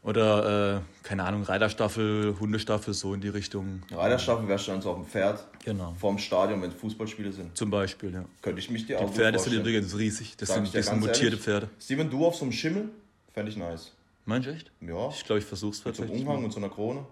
Oder, 0.03 0.77
äh, 0.77 0.81
keine 1.03 1.23
Ahnung, 1.25 1.43
Reiterstaffel, 1.43 2.35
Hundestaffel, 2.39 2.95
so 2.95 3.13
in 3.13 3.21
die 3.21 3.27
Richtung. 3.29 3.83
Reiterstaffel 3.91 4.47
wärst 4.47 4.67
du 4.67 4.71
dann 4.71 4.81
so 4.81 4.89
auf 4.89 4.97
dem 4.97 5.05
Pferd. 5.05 5.45
Genau. 5.63 5.95
Vorm 5.99 6.17
Stadion, 6.17 6.59
wenn 6.63 6.71
Fußballspiele 6.71 7.31
sind. 7.31 7.55
Zum 7.55 7.69
Beispiel, 7.69 8.11
ja. 8.11 8.25
Könnte 8.41 8.59
ich 8.59 8.71
mich 8.71 8.87
dir 8.87 8.97
die 8.97 9.03
auch 9.03 9.11
Die 9.11 9.15
Pferde 9.15 9.37
sind 9.37 9.53
übrigens 9.53 9.95
riesig. 9.95 10.35
Das 10.37 10.49
Sag 10.49 10.55
sind, 10.55 10.73
das 10.73 10.87
sind 10.87 10.99
mutierte 10.99 11.25
ehrlich, 11.25 11.39
Pferde. 11.39 11.69
Steven, 11.79 12.09
du 12.09 12.25
auf 12.25 12.35
so 12.35 12.45
einem 12.45 12.51
Schimmel? 12.51 12.89
Fände 13.31 13.51
ich 13.51 13.57
nice. 13.57 13.91
Meinst 14.25 14.47
du 14.47 14.53
echt? 14.53 14.71
Ja. 14.81 15.09
Ich 15.09 15.25
glaube, 15.25 15.39
ich 15.39 15.45
versuch's 15.45 15.81
tatsächlich. 15.81 16.11
Mit 16.11 16.19
so 16.19 16.29
einem 16.29 16.29
Umhang 16.29 16.45
und 16.45 16.51
so 16.51 16.59
einer 16.59 16.69
Krone. 16.69 17.05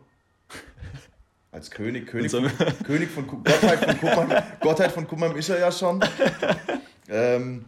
Als 1.51 1.71
König, 1.71 2.05
König, 2.05 2.29
von, 2.29 2.47
König 2.83 3.09
von 3.09 3.25
Gottheit 3.25 3.79
von 3.79 3.99
Kuppmann. 3.99 4.43
Gottheit 4.59 4.91
von 4.91 5.07
Kuppmann 5.07 5.35
ist 5.35 5.49
er 5.49 5.59
ja 5.59 5.71
schon. 5.71 5.99
Ähm, 7.07 7.65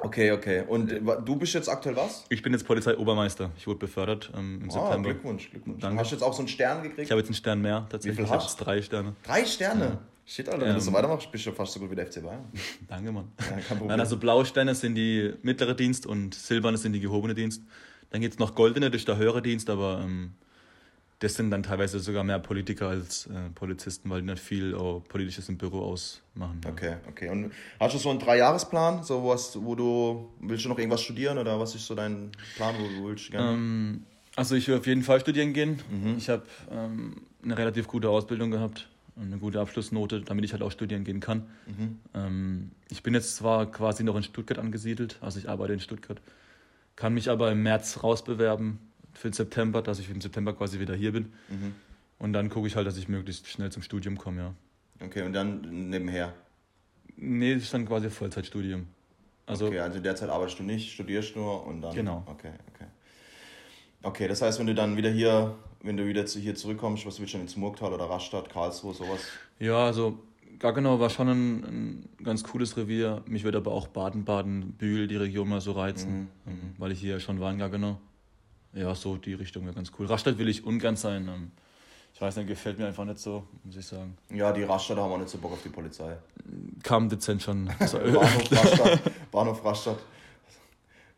okay, 0.00 0.32
okay. 0.32 0.64
Und 0.68 0.90
du 0.90 1.36
bist 1.36 1.54
jetzt 1.54 1.68
aktuell 1.68 1.96
was? 1.96 2.26
Ich 2.28 2.42
bin 2.42 2.52
jetzt 2.52 2.66
Polizeiobermeister. 2.66 3.50
Ich 3.56 3.66
wurde 3.66 3.78
befördert 3.78 4.30
ähm, 4.36 4.60
im 4.62 4.68
ah, 4.68 4.72
September. 4.72 5.08
Glückwunsch, 5.08 5.50
Glückwunsch. 5.50 5.80
Danke. 5.80 5.98
Hast 5.98 6.10
du 6.10 6.16
jetzt 6.16 6.22
auch 6.22 6.34
so 6.34 6.40
einen 6.40 6.48
Stern 6.48 6.82
gekriegt? 6.82 7.00
Ich 7.06 7.10
habe 7.10 7.20
jetzt 7.20 7.28
einen 7.28 7.36
Stern 7.36 7.62
mehr 7.62 7.86
tatsächlich. 7.88 8.18
Wie 8.18 8.22
viel 8.26 8.30
hast 8.30 8.60
du? 8.60 8.64
Drei 8.64 8.82
Sterne. 8.82 9.14
Drei 9.22 9.46
Sterne? 9.46 9.84
Ja. 9.84 9.98
Shit, 10.26 10.48
Alter, 10.48 10.62
wenn 10.62 10.68
ähm, 10.70 10.74
du 10.76 10.80
so 10.80 10.92
weitermachst, 10.92 11.30
bist 11.30 11.44
du 11.46 11.52
fast 11.52 11.72
so 11.72 11.80
gut 11.80 11.90
wie 11.90 11.94
der 11.94 12.06
FC 12.06 12.22
Bayern. 12.22 12.44
Danke, 12.88 13.12
Mann. 13.12 13.32
Ja, 13.38 13.46
kein 13.46 13.62
Problem. 13.62 13.88
Nein, 13.88 14.00
also 14.00 14.16
blaue 14.16 14.46
Sterne 14.46 14.74
sind 14.74 14.94
die 14.94 15.34
mittlere 15.42 15.74
Dienst 15.74 16.06
und 16.06 16.34
silberne 16.34 16.78
sind 16.78 16.92
die 16.92 17.00
gehobene 17.00 17.34
Dienst. 17.34 17.62
Dann 18.14 18.20
gibt 18.20 18.34
es 18.34 18.38
noch 18.38 18.54
goldene, 18.54 18.92
das 18.92 19.00
ist 19.00 19.08
der 19.08 19.16
höhere 19.16 19.42
Dienst, 19.42 19.68
aber 19.68 20.00
ähm, 20.04 20.34
das 21.18 21.34
sind 21.34 21.50
dann 21.50 21.64
teilweise 21.64 21.98
sogar 21.98 22.22
mehr 22.22 22.38
Politiker 22.38 22.90
als 22.90 23.26
äh, 23.26 23.50
Polizisten, 23.56 24.08
weil 24.08 24.20
die 24.20 24.28
nicht 24.28 24.38
viel 24.38 24.76
auch 24.76 25.00
Politisches 25.00 25.48
im 25.48 25.58
Büro 25.58 25.80
ausmachen. 25.80 26.60
Ja. 26.62 26.70
Okay, 26.70 26.96
okay. 27.08 27.28
Und 27.28 27.50
hast 27.80 27.92
du 27.92 27.98
so 27.98 28.10
einen 28.10 28.20
Dreijahresplan, 28.20 29.02
so 29.02 29.26
was, 29.26 29.60
wo 29.60 29.74
du, 29.74 30.28
willst 30.38 30.64
du 30.64 30.68
noch 30.68 30.78
irgendwas 30.78 31.02
studieren 31.02 31.38
oder 31.38 31.58
was 31.58 31.74
ist 31.74 31.88
so 31.88 31.96
dein 31.96 32.30
Plan, 32.54 32.76
wo 32.78 32.86
du 32.86 33.08
willst 33.08 33.32
gerne? 33.32 33.50
Ähm, 33.50 34.04
also 34.36 34.54
ich 34.54 34.68
will 34.68 34.78
auf 34.78 34.86
jeden 34.86 35.02
Fall 35.02 35.18
studieren 35.18 35.52
gehen. 35.52 35.80
Mhm. 35.90 36.14
Ich 36.16 36.28
habe 36.28 36.44
ähm, 36.70 37.22
eine 37.42 37.58
relativ 37.58 37.88
gute 37.88 38.10
Ausbildung 38.10 38.52
gehabt, 38.52 38.88
eine 39.20 39.38
gute 39.38 39.58
Abschlussnote, 39.58 40.20
damit 40.20 40.44
ich 40.44 40.52
halt 40.52 40.62
auch 40.62 40.70
studieren 40.70 41.02
gehen 41.02 41.18
kann. 41.18 41.48
Mhm. 41.66 41.98
Ähm, 42.14 42.70
ich 42.90 43.02
bin 43.02 43.12
jetzt 43.12 43.34
zwar 43.34 43.68
quasi 43.72 44.04
noch 44.04 44.14
in 44.14 44.22
Stuttgart 44.22 44.60
angesiedelt, 44.60 45.18
also 45.20 45.40
ich 45.40 45.48
arbeite 45.48 45.72
in 45.72 45.80
Stuttgart, 45.80 46.20
kann 46.96 47.14
mich 47.14 47.30
aber 47.30 47.50
im 47.50 47.62
März 47.62 48.02
rausbewerben 48.02 48.78
für 49.12 49.28
den 49.28 49.34
September, 49.34 49.82
dass 49.82 49.98
ich 49.98 50.10
im 50.10 50.20
September 50.20 50.52
quasi 50.52 50.80
wieder 50.80 50.94
hier 50.94 51.12
bin. 51.12 51.32
Mhm. 51.48 51.74
Und 52.18 52.32
dann 52.32 52.48
gucke 52.50 52.66
ich 52.66 52.76
halt, 52.76 52.86
dass 52.86 52.96
ich 52.96 53.08
möglichst 53.08 53.48
schnell 53.48 53.70
zum 53.70 53.82
Studium 53.82 54.18
komme, 54.18 54.40
ja. 54.40 54.54
Okay, 55.04 55.22
und 55.22 55.32
dann 55.32 55.90
nebenher? 55.90 56.32
Nee, 57.16 57.54
das 57.54 57.64
ist 57.64 57.74
dann 57.74 57.86
quasi 57.86 58.10
Vollzeitstudium. 58.10 58.86
Also, 59.46 59.66
okay, 59.66 59.80
also 59.80 60.00
derzeit 60.00 60.30
arbeitest 60.30 60.58
du 60.58 60.62
nicht, 60.62 60.92
studierst 60.92 61.36
nur 61.36 61.66
und 61.66 61.82
dann. 61.82 61.94
Genau. 61.94 62.22
Okay, 62.26 62.52
okay. 62.74 62.86
Okay, 64.02 64.28
das 64.28 64.42
heißt, 64.42 64.58
wenn 64.58 64.66
du 64.66 64.74
dann 64.74 64.96
wieder 64.96 65.10
hier, 65.10 65.54
wenn 65.82 65.96
du 65.96 66.06
wieder 66.06 66.26
zu, 66.26 66.38
hier 66.38 66.54
zurückkommst, 66.54 67.04
was 67.06 67.18
willst 67.18 67.34
du 67.34 67.38
dann 67.38 67.46
ins 67.46 67.56
Murgtal 67.56 67.92
oder 67.92 68.04
Rastatt, 68.04 68.48
Karlsruhe, 68.48 68.94
sowas? 68.94 69.20
Ja, 69.58 69.86
also 69.86 70.18
Gaggenau 70.58 71.00
war 71.00 71.10
schon 71.10 71.28
ein, 71.28 71.64
ein, 71.64 72.08
ganz 72.22 72.42
cooles 72.44 72.76
Revier. 72.76 73.22
Mich 73.26 73.44
würde 73.44 73.58
aber 73.58 73.72
auch 73.72 73.88
Baden-Baden, 73.88 74.72
Bühl, 74.72 75.06
die 75.06 75.16
Region 75.16 75.48
mal 75.48 75.60
so 75.60 75.72
reizen, 75.72 76.28
mhm. 76.44 76.52
mhm. 76.52 76.74
weil 76.78 76.92
ich 76.92 77.00
hier 77.00 77.20
schon 77.20 77.40
war 77.40 77.52
in 77.52 77.58
Gaggenau. 77.58 77.98
Ja, 78.72 78.94
so 78.94 79.16
die 79.16 79.34
Richtung 79.34 79.64
wäre 79.64 79.74
ganz 79.74 79.92
cool. 79.98 80.06
Rastatt 80.06 80.38
will 80.38 80.48
ich 80.48 80.64
ungern 80.64 80.96
sein. 80.96 81.28
Ähm, 81.28 81.50
ich 82.12 82.20
weiß 82.20 82.36
nicht, 82.36 82.46
gefällt 82.46 82.78
mir 82.78 82.86
einfach 82.86 83.04
nicht 83.04 83.18
so, 83.18 83.44
muss 83.64 83.76
ich 83.76 83.86
sagen. 83.86 84.16
Ja, 84.30 84.52
die 84.52 84.62
Rastatt 84.62 84.98
haben 84.98 85.12
auch 85.12 85.18
nicht 85.18 85.28
so 85.28 85.38
Bock 85.38 85.52
auf 85.52 85.62
die 85.62 85.68
Polizei. 85.68 86.16
Kam 86.82 87.08
dezent 87.08 87.42
schon. 87.42 87.66
Bahnhof 87.78 88.52
Rastatt. 88.52 89.00
Bahnhof 89.30 89.64
Rastatt. 89.64 89.98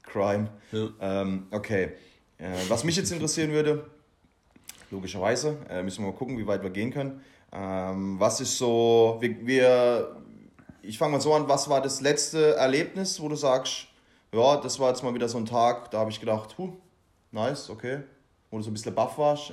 Crime. 0.02 0.48
Ja. 0.72 0.88
Ähm, 1.00 1.46
okay. 1.50 1.92
Äh, 2.38 2.52
was 2.68 2.84
mich 2.84 2.96
jetzt 2.96 3.10
interessieren 3.12 3.50
würde, 3.52 3.86
logischerweise, 4.90 5.58
äh, 5.68 5.82
müssen 5.82 6.04
wir 6.04 6.10
mal 6.10 6.16
gucken, 6.16 6.38
wie 6.38 6.46
weit 6.46 6.62
wir 6.62 6.70
gehen 6.70 6.92
können. 6.92 7.20
Ähm, 7.52 8.18
was 8.18 8.40
ist 8.40 8.58
so, 8.58 9.16
wir, 9.20 9.46
wir 9.46 10.16
ich 10.82 10.98
fange 10.98 11.12
mal 11.12 11.20
so 11.20 11.34
an, 11.34 11.48
was 11.48 11.68
war 11.68 11.80
das 11.80 12.00
letzte 12.00 12.54
Erlebnis, 12.56 13.20
wo 13.20 13.28
du 13.28 13.36
sagst, 13.36 13.88
ja, 14.32 14.56
das 14.56 14.78
war 14.78 14.90
jetzt 14.90 15.02
mal 15.02 15.14
wieder 15.14 15.28
so 15.28 15.38
ein 15.38 15.46
Tag, 15.46 15.90
da 15.90 15.98
habe 15.98 16.10
ich 16.10 16.20
gedacht, 16.20 16.56
huh, 16.58 16.72
Nice, 17.32 17.68
okay. 17.68 18.00
Wo 18.50 18.56
du 18.56 18.62
so 18.62 18.70
ein 18.70 18.72
bisschen 18.72 18.94
baff 18.94 19.18
warst. 19.18 19.52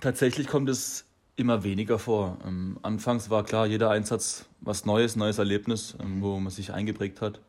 Tatsächlich 0.00 0.46
kommt 0.46 0.68
es 0.68 1.04
immer 1.34 1.64
weniger 1.64 1.98
vor. 1.98 2.38
Ähm, 2.46 2.78
anfangs 2.82 3.28
war 3.30 3.44
klar, 3.44 3.66
jeder 3.66 3.90
Einsatz 3.90 4.46
was 4.60 4.84
Neues, 4.84 5.16
neues 5.16 5.38
Erlebnis, 5.38 5.96
ähm, 6.00 6.22
wo 6.22 6.38
man 6.38 6.52
sich 6.52 6.72
eingeprägt 6.72 7.20
hat. 7.20 7.40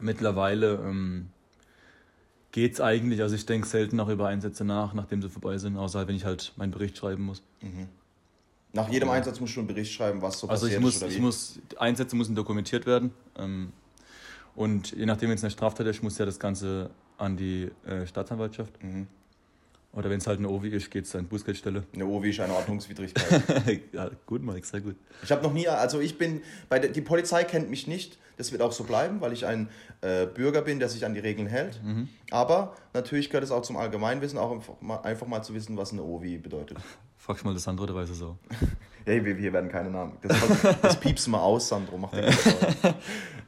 Mittlerweile 0.00 0.74
ähm, 0.74 1.30
geht 2.56 2.72
es 2.72 2.80
eigentlich, 2.80 3.20
also 3.20 3.34
ich 3.34 3.44
denke 3.44 3.68
selten 3.68 3.96
noch 3.96 4.08
über 4.08 4.28
Einsätze 4.28 4.64
nach, 4.64 4.94
nachdem 4.94 5.20
sie 5.20 5.28
vorbei 5.28 5.58
sind, 5.58 5.76
außer 5.76 6.08
wenn 6.08 6.16
ich 6.16 6.24
halt 6.24 6.54
meinen 6.56 6.70
Bericht 6.70 6.96
schreiben 6.96 7.22
muss. 7.24 7.42
Mhm. 7.60 7.86
Nach 8.72 8.88
jedem 8.88 9.10
ja. 9.10 9.14
Einsatz 9.14 9.40
musst 9.40 9.56
du 9.56 9.60
einen 9.60 9.66
Bericht 9.66 9.92
schreiben, 9.92 10.22
was 10.22 10.38
so 10.38 10.48
also 10.48 10.64
passiert 10.64 10.80
ich 10.80 10.82
muss, 10.82 10.96
ist. 10.96 11.02
Also 11.02 11.14
ich 11.14 11.20
muss, 11.20 11.58
Einsätze 11.76 12.16
müssen 12.16 12.34
dokumentiert 12.34 12.86
werden. 12.86 13.10
Ähm, 13.36 13.74
Und 14.54 14.92
je 14.92 15.04
nachdem, 15.04 15.28
wenn 15.28 15.36
es 15.36 15.44
eine 15.44 15.50
Straftat 15.50 15.86
ist, 15.86 16.02
muss 16.02 16.16
ja 16.16 16.24
das 16.24 16.38
Ganze 16.38 16.88
an 17.18 17.36
die 17.36 17.70
äh, 17.84 18.06
Staatsanwaltschaft. 18.06 18.82
Mhm. 18.82 19.06
Oder 19.96 20.10
wenn 20.10 20.18
es 20.18 20.26
halt 20.26 20.38
eine 20.38 20.50
OVI 20.50 20.68
ist, 20.68 20.90
geht 20.90 21.06
es 21.06 21.16
an 21.16 21.22
die 21.22 21.28
Bußgeldstelle. 21.28 21.84
Eine 21.94 22.04
OVI 22.04 22.28
ist 22.28 22.40
eine 22.40 22.52
Ordnungswidrigkeit. 22.52 23.80
ja, 23.92 24.10
gut, 24.26 24.42
Mike, 24.42 24.66
sehr 24.66 24.82
gut. 24.82 24.94
Ich 25.22 25.32
habe 25.32 25.42
noch 25.42 25.54
nie, 25.54 25.66
also 25.68 26.00
ich 26.00 26.18
bin, 26.18 26.42
bei 26.68 26.78
der, 26.78 26.90
die 26.90 27.00
Polizei 27.00 27.44
kennt 27.44 27.70
mich 27.70 27.86
nicht, 27.86 28.18
das 28.36 28.52
wird 28.52 28.60
auch 28.60 28.72
so 28.72 28.84
bleiben, 28.84 29.22
weil 29.22 29.32
ich 29.32 29.46
ein 29.46 29.70
äh, 30.02 30.26
Bürger 30.26 30.60
bin, 30.60 30.80
der 30.80 30.90
sich 30.90 31.06
an 31.06 31.14
die 31.14 31.20
Regeln 31.20 31.48
hält. 31.48 31.82
Mhm. 31.82 32.10
Aber 32.30 32.76
natürlich 32.92 33.30
gehört 33.30 33.44
es 33.44 33.50
auch 33.50 33.62
zum 33.62 33.78
Allgemeinwissen, 33.78 34.38
auch 34.38 34.52
einfach 34.52 34.74
mal, 34.82 34.98
einfach 34.98 35.26
mal 35.26 35.42
zu 35.42 35.54
wissen, 35.54 35.78
was 35.78 35.92
eine 35.92 36.02
OVI 36.02 36.36
bedeutet. 36.36 36.76
Frag 37.16 37.42
mal 37.42 37.54
das 37.54 37.62
Sandro, 37.62 37.86
der 37.86 37.96
weiß 37.96 38.10
es 38.10 38.22
auch. 38.22 38.36
Hey, 39.08 39.24
wir, 39.24 39.38
wir 39.38 39.52
werden 39.52 39.70
keine 39.70 39.88
Namen. 39.88 40.14
Das, 40.20 40.36
das 40.82 40.98
piepst 40.98 41.28
mal 41.28 41.38
aus, 41.38 41.68
Sandro, 41.68 41.96
mach 41.96 42.10
den 42.10 42.24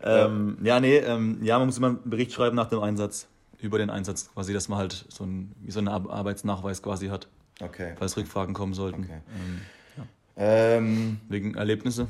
ähm, 0.05 0.57
Ja, 0.63 0.79
nee, 0.79 0.99
ähm, 0.99 1.41
ja, 1.43 1.59
man 1.59 1.67
muss 1.67 1.79
immer 1.79 1.89
einen 1.89 2.09
Bericht 2.09 2.33
schreiben 2.33 2.55
nach 2.55 2.69
dem 2.69 2.79
Einsatz 2.79 3.27
über 3.61 3.79
den 3.79 3.90
Einsatz 3.90 4.31
quasi, 4.33 4.53
dass 4.53 4.68
man 4.68 4.79
halt 4.79 5.05
so 5.09 5.25
ein, 5.25 5.53
wie 5.61 5.71
so 5.71 5.79
einen 5.81 5.88
Arbeitsnachweis 5.88 6.83
quasi 6.83 7.09
hat. 7.09 7.29
Okay. 7.61 7.94
Falls 7.99 8.16
Rückfragen 8.16 8.55
kommen 8.55 8.75
sollten. 8.75 9.05
Okay. 9.05 9.21
Ähm, 9.37 9.61
ja. 9.97 10.05
Ähm, 10.37 11.21
Wegen 11.29 11.55
Erlebnisse. 11.57 12.09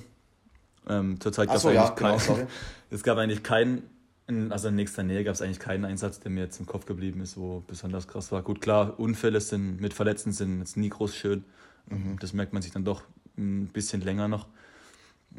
Ähm, 0.88 1.20
Zurzeit 1.20 1.48
gab 1.48 1.56
es 1.56 1.62
so, 1.62 1.70
ja, 1.70 1.84
eigentlich 1.86 1.96
genau, 1.96 2.08
keinen. 2.10 2.18
sorry. 2.20 2.46
es 2.90 3.02
gab 3.02 3.18
eigentlich 3.18 3.42
keinen, 3.42 3.82
in- 4.26 4.52
also 4.52 4.68
in 4.68 4.74
nächster 4.74 5.02
Nähe 5.02 5.24
gab 5.24 5.34
es 5.34 5.42
eigentlich 5.42 5.58
keinen 5.58 5.84
Einsatz, 5.86 6.20
der 6.20 6.30
mir 6.30 6.40
jetzt 6.44 6.60
im 6.60 6.66
Kopf 6.66 6.84
geblieben 6.84 7.20
ist, 7.22 7.36
wo 7.38 7.62
besonders 7.66 8.06
krass 8.08 8.30
war. 8.30 8.42
Gut, 8.42 8.60
klar, 8.60 8.98
Unfälle 9.00 9.40
sind 9.40 9.80
mit 9.80 9.94
Verletzten 9.94 10.32
sind 10.32 10.58
jetzt 10.60 10.76
nie 10.76 10.88
groß 10.90 11.14
schön. 11.14 11.44
Mhm. 11.88 12.18
Das 12.20 12.32
merkt 12.34 12.52
man 12.52 12.60
sich 12.62 12.72
dann 12.72 12.84
doch 12.84 13.02
ein 13.38 13.68
bisschen 13.68 14.02
länger 14.02 14.28
noch. 14.28 14.46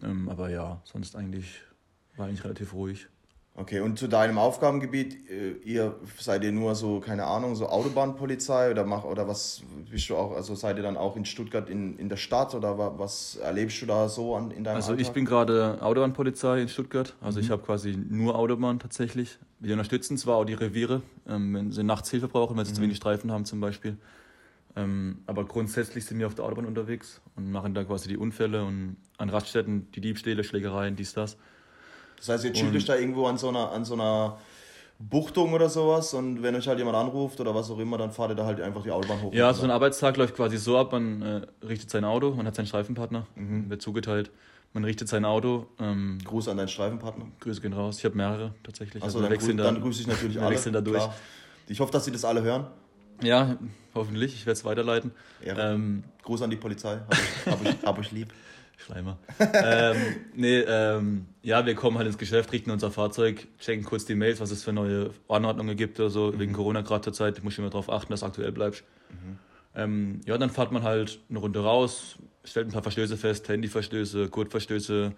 Ähm, 0.02 0.28
aber 0.30 0.50
ja, 0.50 0.82
sonst 0.86 1.16
eigentlich 1.16 1.62
war 2.16 2.28
eigentlich 2.28 2.44
relativ 2.44 2.74
ruhig. 2.74 3.08
Okay, 3.60 3.82
und 3.82 4.00
zu 4.00 4.08
deinem 4.08 4.38
Aufgabengebiet, 4.38 5.30
äh, 5.30 5.52
ihr 5.66 5.94
seid 6.18 6.46
ihr 6.46 6.52
nur 6.54 6.76
so, 6.76 7.02
keine 7.02 7.26
Ahnung, 7.26 7.56
so 7.56 7.68
Autobahnpolizei 7.68 8.72
oder 8.72 8.86
mach 8.86 9.04
oder 9.04 9.28
was 9.28 9.64
bist 9.92 10.10
du 10.10 10.16
auch, 10.16 10.32
also 10.34 10.56
seid 10.56 10.78
ihr 10.78 10.84
dann 10.84 10.96
auch 10.96 11.18
in 11.18 11.26
Stuttgart 11.26 11.70
in, 11.70 11.98
in 12.00 12.08
der 12.08 12.16
Stadt 12.16 12.56
oder 12.56 12.78
wa- 12.78 12.94
was 12.98 13.36
erlebst 13.36 13.82
du 13.82 13.86
da 13.86 14.08
so 14.08 14.34
an, 14.38 14.52
in 14.52 14.64
deinem 14.64 14.78
Also 14.78 14.94
ich 14.94 15.00
Alltag? 15.00 15.14
bin 15.14 15.26
gerade 15.26 15.78
Autobahnpolizei 15.82 16.62
in 16.62 16.70
Stuttgart. 16.70 17.14
Also 17.20 17.40
Mhm. 17.40 17.46
ich 17.46 17.52
habe 17.52 17.62
quasi 17.64 17.98
nur 18.10 18.36
Autobahn 18.40 18.80
tatsächlich. 18.80 19.38
Wir 19.60 19.74
unterstützen 19.74 20.18
zwar 20.18 20.38
auch 20.38 20.46
die 20.46 20.54
Reviere, 20.54 21.02
ähm, 21.28 21.54
wenn 21.54 21.72
sie 21.74 21.84
nachts 21.84 22.10
Hilfe 22.12 22.30
brauchen, 22.30 22.56
weil 22.56 22.64
sie 22.64 22.72
Mhm. 22.72 22.76
zu 22.76 22.82
wenig 22.84 22.96
Streifen 22.98 23.30
haben 23.30 23.44
zum 23.44 23.60
Beispiel. 23.60 23.98
Ähm, 24.78 25.18
aber 25.26 25.44
grundsätzlich 25.44 26.06
sind 26.06 26.18
wir 26.20 26.28
auf 26.28 26.36
der 26.36 26.46
Autobahn 26.46 26.66
unterwegs 26.66 27.20
und 27.36 27.52
machen 27.52 27.74
da 27.74 27.84
quasi 27.84 28.08
die 28.08 28.16
Unfälle 28.16 28.64
und 28.64 28.96
an 29.18 29.30
Raststätten 29.30 29.92
die 29.92 30.00
Diebstähle, 30.00 30.46
Schlägereien, 30.46 30.96
dies, 30.96 31.14
das. 31.14 31.36
Das 32.20 32.30
heißt, 32.30 32.46
ihr 32.46 32.54
chillt 32.54 32.76
euch 32.76 32.86
da 32.86 32.96
irgendwo 32.96 33.26
an 33.28 33.38
so 33.38 33.50
einer, 33.50 33.72
an 33.72 33.84
so 33.86 33.96
einer 33.96 34.38
Buchtung 35.00 35.54
oder 35.54 35.70
sowas 35.70 36.14
und 36.14 36.44
wenn 36.44 36.56
euch 36.56 36.68
halt 36.68 36.78
jemand 36.78 36.98
anruft 36.98 37.40
oder 37.40 37.56
was 37.56 37.72
auch 37.72 37.80
immer, 37.80 37.98
dann 37.98 38.12
fahrt 38.12 38.32
ihr 38.32 38.36
da 38.36 38.46
halt 38.46 38.60
einfach 38.60 38.84
die 38.84 38.92
Autobahn 38.92 39.22
hoch. 39.22 39.34
Ja, 39.34 39.48
also 39.48 39.62
so 39.62 39.66
ein 39.68 39.72
Arbeitstag 39.72 40.18
läuft 40.18 40.36
quasi 40.36 40.58
so 40.58 40.78
ab, 40.78 40.92
man 40.92 41.22
äh, 41.22 41.42
richtet 41.66 41.90
sein 41.90 42.04
Auto, 42.04 42.32
man 42.32 42.46
hat 42.46 42.56
seinen 42.56 42.66
Streifenpartner, 42.66 43.26
Mhm. 43.36 43.70
wird 43.70 43.82
zugeteilt, 43.82 44.30
man 44.74 44.84
richtet 44.84 45.08
sein 45.08 45.24
Auto, 45.24 45.68
ähm, 45.80 46.18
Gruß 46.26 46.50
an 46.50 46.58
deinen 46.58 46.68
Streifenpartner. 46.68 47.26
Grüße 47.40 47.62
gehen 47.62 47.72
raus. 47.74 47.98
Ich 48.00 48.06
habe 48.06 48.18
mehrere 48.18 48.54
tatsächlich. 48.62 49.02
Achso, 49.02 49.20
wir 49.20 49.24
dann, 49.24 49.32
wechseln 49.32 49.56
grüß, 49.58 49.66
dann 49.66 49.82
grüße 49.82 50.02
ich 50.02 50.08
natürlich 50.08 50.40
alle. 50.42 50.52
wechseln 50.52 50.74
da 50.74 50.82
durch. 50.82 50.98
klar. 50.98 51.16
Ich 51.68 51.80
hoffe, 51.80 51.92
dass 51.94 52.04
sie 52.04 52.12
das 52.12 52.26
alle 52.26 52.42
hören. 52.42 52.68
Ja, 53.22 53.58
hoffentlich. 53.96 54.34
Ich 54.34 54.46
werde 54.46 54.58
es 54.58 54.66
weiterleiten. 54.66 55.12
Ehre. 55.42 55.74
Ähm, 55.76 56.04
Gruß 56.24 56.42
an 56.42 56.50
die 56.50 56.56
Polizei. 56.58 57.00
Hab 57.00 57.14
ich, 57.14 57.52
hab 57.52 57.62
ich, 57.66 57.86
hab 57.86 58.00
ich 58.00 58.12
lieb. 58.12 58.34
Schleimer. 58.86 59.18
ähm, 59.40 59.98
nee, 60.34 60.60
ähm, 60.60 61.26
ja, 61.44 61.66
wir 61.66 61.76
kommen 61.76 61.98
halt 61.98 62.08
ins 62.08 62.18
Geschäft, 62.18 62.52
richten 62.52 62.72
unser 62.72 62.92
Fahrzeug, 62.92 63.48
checken 63.60 63.84
kurz 63.86 64.06
die 64.06 64.16
Mails, 64.16 64.40
was 64.40 64.52
es 64.52 64.64
für 64.64 64.74
neue 64.74 65.12
Anordnungen 65.28 65.76
gibt 65.76 66.00
oder 66.00 66.10
so. 66.10 66.38
Wegen 66.40 66.54
Corona 66.54 66.82
gerade 66.82 67.02
zur 67.04 67.14
Zeit, 67.14 67.44
muss 67.44 67.54
ich 67.54 67.60
immer 67.60 67.70
darauf 67.70 67.90
achten, 67.90 68.12
dass 68.12 68.22
du 68.22 68.26
aktuell 68.26 68.52
bleibst. 68.52 68.84
Ähm, 69.76 70.22
ja, 70.26 70.38
dann 70.38 70.50
fährt 70.50 70.72
man 70.72 70.84
halt 70.84 71.20
eine 71.30 71.40
Runde 71.40 71.60
raus, 71.62 72.16
stellt 72.44 72.68
ein 72.68 72.72
paar 72.72 72.82
Verstöße 72.82 73.18
fest, 73.18 73.48
Handyverstöße, 73.50 74.30
Gurtverstöße, 74.30 75.14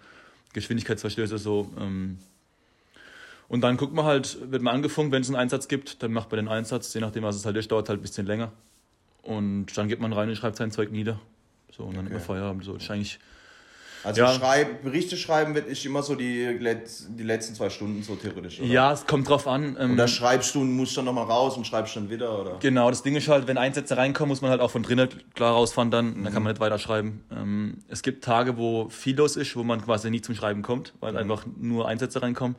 Geschwindigkeitsverstöße 0.52 1.38
so. 1.38 1.70
Ähm, 1.80 2.18
und 3.48 3.60
dann 3.62 3.76
guckt 3.76 3.94
man 3.94 4.04
halt, 4.04 4.38
wird 4.50 4.62
man 4.62 4.74
angefunkt, 4.74 5.12
wenn 5.12 5.22
es 5.22 5.28
einen 5.28 5.36
Einsatz 5.36 5.68
gibt, 5.68 6.02
dann 6.02 6.12
macht 6.12 6.30
man 6.30 6.38
den 6.38 6.48
Einsatz, 6.48 6.92
je 6.94 7.00
nachdem, 7.00 7.22
was 7.22 7.36
es 7.36 7.44
halt 7.46 7.56
ist, 7.56 7.70
dauert 7.70 7.88
halt 7.88 8.00
ein 8.00 8.02
bisschen 8.02 8.26
länger. 8.26 8.52
Und 9.22 9.66
dann 9.76 9.88
geht 9.88 10.00
man 10.00 10.12
rein 10.12 10.28
und 10.28 10.36
schreibt 10.36 10.56
sein 10.56 10.70
Zeug 10.70 10.90
nieder. 10.90 11.20
So, 11.70 11.84
und 11.84 11.96
dann 11.96 12.06
Okay. 12.06 12.14
immer 12.14 12.22
Feierabend. 12.22 12.64
So, 12.64 12.74
das 12.74 12.84
ist 12.84 12.90
eigentlich 12.90 13.18
Also 14.04 14.20
Ja. 14.22 14.32
schreib, 14.32 14.82
Berichte 14.82 15.16
schreiben 15.16 15.54
wird 15.54 15.68
ist 15.68 15.84
immer 15.86 16.02
so 16.02 16.14
die, 16.14 16.58
die 16.58 17.22
letzten 17.22 17.54
zwei 17.54 17.70
Stunden 17.70 18.02
so 18.02 18.16
theoretisch. 18.16 18.60
Oder? 18.60 18.68
Ja, 18.68 18.92
es 18.92 19.06
kommt 19.06 19.28
drauf 19.28 19.46
an. 19.46 19.76
Ähm, 19.78 19.92
Oder 19.92 20.08
schreibst 20.08 20.54
du 20.54 20.60
und 20.62 20.72
musst 20.76 20.96
dann 20.96 21.04
nochmal 21.04 21.24
raus 21.26 21.56
und 21.56 21.66
schreibst 21.66 21.94
dann 21.96 22.10
wieder, 22.10 22.40
oder? 22.40 22.58
genau, 22.58 22.90
das 22.90 23.02
Ding 23.02 23.14
ist 23.14 23.28
halt, 23.28 23.46
wenn 23.46 23.58
Einsätze 23.58 23.96
reinkommen, 23.96 24.28
muss 24.28 24.40
man 24.40 24.50
halt 24.50 24.60
auch 24.60 24.70
von 24.70 24.82
drinnen 24.82 25.08
klar 25.34 25.52
rausfahren 25.52 25.90
dann. 25.90 26.24
Da 26.24 26.30
kann 26.30 26.42
man 26.42 26.52
nicht 26.52 26.60
weiter 26.60 26.78
schreiben. 26.78 27.24
Ähm, 27.30 27.78
es 27.88 28.02
gibt 28.02 28.24
Tage, 28.24 28.56
wo 28.56 28.88
viel 28.88 29.16
los 29.16 29.36
ist, 29.36 29.54
wo 29.56 29.62
man 29.62 29.80
quasi 29.82 30.10
nicht 30.10 30.24
zum 30.24 30.34
Schreiben 30.34 30.62
kommt, 30.62 30.94
weil 31.00 31.16
einfach 31.16 31.44
nur 31.56 31.86
Einsätze 31.86 32.22
reinkommen. 32.22 32.56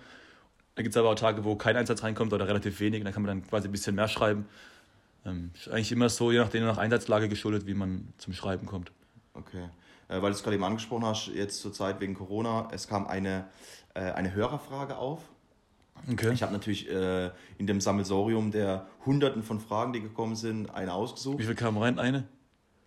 Da 0.76 0.82
gibt 0.82 0.96
es 0.96 1.00
aber 1.00 1.10
auch 1.10 1.16
Tage, 1.16 1.44
wo 1.44 1.56
kein 1.56 1.76
Einsatz 1.76 2.04
reinkommt 2.04 2.34
oder 2.34 2.48
relativ 2.48 2.80
wenig. 2.80 3.04
Da 3.04 3.12
kann 3.12 3.22
man 3.22 3.40
dann 3.42 3.48
quasi 3.48 3.68
ein 3.68 3.72
bisschen 3.72 3.96
mehr 3.96 4.08
schreiben. 4.08 4.46
Ähm, 5.26 5.52
ist 5.54 5.70
eigentlich 5.70 5.92
immer 5.92 6.10
so, 6.10 6.32
je 6.32 6.40
nachdem, 6.40 6.64
nach 6.64 6.78
Einsatzlage 6.78 7.30
geschuldet, 7.30 7.68
wie 7.68 7.74
man 7.74 8.08
zum 8.18 8.34
Schreiben 8.34 8.66
kommt. 8.66 8.92
Okay. 9.34 9.70
Äh, 10.08 10.22
weil 10.22 10.32
du 10.32 10.38
es 10.38 10.44
gerade 10.44 10.56
eben 10.56 10.64
angesprochen 10.64 11.06
hast, 11.06 11.28
jetzt 11.28 11.62
zur 11.62 11.74
Zeit 11.74 12.00
wegen 12.00 12.14
Corona, 12.14 12.68
es 12.72 12.88
kam 12.88 13.08
eine, 13.08 13.48
äh, 13.94 14.02
eine 14.12 14.34
Hörerfrage 14.34 14.98
auf. 14.98 15.22
Okay. 16.12 16.34
Ich 16.34 16.44
habe 16.44 16.52
natürlich 16.52 16.90
äh, 16.90 17.32
in 17.58 17.68
dem 17.68 17.80
Sammelsorium 17.80 18.52
der 18.52 18.88
hunderten 19.06 19.44
von 19.44 19.60
Fragen, 19.60 19.94
die 19.94 20.02
gekommen 20.02 20.36
sind, 20.36 20.70
eine 20.74 20.94
ausgesucht. 20.94 21.40
Wie 21.40 21.46
viel 21.46 21.56
kamen 21.56 21.78
rein? 21.78 22.00
Eine? 22.00 22.28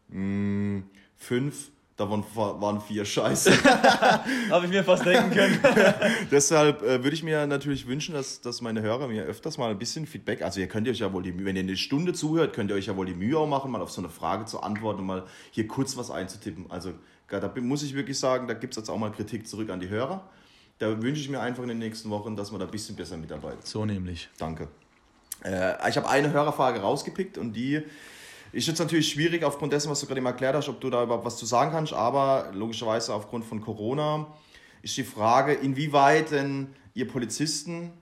Mm, 0.08 0.82
fünf, 1.16 1.70
davon 1.96 2.24
wa- 2.34 2.60
waren 2.60 2.80
vier 2.80 3.04
Scheiße. 3.04 3.52
Habe 4.50 4.66
ich 4.66 4.70
mir 4.70 4.84
fast 4.84 5.04
denken 5.04 5.30
können. 5.30 5.58
Deshalb 6.30 6.82
äh, 6.82 7.02
würde 7.02 7.14
ich 7.14 7.22
mir 7.22 7.46
natürlich 7.46 7.86
wünschen, 7.86 8.14
dass, 8.14 8.40
dass 8.40 8.60
meine 8.60 8.82
Hörer 8.82 9.08
mir 9.08 9.24
öfters 9.24 9.58
mal 9.58 9.70
ein 9.70 9.78
bisschen 9.78 10.06
Feedback, 10.06 10.42
also 10.42 10.60
ihr 10.60 10.68
könnt 10.68 10.88
euch 10.88 10.98
ja 10.98 11.12
wohl 11.12 11.22
die 11.22 11.32
Mühe, 11.32 11.46
wenn 11.46 11.56
ihr 11.56 11.62
eine 11.62 11.76
Stunde 11.76 12.12
zuhört, 12.12 12.52
könnt 12.54 12.70
ihr 12.70 12.76
euch 12.76 12.86
ja 12.86 12.96
wohl 12.96 13.06
die 13.06 13.14
Mühe 13.14 13.38
auch 13.38 13.46
machen, 13.48 13.70
mal 13.70 13.80
auf 13.80 13.90
so 13.90 14.00
eine 14.00 14.10
Frage 14.10 14.44
zu 14.44 14.60
antworten 14.62 15.00
und 15.00 15.06
mal 15.06 15.24
hier 15.50 15.66
kurz 15.66 15.96
was 15.96 16.10
einzutippen. 16.10 16.66
Also 16.70 16.92
da 17.28 17.50
muss 17.60 17.82
ich 17.82 17.94
wirklich 17.94 18.18
sagen, 18.18 18.46
da 18.46 18.54
gibt 18.54 18.74
es 18.74 18.76
jetzt 18.76 18.88
auch 18.90 18.98
mal 18.98 19.10
Kritik 19.10 19.48
zurück 19.48 19.70
an 19.70 19.80
die 19.80 19.88
Hörer. 19.88 20.22
Da 20.78 21.00
wünsche 21.02 21.22
ich 21.22 21.28
mir 21.30 21.40
einfach 21.40 21.62
in 21.62 21.70
den 21.70 21.78
nächsten 21.78 22.10
Wochen, 22.10 22.36
dass 22.36 22.52
wir 22.52 22.58
da 22.58 22.66
ein 22.66 22.70
bisschen 22.70 22.94
besser 22.96 23.16
mitarbeiten. 23.16 23.58
so 23.64 23.84
nämlich. 23.86 24.28
Danke. 24.38 24.68
Äh, 25.42 25.72
ich 25.88 25.96
habe 25.96 26.08
eine 26.08 26.30
Hörerfrage 26.32 26.80
rausgepickt 26.80 27.38
und 27.38 27.54
die 27.54 27.82
ist 28.56 28.66
jetzt 28.66 28.78
natürlich 28.78 29.10
schwierig 29.10 29.44
aufgrund 29.44 29.72
dessen, 29.72 29.90
was 29.90 30.00
du 30.00 30.06
gerade 30.06 30.18
eben 30.18 30.26
erklärt 30.26 30.56
hast, 30.56 30.68
ob 30.68 30.80
du 30.80 30.88
da 30.88 31.02
überhaupt 31.02 31.26
was 31.26 31.36
zu 31.36 31.44
sagen 31.44 31.70
kannst, 31.70 31.92
aber 31.92 32.50
logischerweise 32.54 33.12
aufgrund 33.12 33.44
von 33.44 33.60
Corona 33.60 34.26
ist 34.82 34.96
die 34.96 35.04
Frage, 35.04 35.52
inwieweit 35.52 36.30
denn 36.30 36.74
ihr 36.94 37.06
Polizisten, 37.06 37.92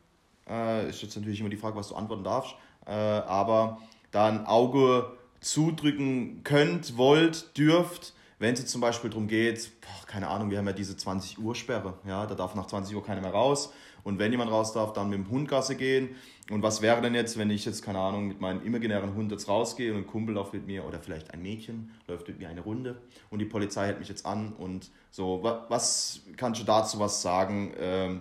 äh, 0.49 0.89
ist 0.89 1.03
jetzt 1.03 1.17
natürlich 1.17 1.41
immer 1.41 1.49
die 1.49 1.57
Frage, 1.57 1.77
was 1.77 1.89
du 1.89 1.97
antworten 1.97 2.23
darfst, 2.23 2.55
äh, 2.87 2.91
aber 2.91 3.79
da 4.13 4.27
ein 4.27 4.47
Auge 4.47 5.11
zudrücken 5.41 6.43
könnt, 6.45 6.97
wollt, 6.97 7.59
dürft, 7.59 8.15
wenn 8.39 8.55
es 8.55 8.67
zum 8.67 8.81
Beispiel 8.81 9.11
darum 9.11 9.27
geht, 9.27 9.73
boah, 9.81 10.07
keine 10.07 10.29
Ahnung, 10.29 10.51
wir 10.51 10.59
haben 10.59 10.67
ja 10.67 10.73
diese 10.73 10.97
20 10.97 11.39
Uhr 11.39 11.55
Sperre, 11.55 11.95
ja, 12.07 12.27
da 12.27 12.35
darf 12.35 12.55
nach 12.55 12.67
20 12.67 12.95
Uhr 12.95 13.05
keiner 13.05 13.21
mehr 13.21 13.33
raus. 13.33 13.73
Und 14.05 14.19
wenn 14.19 14.31
jemand 14.31 14.51
raus 14.51 14.73
darf, 14.73 14.93
dann 14.93 15.09
mit 15.09 15.19
dem 15.19 15.31
Hund 15.31 15.49
Gasse 15.49 15.77
gehen 15.77 16.15
und 16.51 16.63
was 16.63 16.83
wäre 16.83 17.01
denn 17.01 17.15
jetzt, 17.15 17.39
wenn 17.39 17.51
ich 17.51 17.65
jetzt, 17.65 17.83
keine 17.83 17.99
Ahnung, 17.99 18.29
mit 18.29 18.41
meinem 18.41 18.63
imaginären 18.65 19.15
Hund 19.15 19.33
jetzt 19.33 19.49
rausgehe 19.49 19.93
und 19.93 19.99
ein 20.01 20.07
Kumpel 20.07 20.35
läuft 20.35 20.53
mit 20.53 20.67
mir 20.67 20.85
oder 20.85 21.01
vielleicht 21.01 21.33
ein 21.33 21.43
Mädchen 21.43 21.91
läuft 22.07 22.29
mit 22.29 22.39
mir 22.39 22.49
eine 22.49 22.61
Runde 22.61 22.97
und 23.31 23.39
die 23.39 23.45
Polizei 23.47 23.87
hält 23.87 23.99
mich 23.99 24.09
jetzt 24.09 24.27
an 24.27 24.53
und 24.53 24.91
so, 25.11 25.43
wa- 25.43 25.65
was 25.69 26.21
kannst 26.37 26.61
du 26.61 26.65
dazu 26.65 26.99
was 26.99 27.23
sagen, 27.23 27.73
ähm, 27.79 28.21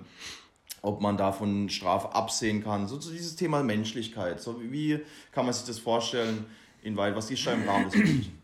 ob 0.82 1.02
man 1.02 1.18
davon 1.18 1.70
Strafe 1.70 2.14
absehen 2.14 2.64
kann, 2.64 2.88
so 2.88 2.98
zu 2.98 3.12
dieses 3.12 3.36
Thema 3.36 3.64
Menschlichkeit, 3.64 4.42
so 4.42 4.62
wie 4.62 5.00
kann 5.32 5.46
man 5.46 5.54
sich 5.54 5.66
das 5.66 5.80
vorstellen, 5.80 6.46
inwieweit, 6.82 7.16
was 7.16 7.30
ist 7.32 7.46
da 7.46 7.54
im 7.54 7.68
Rahmen 7.68 7.86
des 7.86 7.96
Möglichen? 7.96 8.38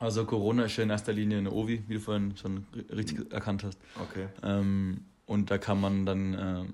Also 0.00 0.24
Corona 0.26 0.64
ist 0.64 0.76
ja 0.76 0.82
in 0.82 0.90
erster 0.90 1.12
Linie 1.12 1.38
eine 1.38 1.50
Ovi, 1.52 1.82
wie 1.86 1.94
du 1.94 2.00
vorhin 2.00 2.36
schon 2.36 2.66
ri- 2.74 2.94
richtig 2.94 3.32
erkannt 3.32 3.64
hast. 3.64 3.78
Okay. 4.00 4.26
Ähm, 4.42 5.04
und 5.26 5.50
da 5.50 5.56
kann 5.58 5.80
man 5.80 6.04
dann 6.04 6.34
äh, 6.34 6.64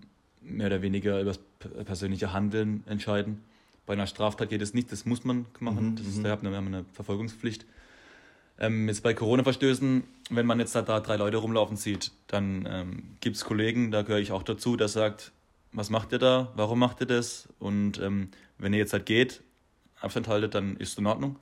mehr 0.40 0.66
oder 0.66 0.82
weniger 0.82 1.20
über 1.20 1.32
das 1.32 1.40
persönliche 1.84 2.32
Handeln 2.32 2.82
entscheiden. 2.86 3.42
Bei 3.86 3.94
einer 3.94 4.06
Straftat 4.06 4.50
geht 4.50 4.62
es 4.62 4.74
nicht, 4.74 4.92
das 4.92 5.04
muss 5.04 5.24
man 5.24 5.46
machen. 5.58 5.90
Mhm, 5.90 5.96
das 5.96 6.06
ist, 6.06 6.18
mhm. 6.18 6.24
da 6.24 6.30
hat 6.30 6.42
man 6.42 6.54
eine 6.54 6.84
Verfolgungspflicht. 6.92 7.66
Ähm, 8.58 8.88
jetzt 8.88 9.02
bei 9.02 9.14
Corona-Verstößen, 9.14 10.04
wenn 10.30 10.46
man 10.46 10.60
jetzt 10.60 10.74
da, 10.74 10.82
da 10.82 11.00
drei 11.00 11.16
Leute 11.16 11.38
rumlaufen 11.38 11.76
sieht, 11.76 12.12
dann 12.26 12.68
ähm, 12.70 13.02
gibt 13.20 13.36
es 13.36 13.44
Kollegen, 13.44 13.90
da 13.90 14.02
gehöre 14.02 14.20
ich 14.20 14.32
auch 14.32 14.42
dazu, 14.42 14.76
der 14.76 14.88
sagt, 14.88 15.32
was 15.72 15.88
macht 15.88 16.12
ihr 16.12 16.18
da, 16.18 16.52
warum 16.56 16.78
macht 16.78 17.00
ihr 17.00 17.06
das? 17.06 17.48
Und 17.58 17.98
ähm, 18.00 18.28
wenn 18.58 18.72
ihr 18.72 18.78
jetzt 18.78 18.92
halt 18.92 19.06
geht, 19.06 19.42
Abstand 20.00 20.28
haltet, 20.28 20.54
dann 20.54 20.76
ist 20.76 20.92
es 20.92 20.98
in 20.98 21.06
Ordnung. 21.06 21.36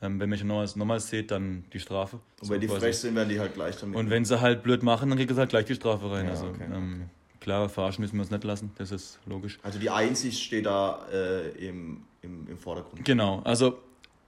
Ähm, 0.00 0.20
wenn 0.20 0.28
ihr 0.28 0.36
mich 0.36 0.44
nochmals, 0.44 0.76
nochmals 0.76 1.08
seht, 1.08 1.30
dann 1.30 1.64
die 1.72 1.80
Strafe. 1.80 2.20
Und 2.40 2.50
wenn 2.50 2.60
die 2.60 2.68
frech 2.68 2.98
sind, 2.98 3.14
werden 3.14 3.28
die 3.28 3.40
halt 3.40 3.54
gleich 3.54 3.76
damit. 3.76 3.96
Und 3.96 4.10
wenn 4.10 4.24
sie 4.24 4.40
halt 4.40 4.62
blöd 4.62 4.82
machen, 4.82 5.08
dann 5.08 5.18
kriegt 5.18 5.30
es 5.30 5.38
halt 5.38 5.50
gleich 5.50 5.64
die 5.64 5.74
Strafe 5.74 6.10
rein. 6.10 6.26
Ja, 6.26 6.32
also 6.32 6.46
okay, 6.46 6.64
ähm, 6.72 7.10
klar, 7.44 7.68
verarschen 7.68 8.02
müssen 8.02 8.16
wir 8.16 8.22
uns 8.22 8.30
nicht 8.30 8.42
lassen, 8.42 8.72
das 8.78 8.90
ist 8.90 9.18
logisch. 9.26 9.58
Also 9.62 9.78
die 9.78 9.90
Einsicht 9.90 10.42
steht 10.42 10.64
da 10.64 11.06
äh, 11.12 11.50
im, 11.68 12.02
im, 12.22 12.48
im 12.48 12.58
Vordergrund. 12.58 13.04
Genau, 13.04 13.42
also 13.44 13.78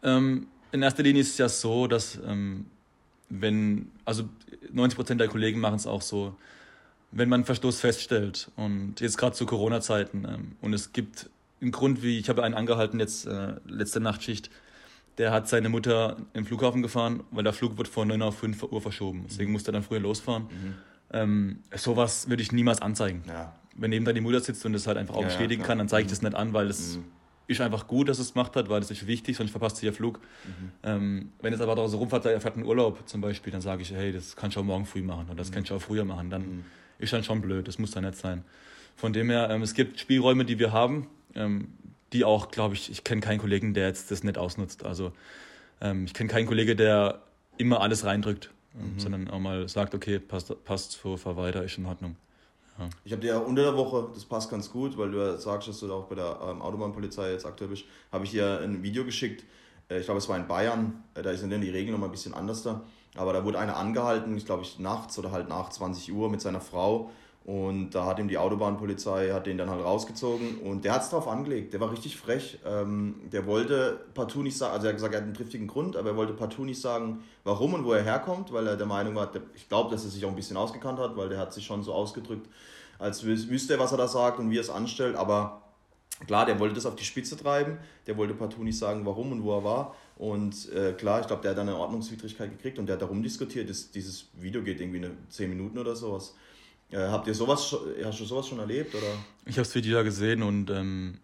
ähm, 0.02 0.46
in 0.70 0.82
erster 0.82 1.02
Linie 1.02 1.22
ist 1.22 1.30
es 1.30 1.38
ja 1.38 1.48
so, 1.48 1.86
dass 1.86 2.20
ähm, 2.26 2.66
wenn, 3.30 3.90
also 4.04 4.28
90% 4.74 5.14
der 5.14 5.28
Kollegen 5.28 5.60
machen 5.60 5.76
es 5.76 5.86
auch 5.86 6.02
so, 6.02 6.36
wenn 7.10 7.30
man 7.30 7.38
einen 7.38 7.44
Verstoß 7.46 7.80
feststellt 7.80 8.50
und 8.56 9.00
jetzt 9.00 9.16
gerade 9.16 9.34
zu 9.34 9.46
Corona-Zeiten 9.46 10.26
ähm, 10.28 10.52
und 10.60 10.74
es 10.74 10.92
gibt 10.92 11.30
einen 11.62 11.72
Grund, 11.72 12.02
wie 12.02 12.18
ich 12.18 12.28
habe 12.28 12.44
einen 12.44 12.54
angehalten 12.54 13.00
jetzt 13.00 13.26
äh, 13.26 13.54
letzte 13.66 13.98
Nachtschicht, 13.98 14.50
der 15.16 15.32
hat 15.32 15.48
seine 15.48 15.70
Mutter 15.70 16.18
im 16.34 16.44
Flughafen 16.44 16.82
gefahren, 16.82 17.24
weil 17.30 17.44
der 17.44 17.54
Flug 17.54 17.78
wird 17.78 17.88
von 17.88 18.08
9 18.08 18.20
auf 18.20 18.38
5 18.38 18.62
Uhr 18.64 18.82
verschoben. 18.82 19.24
Deswegen 19.26 19.52
musste 19.52 19.70
er 19.70 19.72
dann 19.72 19.82
früher 19.82 20.00
losfahren. 20.00 20.42
Mhm. 20.42 20.74
Ähm, 21.12 21.60
sowas 21.74 22.28
würde 22.28 22.42
ich 22.42 22.52
niemals 22.52 22.82
anzeigen. 22.82 23.22
Ja. 23.26 23.54
Wenn 23.74 23.90
neben 23.90 24.04
da 24.04 24.12
die 24.12 24.20
Mutter 24.20 24.40
sitzt 24.40 24.64
und 24.66 24.72
das 24.72 24.86
halt 24.86 24.96
einfach 24.96 25.14
auch 25.14 25.22
ja, 25.22 25.28
bestätigen 25.28 25.62
ja, 25.62 25.66
kann, 25.66 25.78
dann 25.78 25.88
zeige 25.88 26.06
ich 26.06 26.10
das 26.10 26.22
mhm. 26.22 26.28
nicht 26.28 26.36
an, 26.36 26.52
weil 26.52 26.68
es 26.68 26.96
mhm. 26.96 27.04
ist 27.46 27.60
einfach 27.60 27.86
gut, 27.86 28.08
dass 28.08 28.18
es 28.18 28.32
gemacht 28.32 28.56
hat, 28.56 28.68
weil 28.68 28.80
das 28.80 28.90
ist 28.90 29.06
wichtig, 29.06 29.36
sonst 29.36 29.50
verpasst 29.50 29.76
sie 29.76 29.86
ihr 29.86 29.92
Flug. 29.92 30.18
Mhm. 30.18 30.72
Ähm, 30.82 31.32
wenn 31.40 31.52
es 31.52 31.60
aber 31.60 31.74
da 31.74 31.86
so 31.88 31.98
rumfährt, 31.98 32.26
er 32.26 32.40
fährt 32.40 32.56
einen 32.56 32.64
Urlaub 32.64 33.06
zum 33.06 33.20
Beispiel, 33.20 33.52
dann 33.52 33.60
sage 33.60 33.82
ich, 33.82 33.92
hey, 33.92 34.12
das 34.12 34.34
kannst 34.34 34.56
du 34.56 34.60
auch 34.60 34.64
morgen 34.64 34.86
früh 34.86 35.02
machen 35.02 35.26
oder 35.26 35.36
das 35.36 35.50
mhm. 35.50 35.54
kannst 35.54 35.70
du 35.70 35.76
auch 35.76 35.82
früher 35.82 36.04
machen. 36.04 36.30
Dann 36.30 36.42
mhm. 36.42 36.64
ist 36.98 37.12
dann 37.12 37.22
schon 37.22 37.40
blöd, 37.40 37.68
das 37.68 37.78
muss 37.78 37.90
dann 37.90 38.04
nicht 38.04 38.16
sein. 38.16 38.44
Von 38.96 39.12
dem 39.12 39.28
her, 39.28 39.48
ähm, 39.50 39.62
es 39.62 39.74
gibt 39.74 40.00
Spielräume, 40.00 40.44
die 40.44 40.58
wir 40.58 40.72
haben, 40.72 41.06
ähm, 41.34 41.68
die 42.12 42.24
auch, 42.24 42.50
glaube 42.50 42.74
ich, 42.74 42.90
ich 42.90 43.04
kenne 43.04 43.20
keinen 43.20 43.38
Kollegen, 43.38 43.74
der 43.74 43.88
jetzt 43.88 44.10
das 44.10 44.24
nicht 44.24 44.38
ausnutzt. 44.38 44.84
Also 44.84 45.12
ähm, 45.80 46.06
ich 46.06 46.14
kenne 46.14 46.30
keinen 46.30 46.46
Kollege, 46.46 46.74
der 46.74 47.20
immer 47.58 47.80
alles 47.80 48.04
reindrückt, 48.04 48.50
mhm. 48.76 48.98
sondern 48.98 49.30
auch 49.30 49.38
mal 49.38 49.68
sagt, 49.68 49.94
okay, 49.94 50.18
passt, 50.18 50.64
passt 50.64 50.92
so, 50.92 51.16
fahr 51.16 51.36
weiter, 51.36 51.64
ist 51.64 51.78
in 51.78 51.86
Ordnung. 51.86 52.16
Ja. 52.78 52.88
Ich 53.04 53.12
habe 53.12 53.22
dir 53.22 53.28
ja 53.28 53.38
unter 53.38 53.62
der 53.62 53.76
Woche, 53.76 54.08
das 54.12 54.24
passt 54.24 54.50
ganz 54.50 54.70
gut, 54.70 54.98
weil 54.98 55.10
du 55.10 55.18
ja 55.18 55.36
sagst, 55.38 55.68
dass 55.68 55.80
du 55.80 55.92
auch 55.92 56.04
bei 56.04 56.14
der 56.14 56.38
ähm, 56.42 56.60
Autobahnpolizei 56.60 57.32
jetzt 57.32 57.46
aktuell 57.46 57.70
bist, 57.70 57.84
habe 58.12 58.24
ich 58.24 58.32
dir 58.32 58.60
ein 58.60 58.82
Video 58.82 59.04
geschickt. 59.04 59.44
Äh, 59.88 60.00
ich 60.00 60.04
glaube, 60.04 60.18
es 60.18 60.28
war 60.28 60.36
in 60.36 60.46
Bayern, 60.46 61.02
äh, 61.14 61.22
da 61.22 61.34
sind 61.34 61.50
dann 61.50 61.62
die 61.62 61.70
Regeln 61.70 61.92
nochmal 61.92 62.08
ein 62.08 62.12
bisschen 62.12 62.34
anders 62.34 62.62
da. 62.62 62.82
Aber 63.14 63.32
da 63.32 63.44
wurde 63.44 63.58
einer 63.58 63.76
angehalten, 63.76 64.36
ich 64.36 64.44
glaube 64.44 64.62
ich 64.62 64.78
nachts 64.78 65.18
oder 65.18 65.30
halt 65.30 65.48
nach 65.48 65.70
20 65.70 66.12
Uhr 66.12 66.28
mit 66.28 66.42
seiner 66.42 66.60
Frau 66.60 67.10
und 67.46 67.90
da 67.90 68.06
hat 68.06 68.18
ihm 68.18 68.26
die 68.26 68.38
Autobahnpolizei, 68.38 69.30
hat 69.30 69.46
den 69.46 69.56
dann 69.56 69.70
halt 69.70 69.84
rausgezogen 69.84 70.58
und 70.64 70.84
der 70.84 70.94
hat 70.94 71.02
es 71.02 71.10
drauf 71.10 71.28
angelegt. 71.28 71.72
Der 71.72 71.78
war 71.78 71.92
richtig 71.92 72.16
frech. 72.16 72.58
Ähm, 72.66 73.20
der 73.30 73.46
wollte 73.46 74.00
partout 74.14 74.42
nicht 74.42 74.58
sagen, 74.58 74.72
also 74.72 74.86
er 74.86 74.88
hat 74.88 74.96
gesagt, 74.96 75.14
er 75.14 75.20
hat 75.20 75.26
einen 75.26 75.34
triftigen 75.34 75.68
Grund, 75.68 75.96
aber 75.96 76.10
er 76.10 76.16
wollte 76.16 76.32
partout 76.32 76.64
nicht 76.64 76.80
sagen, 76.80 77.22
warum 77.44 77.74
und 77.74 77.84
wo 77.84 77.92
er 77.92 78.02
herkommt, 78.02 78.52
weil 78.52 78.66
er 78.66 78.76
der 78.76 78.86
Meinung 78.86 79.14
war, 79.14 79.30
ich 79.54 79.68
glaube, 79.68 79.92
dass 79.92 80.02
er 80.02 80.10
sich 80.10 80.24
auch 80.24 80.30
ein 80.30 80.34
bisschen 80.34 80.56
ausgekannt 80.56 80.98
hat, 80.98 81.16
weil 81.16 81.28
der 81.28 81.38
hat 81.38 81.54
sich 81.54 81.64
schon 81.64 81.84
so 81.84 81.94
ausgedrückt, 81.94 82.48
als 82.98 83.24
wüsste 83.24 83.74
er, 83.74 83.78
was 83.78 83.92
er 83.92 83.98
da 83.98 84.08
sagt 84.08 84.40
und 84.40 84.50
wie 84.50 84.58
er 84.58 84.62
es 84.62 84.70
anstellt. 84.70 85.14
Aber 85.14 85.62
klar, 86.26 86.46
der 86.46 86.58
wollte 86.58 86.74
das 86.74 86.84
auf 86.84 86.96
die 86.96 87.04
Spitze 87.04 87.36
treiben. 87.36 87.78
Der 88.08 88.16
wollte 88.16 88.34
partout 88.34 88.64
nicht 88.64 88.78
sagen, 88.78 89.06
warum 89.06 89.30
und 89.30 89.44
wo 89.44 89.56
er 89.56 89.62
war. 89.62 89.94
Und 90.16 90.72
äh, 90.72 90.94
klar, 90.94 91.20
ich 91.20 91.28
glaube, 91.28 91.42
der 91.42 91.52
hat 91.52 91.58
dann 91.58 91.68
eine 91.68 91.78
Ordnungswidrigkeit 91.78 92.50
gekriegt 92.50 92.80
und 92.80 92.86
der 92.86 92.94
hat 92.94 93.02
darum 93.02 93.22
diskutiert. 93.22 93.70
Das, 93.70 93.92
dieses 93.92 94.30
Video 94.32 94.64
geht 94.64 94.80
irgendwie 94.80 95.04
eine 95.04 95.12
10 95.28 95.48
Minuten 95.48 95.78
oder 95.78 95.94
sowas. 95.94 96.34
Äh, 96.90 96.98
habt 96.98 97.26
ihr 97.26 97.34
sowas, 97.34 97.76
hast 98.04 98.20
du 98.20 98.24
sowas 98.24 98.46
schon 98.46 98.58
erlebt? 98.58 98.94
Oder? 98.94 99.06
Ich 99.44 99.56
habe 99.56 99.66
das 99.66 99.74
Video 99.74 99.96
ja 99.96 100.02
gesehen 100.02 100.42
und 100.42 100.70
ähm, 100.70 101.18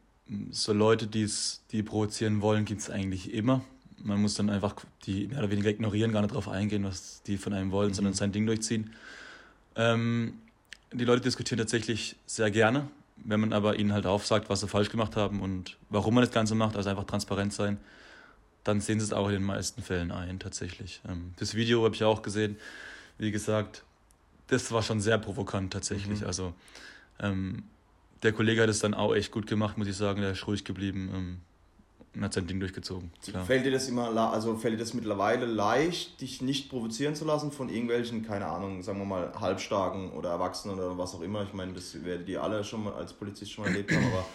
so 0.50 0.72
Leute, 0.72 1.06
die's, 1.06 1.62
die 1.70 1.82
provozieren 1.82 2.40
wollen, 2.40 2.64
gibt 2.64 2.80
es 2.80 2.90
eigentlich 2.90 3.32
immer. 3.32 3.62
Man 4.02 4.20
muss 4.20 4.34
dann 4.34 4.50
einfach 4.50 4.74
die 5.04 5.28
mehr 5.28 5.38
oder 5.38 5.50
weniger 5.50 5.70
ignorieren, 5.70 6.12
gar 6.12 6.22
nicht 6.22 6.32
darauf 6.32 6.48
eingehen, 6.48 6.84
was 6.84 7.22
die 7.22 7.36
von 7.36 7.52
einem 7.52 7.70
wollen, 7.70 7.90
mhm. 7.90 7.94
sondern 7.94 8.14
sein 8.14 8.32
Ding 8.32 8.46
durchziehen. 8.46 8.92
Ähm, 9.76 10.34
die 10.92 11.04
Leute 11.04 11.22
diskutieren 11.22 11.58
tatsächlich 11.58 12.16
sehr 12.26 12.50
gerne, 12.50 12.88
wenn 13.16 13.40
man 13.40 13.52
aber 13.52 13.78
ihnen 13.78 13.92
halt 13.92 14.06
aufsagt, 14.06 14.50
was 14.50 14.60
sie 14.60 14.68
falsch 14.68 14.90
gemacht 14.90 15.16
haben 15.16 15.40
und 15.40 15.78
warum 15.88 16.14
man 16.14 16.24
das 16.24 16.32
Ganze 16.32 16.54
macht, 16.54 16.76
also 16.76 16.90
einfach 16.90 17.04
transparent 17.04 17.52
sein, 17.52 17.78
dann 18.64 18.80
sehen 18.80 19.00
sie 19.00 19.06
es 19.06 19.12
auch 19.12 19.28
in 19.28 19.34
den 19.34 19.44
meisten 19.44 19.82
Fällen 19.82 20.10
ein, 20.10 20.38
tatsächlich. 20.38 21.00
Ähm, 21.08 21.32
das 21.36 21.54
Video 21.54 21.84
habe 21.84 21.94
ich 21.94 22.04
auch 22.04 22.22
gesehen. 22.22 22.56
Wie 23.18 23.30
gesagt, 23.30 23.84
das 24.49 24.70
war 24.72 24.82
schon 24.82 25.01
sehr 25.01 25.18
provokant 25.18 25.72
tatsächlich. 25.72 26.20
Mhm. 26.20 26.26
Also 26.26 26.55
ähm, 27.20 27.64
der 28.22 28.32
Kollege 28.32 28.62
hat 28.62 28.68
es 28.68 28.78
dann 28.78 28.95
auch 28.95 29.14
echt 29.14 29.32
gut 29.32 29.47
gemacht, 29.47 29.78
muss 29.78 29.88
ich 29.88 29.97
sagen. 29.97 30.20
Der 30.20 30.32
ist 30.32 30.47
ruhig 30.47 30.64
geblieben 30.64 31.11
ähm, 31.14 31.38
und 32.14 32.24
hat 32.24 32.32
sein 32.34 32.47
Ding 32.47 32.61
durchgezogen. 32.61 33.11
Klar. 33.24 33.45
Fällt 33.45 33.64
dir 33.64 33.72
das 33.72 33.88
immer, 33.88 34.14
also 34.32 34.57
fällt 34.57 34.74
dir 34.74 34.78
das 34.78 34.95
mittlerweile 34.95 35.47
leicht, 35.47 36.20
dich 36.20 36.43
nicht 36.43 36.68
provozieren 36.68 37.14
zu 37.14 37.24
lassen 37.24 37.51
von 37.51 37.68
irgendwelchen, 37.68 38.24
keine 38.24 38.47
Ahnung, 38.47 38.82
sagen 38.82 38.99
wir 38.99 39.07
mal, 39.07 39.32
Halbstarken 39.38 40.11
oder 40.11 40.30
Erwachsenen 40.30 40.78
oder 40.78 40.99
was 40.99 41.14
auch 41.14 41.22
immer? 41.22 41.43
Ich 41.43 41.53
meine, 41.53 41.72
das 41.72 42.05
werdet 42.05 42.28
ihr 42.28 42.43
alle 42.43 42.62
schon 42.64 42.84
mal 42.84 42.95
als 42.95 43.12
Polizist 43.12 43.53
schon 43.53 43.64
mal 43.64 43.70
erlebt 43.70 43.93
haben, 43.93 44.07
aber 44.07 44.26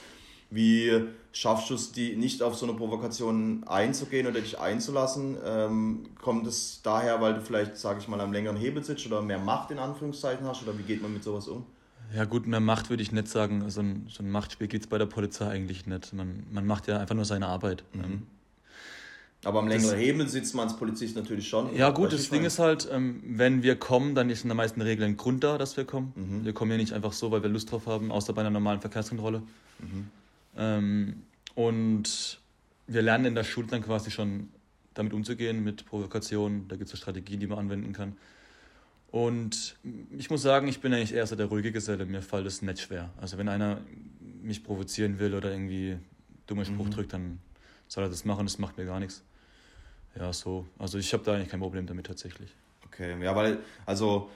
wie 0.50 1.04
schaffst 1.34 1.70
du 1.70 1.76
es, 1.76 1.92
die 1.92 2.16
nicht 2.16 2.42
auf 2.42 2.56
so 2.56 2.66
eine 2.66 2.76
Provokation 2.76 3.64
einzugehen 3.66 4.28
oder 4.28 4.40
dich 4.40 4.60
einzulassen? 4.60 5.38
Ähm, 5.44 6.04
kommt 6.22 6.48
es 6.48 6.82
daher, 6.84 7.22
weil 7.22 7.36
du 7.36 7.42
vielleicht, 7.42 7.78
sage 7.78 8.00
ich 8.00 8.08
mal, 8.08 8.22
am 8.22 8.32
längeren 8.32 8.58
Hebel 8.58 8.84
sitzt 8.84 9.06
oder 9.06 9.22
mehr 9.22 9.40
Macht 9.40 9.72
in 9.72 9.80
Anführungszeichen 9.80 10.46
hast? 10.48 10.64
Oder 10.64 10.78
wie 10.78 10.84
geht 10.84 11.02
man 11.02 11.14
mit 11.14 11.24
sowas 11.24 11.48
um? 11.48 11.66
Ja 12.16 12.24
gut, 12.24 12.48
mehr 12.48 12.62
Macht 12.62 12.90
würde 12.90 13.04
ich 13.04 13.12
nicht 13.12 13.28
sagen. 13.28 13.70
So 13.70 13.82
ein, 13.82 14.08
so 14.10 14.24
ein 14.24 14.32
Machtspiel 14.32 14.68
gibt 14.68 14.86
es 14.86 14.90
bei 14.90 14.98
der 14.98 15.06
Polizei 15.06 15.48
eigentlich 15.48 15.86
nicht. 15.86 16.14
Man, 16.14 16.46
man 16.50 16.66
macht 16.66 16.88
ja 16.88 17.00
einfach 17.00 17.16
nur 17.16 17.26
seine 17.26 17.48
Arbeit. 17.48 17.84
Mhm. 17.94 18.04
Ähm, 18.04 18.28
aber 19.44 19.60
am 19.60 19.68
längeren 19.68 19.92
das, 19.92 20.00
Hebel 20.00 20.28
sitzt 20.28 20.56
man 20.56 20.68
als 20.68 20.78
Polizist 20.78 21.16
natürlich 21.16 21.48
schon. 21.48 21.76
Ja 21.76 21.92
gut, 21.92 22.12
das 22.12 22.30
Ding 22.30 22.44
ist 22.44 22.58
halt, 22.60 22.88
ähm, 22.92 23.22
wenn 23.24 23.62
wir 23.62 23.76
kommen, 23.76 24.16
dann 24.16 24.30
ist 24.30 24.44
in 24.44 24.50
der 24.50 24.56
meisten 24.56 24.82
Regeln 24.82 25.12
ein 25.12 25.18
Grund 25.18 25.44
da, 25.44 25.58
dass 25.58 25.78
wir 25.78 25.86
kommen. 25.86 26.12
Mhm. 26.16 26.46
Wir 26.46 26.54
kommen 26.54 26.72
ja 26.72 26.78
nicht 26.78 26.94
einfach 26.94 27.14
so, 27.14 27.30
weil 27.32 27.44
wir 27.44 27.50
Lust 27.50 27.72
drauf 27.72 27.86
haben, 27.86 28.12
außer 28.12 28.34
bei 28.34 28.42
einer 28.42 28.50
normalen 28.50 28.80
Verkehrskontrolle. 28.80 29.44
Mhm. 29.80 30.08
Ähm, 30.58 31.24
und 31.56 32.40
wir 32.88 33.02
lernen 33.02 33.26
in 33.26 33.36
der 33.36 33.44
Schule 33.44 33.68
dann 33.68 33.84
quasi 33.84 34.12
schon 34.12 34.50
damit 34.94 35.14
umzugehen, 35.14 35.64
mit 35.64 35.86
Provokationen. 35.86 36.68
Da 36.68 36.76
gibt 36.76 36.86
es 36.86 36.92
so 36.92 36.98
Strategien, 36.98 37.40
die 37.40 37.48
man 37.48 37.60
anwenden 37.60 37.94
kann. 37.94 38.18
Und 39.10 39.78
ich 40.18 40.30
muss 40.30 40.42
sagen, 40.42 40.68
ich 40.68 40.82
bin 40.82 40.94
eigentlich 40.94 41.14
eher 41.14 41.26
so 41.26 41.36
der 41.36 41.46
ruhige 41.46 41.72
Geselle. 41.72 42.06
Mir 42.06 42.22
fällt 42.22 42.46
es 42.46 42.62
nicht 42.62 42.82
schwer. 42.82 43.10
Also 43.18 43.38
wenn 43.38 43.48
einer 43.48 43.82
mich 44.42 44.64
provozieren 44.64 45.20
will 45.20 45.34
oder 45.34 45.52
irgendwie 45.52 45.98
dummer 46.46 46.66
Spruch 46.66 46.86
mhm. 46.86 46.92
drückt, 46.92 47.14
dann 47.14 47.40
soll 47.88 48.04
er 48.04 48.10
das 48.10 48.26
machen. 48.26 48.46
Das 48.46 48.58
macht 48.58 48.78
mir 48.78 48.86
gar 48.86 49.00
nichts. 49.00 49.24
Ja, 50.16 50.34
so. 50.34 50.66
Also 50.78 50.98
ich 50.98 51.14
habe 51.14 51.24
da 51.24 51.36
eigentlich 51.36 51.50
kein 51.50 51.60
Problem 51.60 51.86
damit 51.86 52.08
tatsächlich. 52.08 52.50
Okay, 52.86 53.22
ja, 53.24 53.36
weil, 53.36 53.60
also 53.86 54.30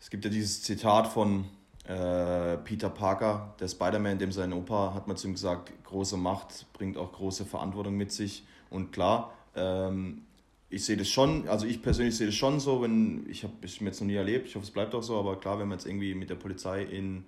es 0.00 0.10
gibt 0.10 0.24
ja 0.24 0.30
dieses 0.30 0.62
Zitat 0.62 1.08
von 1.08 1.44
äh, 1.86 2.56
Peter 2.58 2.90
Parker, 2.90 3.54
der 3.60 3.68
Spider-Man, 3.68 4.18
dem 4.18 4.32
sein 4.32 4.52
Opa, 4.52 4.92
hat 4.94 5.06
man 5.06 5.16
zu 5.16 5.28
ihm 5.28 5.34
gesagt, 5.34 5.72
große 5.84 6.16
Macht 6.16 6.66
bringt 6.72 6.96
auch 6.96 7.12
große 7.12 7.44
Verantwortung 7.44 7.96
mit 7.96 8.12
sich. 8.12 8.44
Und 8.70 8.92
klar, 8.92 9.32
ähm, 9.54 10.22
ich 10.68 10.84
sehe 10.84 10.96
das 10.96 11.08
schon, 11.08 11.48
also 11.48 11.64
ich 11.64 11.80
persönlich 11.80 12.16
sehe 12.16 12.26
das 12.26 12.34
schon 12.34 12.58
so, 12.58 12.82
wenn, 12.82 13.28
ich 13.30 13.44
habe 13.44 13.52
es 13.62 13.78
jetzt 13.78 14.00
noch 14.00 14.06
nie 14.06 14.16
erlebt, 14.16 14.48
ich 14.48 14.56
hoffe 14.56 14.64
es 14.64 14.72
bleibt 14.72 14.94
auch 14.94 15.02
so, 15.02 15.18
aber 15.18 15.38
klar, 15.38 15.58
wenn 15.60 15.68
man 15.68 15.78
jetzt 15.78 15.86
irgendwie 15.86 16.14
mit 16.14 16.28
der 16.28 16.34
Polizei 16.34 16.82
in 16.82 17.24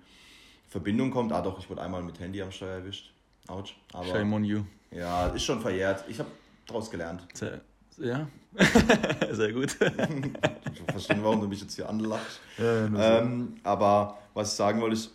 Verbindung 0.67 1.09
kommt, 1.09 1.31
ah 1.31 1.41
doch, 1.41 1.57
ich 1.57 1.69
wurde 1.69 1.81
einmal 1.81 2.03
mit 2.03 2.19
Handy 2.19 2.41
am 2.41 2.51
Steuer 2.51 2.79
erwischt. 2.79 3.13
Autsch. 3.47 3.75
Aber, 3.93 4.05
Shame 4.05 4.33
on 4.33 4.43
you. 4.43 4.63
Ja, 4.91 5.27
ist 5.27 5.43
schon 5.43 5.61
verjährt. 5.61 6.03
Ich 6.07 6.19
habe 6.19 6.29
daraus 6.67 6.91
gelernt. 6.91 7.23
Sehr, 7.33 7.61
ja, 7.97 8.27
sehr 9.31 9.53
gut. 9.53 9.75
ich 10.73 10.91
verstehe, 10.91 11.23
warum 11.23 11.41
du 11.41 11.47
mich 11.47 11.61
jetzt 11.61 11.75
hier 11.75 11.89
anlachst. 11.89 12.39
Ja, 12.57 13.21
ähm, 13.21 13.55
aber 13.63 14.18
was 14.33 14.51
ich 14.51 14.55
sagen 14.55 14.81
wollte, 14.81 14.95
ist, 14.95 15.11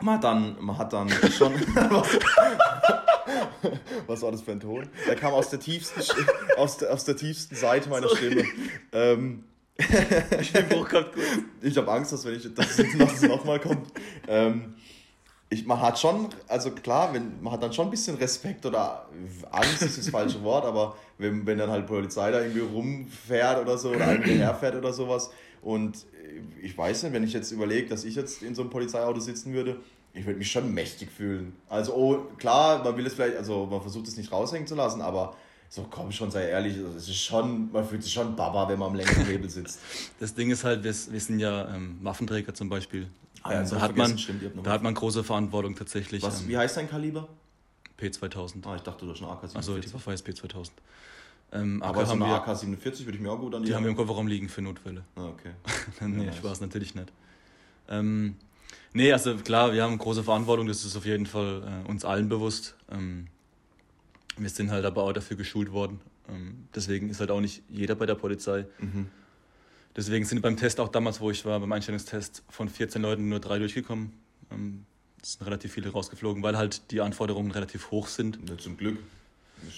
man 0.00 0.14
hat 0.16 0.24
dann, 0.24 0.56
man 0.60 0.78
hat 0.78 0.92
dann 0.92 1.08
schon. 1.10 1.54
was, 1.90 2.18
was 4.06 4.22
war 4.22 4.32
das 4.32 4.42
für 4.42 4.52
ein 4.52 4.60
Ton? 4.60 4.88
Der 5.06 5.16
kam 5.16 5.32
aus 5.32 5.50
der 5.50 5.60
tiefsten, 5.60 6.02
aus 6.56 6.78
der, 6.78 6.92
aus 6.92 7.04
der 7.04 7.16
tiefsten 7.16 7.54
Seite 7.54 7.88
meiner 7.88 8.08
Sorry. 8.08 8.30
Stimme. 8.30 8.44
Ähm, 8.92 9.44
ich 9.76 10.52
Ich 11.62 11.76
habe 11.76 11.92
Angst, 11.92 12.12
dass 12.12 12.24
wenn 12.24 12.36
ich 12.36 12.54
dass 12.54 12.78
es 12.78 13.22
nochmal 13.22 13.60
kommt. 13.60 13.92
Ähm, 14.28 14.74
ich, 15.50 15.66
man 15.66 15.80
hat 15.80 15.98
schon, 15.98 16.28
also 16.48 16.70
klar, 16.72 17.12
wenn, 17.12 17.40
man 17.42 17.52
hat 17.52 17.62
dann 17.62 17.72
schon 17.72 17.86
ein 17.86 17.90
bisschen 17.90 18.16
Respekt 18.16 18.64
oder 18.66 19.08
Angst 19.50 19.82
ist 19.82 19.98
das 19.98 20.08
falsche 20.08 20.42
Wort, 20.42 20.64
aber 20.64 20.96
wenn, 21.18 21.46
wenn 21.46 21.58
dann 21.58 21.70
halt 21.70 21.86
Polizei 21.86 22.30
da 22.30 22.40
irgendwie 22.40 22.60
rumfährt 22.60 23.60
oder 23.60 23.78
so 23.78 23.90
oder 23.90 24.12
irgendwie 24.12 24.38
herfährt 24.38 24.74
oder 24.74 24.92
sowas 24.92 25.30
und 25.64 26.06
ich 26.62 26.76
weiß 26.76 27.04
nicht, 27.04 27.12
wenn 27.12 27.24
ich 27.24 27.32
jetzt 27.32 27.50
überlege, 27.50 27.88
dass 27.88 28.04
ich 28.04 28.14
jetzt 28.14 28.42
in 28.42 28.54
so 28.54 28.62
einem 28.62 28.70
Polizeiauto 28.70 29.18
sitzen 29.18 29.54
würde, 29.54 29.80
ich 30.12 30.24
würde 30.26 30.38
mich 30.38 30.50
schon 30.50 30.72
mächtig 30.72 31.10
fühlen. 31.10 31.54
Also 31.68 31.94
oh, 31.94 32.18
klar, 32.36 32.84
man 32.84 32.96
will 32.96 33.06
es 33.06 33.14
vielleicht, 33.14 33.36
also 33.36 33.66
man 33.66 33.80
versucht 33.80 34.06
es 34.06 34.16
nicht 34.16 34.30
raushängen 34.30 34.66
zu 34.66 34.74
lassen, 34.74 35.00
aber 35.00 35.34
so 35.68 35.86
komm 35.90 36.12
schon, 36.12 36.30
sei 36.30 36.48
ehrlich, 36.48 36.76
es 36.76 37.08
ist 37.08 37.18
schon, 37.18 37.72
man 37.72 37.86
fühlt 37.86 38.02
sich 38.02 38.12
schon 38.12 38.36
Baba, 38.36 38.68
wenn 38.68 38.78
man 38.78 38.90
am 38.90 38.94
längeren 38.94 39.26
Hebel 39.26 39.50
sitzt. 39.50 39.80
Das 40.20 40.34
Ding 40.34 40.50
ist 40.50 40.62
halt, 40.62 40.84
wir, 40.84 40.92
wir 40.92 41.20
sind 41.20 41.40
ja 41.40 41.74
ähm, 41.74 41.98
Waffenträger 42.02 42.54
zum 42.54 42.68
Beispiel. 42.68 43.08
Ah, 43.42 43.54
ja, 43.54 43.62
da, 43.62 43.80
hat 43.80 43.96
man, 43.96 44.16
stimmt, 44.16 44.42
da 44.62 44.70
hat 44.70 44.82
man 44.82 44.94
große 44.94 45.24
Verantwortung 45.24 45.74
tatsächlich. 45.74 46.22
Was, 46.22 46.42
ähm, 46.42 46.48
wie 46.48 46.56
heißt 46.56 46.76
dein 46.76 46.88
Kaliber? 46.88 47.28
P2000. 48.00 48.66
Ah, 48.66 48.76
ich 48.76 48.82
dachte, 48.82 49.04
du 49.04 49.12
hast 49.12 49.22
eine 49.22 49.30
AK-47. 49.32 49.56
Achso, 49.56 49.78
die 49.78 49.92
Waffe 49.92 50.10
heißt 50.12 50.26
P2000. 50.26 50.70
Ähm, 51.54 51.82
Aber 51.82 52.04
so 52.04 52.12
eine 52.12 52.24
AK-47 52.26 53.06
würde 53.06 53.16
ich 53.16 53.20
mir 53.20 53.30
auch 53.30 53.38
gut 53.38 53.54
an 53.54 53.62
die 53.62 53.68
Die 53.68 53.74
haben 53.74 53.84
wir 53.84 53.90
im 53.90 53.96
Kofferraum 53.96 54.26
liegen 54.26 54.48
für 54.48 54.60
Notfälle. 54.60 55.04
Ah, 55.16 55.28
okay. 55.28 55.52
nee, 56.06 56.26
ja, 56.26 56.32
Spaß, 56.32 56.60
natürlich 56.60 56.94
nicht. 56.94 57.12
Ähm, 57.88 58.36
Nee, 58.96 59.12
also 59.12 59.34
klar, 59.36 59.72
wir 59.72 59.82
haben 59.82 59.98
große 59.98 60.22
Verantwortung, 60.22 60.68
das 60.68 60.84
ist 60.84 60.96
auf 60.96 61.04
jeden 61.04 61.26
Fall 61.26 61.82
äh, 61.84 61.90
uns 61.90 62.04
allen 62.04 62.28
bewusst. 62.28 62.76
Ähm, 62.92 63.26
wir 64.36 64.48
sind 64.48 64.70
halt 64.70 64.84
aber 64.84 65.02
auch 65.02 65.12
dafür 65.12 65.36
geschult 65.36 65.72
worden. 65.72 66.00
Ähm, 66.28 66.68
deswegen 66.72 67.10
ist 67.10 67.18
halt 67.18 67.32
auch 67.32 67.40
nicht 67.40 67.64
jeder 67.68 67.96
bei 67.96 68.06
der 68.06 68.14
Polizei. 68.14 68.66
Mhm. 68.78 69.08
Deswegen 69.96 70.24
sind 70.24 70.42
beim 70.42 70.56
Test 70.56 70.78
auch 70.78 70.88
damals, 70.88 71.20
wo 71.20 71.32
ich 71.32 71.44
war, 71.44 71.58
beim 71.58 71.72
Einstellungstest 71.72 72.44
von 72.48 72.68
14 72.68 73.02
Leuten 73.02 73.28
nur 73.28 73.40
drei 73.40 73.58
durchgekommen. 73.58 74.12
Ähm, 74.52 74.86
es 75.20 75.32
sind 75.32 75.46
relativ 75.46 75.72
viele 75.72 75.90
rausgeflogen, 75.90 76.44
weil 76.44 76.56
halt 76.56 76.92
die 76.92 77.00
Anforderungen 77.00 77.50
relativ 77.50 77.90
hoch 77.90 78.06
sind. 78.06 78.38
Ja, 78.48 78.56
zum 78.58 78.76
Glück. 78.76 78.98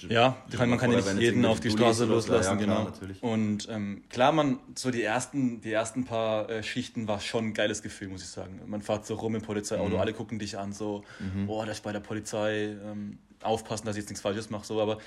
Ja, 0.09 0.37
kann, 0.55 0.69
man 0.69 0.79
kann 0.79 0.91
ja 0.91 0.97
nicht 0.97 1.19
jeden 1.19 1.45
auf 1.45 1.59
die 1.59 1.71
Straße 1.71 2.05
loslassen, 2.05 2.59
ja, 2.59 2.65
klar, 2.65 2.77
genau. 2.77 2.83
Natürlich. 2.85 3.23
Und 3.23 3.67
ähm, 3.69 4.03
klar, 4.09 4.31
man, 4.31 4.59
so 4.75 4.91
die 4.91 5.03
ersten, 5.03 5.61
die 5.61 5.71
ersten 5.71 6.05
paar 6.05 6.49
äh, 6.49 6.63
Schichten 6.63 7.07
war 7.07 7.19
schon 7.19 7.47
ein 7.47 7.53
geiles 7.53 7.81
Gefühl, 7.81 8.09
muss 8.09 8.21
ich 8.21 8.29
sagen. 8.29 8.61
Man 8.65 8.81
fährt 8.81 9.05
so 9.05 9.15
rum 9.15 9.35
im 9.35 9.41
Polizeiauto, 9.41 9.95
mhm. 9.95 9.99
alle 10.01 10.13
gucken 10.13 10.39
dich 10.39 10.57
an, 10.57 10.73
so, 10.73 11.03
mhm. 11.19 11.49
oh, 11.49 11.63
das 11.65 11.77
ist 11.77 11.83
bei 11.83 11.91
der 11.91 11.99
Polizei, 11.99 12.75
ähm, 12.85 13.17
aufpassen, 13.41 13.85
dass 13.85 13.95
ich 13.95 14.01
jetzt 14.01 14.09
nichts 14.09 14.21
Falsches 14.21 14.49
mache, 14.49 14.65
so, 14.65 14.81
aber 14.81 14.97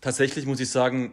tatsächlich 0.00 0.46
muss 0.46 0.60
ich 0.60 0.70
sagen, 0.70 1.12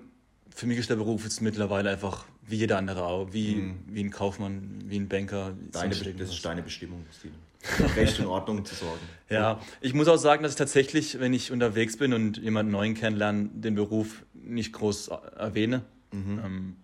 für 0.53 0.68
mich 0.68 0.78
ist 0.78 0.89
der 0.89 0.95
Beruf 0.95 1.24
jetzt 1.24 1.41
mittlerweile 1.41 1.89
einfach 1.89 2.26
wie 2.45 2.57
jeder 2.57 2.78
andere 2.78 3.05
auch, 3.05 3.32
wie, 3.32 3.55
mhm. 3.55 3.80
wie 3.88 4.03
ein 4.03 4.12
Kaufmann, 4.12 4.84
wie 4.86 4.99
ein 4.99 5.07
Banker. 5.07 5.53
Deine, 5.72 5.95
das 5.95 6.30
ist 6.30 6.43
deine 6.43 6.64
Bestimmung, 6.64 7.05
Steve. 7.18 7.34
Recht 7.95 8.20
in 8.20 8.26
Ordnung 8.26 8.64
zu 8.64 8.76
sorgen. 8.76 9.01
Ja, 9.30 9.60
ich 9.82 9.93
muss 9.93 10.07
auch 10.07 10.18
sagen, 10.18 10.43
dass 10.43 10.53
ich 10.53 10.57
tatsächlich, 10.57 11.20
wenn 11.20 11.34
ich 11.34 11.51
unterwegs 11.51 11.97
bin 11.97 12.14
und 12.14 12.38
jemanden 12.38 12.72
neuen 12.72 12.93
kennenlerne, 12.93 13.49
den 13.53 13.76
Beruf 13.76 14.24
nicht 14.34 14.74
groß 14.74 15.10
erwähne, 15.38 15.84
mhm. 16.12 16.39
ähm, 16.43 16.76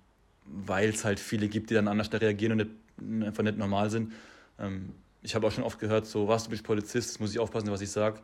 weil 0.45 0.89
es 0.89 1.05
halt 1.05 1.19
viele 1.19 1.47
gibt, 1.47 1.69
die 1.69 1.73
dann 1.73 1.87
anders 1.87 2.09
da 2.09 2.17
reagieren 2.17 2.51
und 2.51 2.57
nicht, 2.57 3.25
einfach 3.25 3.43
nicht 3.43 3.57
normal 3.57 3.89
sind. 3.89 4.13
Ähm, 4.59 4.93
ich 5.21 5.33
habe 5.33 5.47
auch 5.47 5.51
schon 5.51 5.63
oft 5.63 5.79
gehört, 5.79 6.05
so, 6.05 6.27
was, 6.27 6.43
du 6.43 6.49
bist 6.51 6.63
Polizist, 6.63 7.19
muss 7.19 7.31
ich 7.31 7.39
aufpassen, 7.39 7.71
was 7.71 7.81
ich 7.81 7.89
sage. 7.89 8.19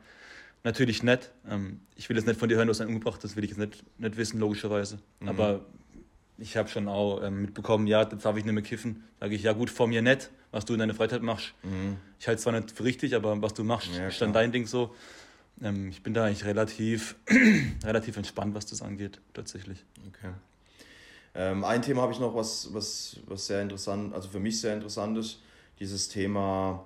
Natürlich 0.63 1.01
nett. 1.01 1.31
Ähm, 1.49 1.79
ich 1.95 2.09
will 2.09 2.17
jetzt 2.17 2.27
nicht 2.27 2.39
von 2.39 2.47
dir 2.49 2.57
hören, 2.57 2.67
du 2.67 2.71
hast 2.71 2.81
einen 2.81 2.93
umgebracht, 2.93 3.23
das 3.23 3.35
will 3.35 3.43
ich 3.43 3.51
jetzt 3.51 3.59
nicht, 3.59 3.83
nicht 3.99 4.17
wissen, 4.17 4.39
logischerweise. 4.39 4.99
Mhm. 5.19 5.29
Aber 5.29 5.65
ich 6.37 6.57
habe 6.57 6.69
schon 6.69 6.87
auch 6.87 7.23
ähm, 7.23 7.41
mitbekommen, 7.43 7.87
ja, 7.87 8.03
jetzt 8.03 8.25
darf 8.25 8.37
ich 8.37 8.45
nicht 8.45 8.53
mehr 8.53 8.63
kiffen. 8.63 9.03
Sage 9.19 9.35
ich, 9.35 9.43
ja 9.43 9.53
gut, 9.53 9.69
vor 9.69 9.87
mir 9.87 10.01
nett, 10.01 10.29
was 10.51 10.65
du 10.65 10.73
in 10.73 10.79
deiner 10.79 10.93
Freizeit 10.93 11.21
machst. 11.21 11.53
Mhm. 11.63 11.97
Ich 12.19 12.27
halte 12.27 12.37
es 12.37 12.43
zwar 12.43 12.53
nicht 12.53 12.71
für 12.71 12.83
richtig, 12.83 13.15
aber 13.15 13.41
was 13.41 13.53
du 13.53 13.63
machst, 13.63 13.89
ja, 13.95 14.07
ist 14.07 14.21
dann 14.21 14.33
dein 14.33 14.51
Ding 14.51 14.67
so. 14.67 14.93
Ähm, 15.61 15.89
ich 15.89 16.03
bin 16.03 16.13
da 16.13 16.25
eigentlich 16.25 16.45
relativ, 16.45 17.15
relativ 17.83 18.17
entspannt, 18.17 18.55
was 18.55 18.65
das 18.65 18.81
angeht, 18.81 19.19
tatsächlich. 19.33 19.83
Okay. 20.07 20.33
Ähm, 21.33 21.63
ein 21.63 21.81
Thema 21.81 22.01
habe 22.01 22.11
ich 22.11 22.19
noch, 22.19 22.35
was, 22.35 22.73
was, 22.73 23.17
was 23.25 23.47
sehr 23.47 23.61
interessant, 23.61 24.13
also 24.13 24.29
für 24.29 24.39
mich 24.39 24.59
sehr 24.59 24.73
interessant 24.73 25.17
ist, 25.17 25.39
dieses 25.79 26.09
Thema 26.09 26.85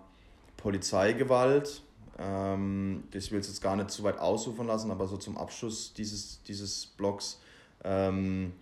Polizeigewalt. 0.58 1.82
Ähm, 2.20 3.04
ich 3.14 3.32
will 3.32 3.40
es 3.40 3.48
jetzt 3.48 3.62
gar 3.62 3.76
nicht 3.76 3.90
zu 3.90 4.04
weit 4.04 4.20
ausufern 4.20 4.68
lassen, 4.68 4.92
aber 4.92 5.08
so 5.08 5.18
zum 5.18 5.38
Abschluss 5.38 5.94
dieses, 5.94 6.44
dieses 6.44 6.86
Blogs 6.86 7.42
ähm, 7.84 8.54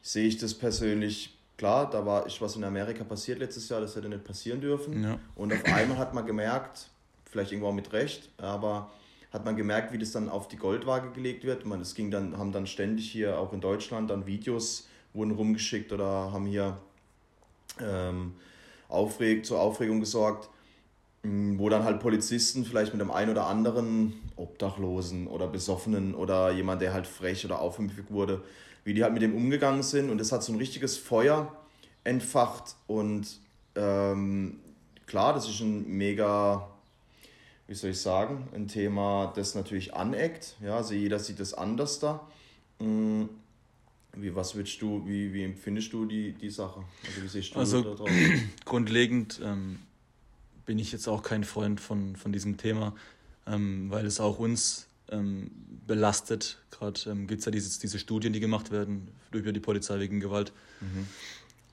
sehe 0.00 0.26
ich 0.26 0.38
das 0.38 0.54
persönlich 0.54 1.37
klar, 1.58 1.90
da 1.90 2.06
war 2.06 2.26
ist 2.26 2.40
was 2.40 2.56
in 2.56 2.64
Amerika 2.64 3.04
passiert 3.04 3.40
letztes 3.40 3.68
Jahr, 3.68 3.82
das 3.82 3.94
hätte 3.94 4.08
nicht 4.08 4.24
passieren 4.24 4.62
dürfen. 4.62 5.02
Ja. 5.02 5.18
Und 5.34 5.52
auf 5.52 5.64
einmal 5.66 5.98
hat 5.98 6.14
man 6.14 6.24
gemerkt, 6.24 6.88
vielleicht 7.26 7.52
irgendwo 7.52 7.68
auch 7.68 7.74
mit 7.74 7.92
Recht, 7.92 8.30
aber 8.38 8.90
hat 9.30 9.44
man 9.44 9.56
gemerkt, 9.56 9.92
wie 9.92 9.98
das 9.98 10.12
dann 10.12 10.30
auf 10.30 10.48
die 10.48 10.56
Goldwaage 10.56 11.10
gelegt 11.10 11.44
wird. 11.44 11.66
Man, 11.66 11.82
es 11.82 11.94
ging 11.94 12.10
dann, 12.10 12.38
haben 12.38 12.52
dann 12.52 12.66
ständig 12.66 13.10
hier 13.10 13.38
auch 13.38 13.52
in 13.52 13.60
Deutschland 13.60 14.08
dann 14.08 14.26
Videos 14.26 14.88
wurden 15.12 15.32
rumgeschickt 15.32 15.92
oder 15.92 16.32
haben 16.32 16.46
hier 16.46 16.78
ähm, 17.80 18.34
aufreg, 18.88 19.44
zur 19.44 19.60
Aufregung 19.60 20.00
gesorgt, 20.00 20.48
wo 21.22 21.68
dann 21.68 21.84
halt 21.84 22.00
Polizisten 22.00 22.64
vielleicht 22.64 22.94
mit 22.94 23.02
einem 23.02 23.10
einen 23.10 23.30
oder 23.32 23.46
anderen 23.46 24.14
Obdachlosen 24.36 25.26
oder 25.26 25.48
Besoffenen 25.48 26.14
oder 26.14 26.52
jemand, 26.52 26.80
der 26.80 26.92
halt 26.92 27.06
frech 27.06 27.44
oder 27.44 27.60
aufmüpfig 27.60 28.06
wurde, 28.10 28.42
wie 28.84 28.94
die 28.94 29.02
halt 29.02 29.12
mit 29.12 29.22
dem 29.22 29.34
umgegangen 29.34 29.82
sind. 29.82 30.10
Und 30.10 30.18
das 30.18 30.32
hat 30.32 30.42
so 30.42 30.52
ein 30.52 30.58
richtiges 30.58 30.96
Feuer 30.96 31.54
entfacht. 32.04 32.76
Und 32.86 33.40
ähm, 33.74 34.58
klar, 35.06 35.34
das 35.34 35.48
ist 35.48 35.60
ein 35.60 35.88
mega, 35.88 36.68
wie 37.66 37.74
soll 37.74 37.90
ich 37.90 38.00
sagen, 38.00 38.48
ein 38.54 38.68
Thema, 38.68 39.32
das 39.34 39.54
natürlich 39.54 39.94
aneckt. 39.94 40.56
Ja, 40.62 40.76
also 40.76 40.94
jeder 40.94 41.18
sieht 41.18 41.40
das 41.40 41.54
anders 41.54 41.98
da. 41.98 42.26
Mhm. 42.78 43.28
Wie, 44.14 44.34
was 44.34 44.56
willst 44.56 44.82
du, 44.82 45.06
wie, 45.06 45.32
wie 45.32 45.44
empfindest 45.44 45.92
du 45.92 46.04
die, 46.04 46.32
die 46.32 46.50
Sache? 46.50 46.82
Also 47.06 47.22
wie 47.22 47.28
siehst 47.28 47.54
du 47.54 47.58
also, 47.58 47.82
da 47.82 47.94
drauf? 47.94 48.10
Grundlegend 48.64 49.40
ähm, 49.44 49.78
bin 50.66 50.78
ich 50.78 50.90
jetzt 50.90 51.06
auch 51.08 51.22
kein 51.22 51.44
Freund 51.44 51.80
von, 51.80 52.16
von 52.16 52.32
diesem 52.32 52.56
Thema, 52.56 52.94
ähm, 53.46 53.90
weil 53.90 54.06
es 54.06 54.18
auch 54.18 54.38
uns 54.38 54.87
ähm, 55.10 55.50
belastet. 55.86 56.58
Gerade 56.70 57.00
ähm, 57.10 57.26
gibt 57.26 57.40
es 57.40 57.46
ja 57.46 57.52
dieses, 57.52 57.78
diese 57.78 57.98
Studien, 57.98 58.32
die 58.32 58.40
gemacht 58.40 58.70
werden 58.70 59.08
über 59.32 59.52
die 59.52 59.60
Polizei 59.60 59.98
wegen 59.98 60.20
Gewalt. 60.20 60.52
Mhm. 60.80 61.06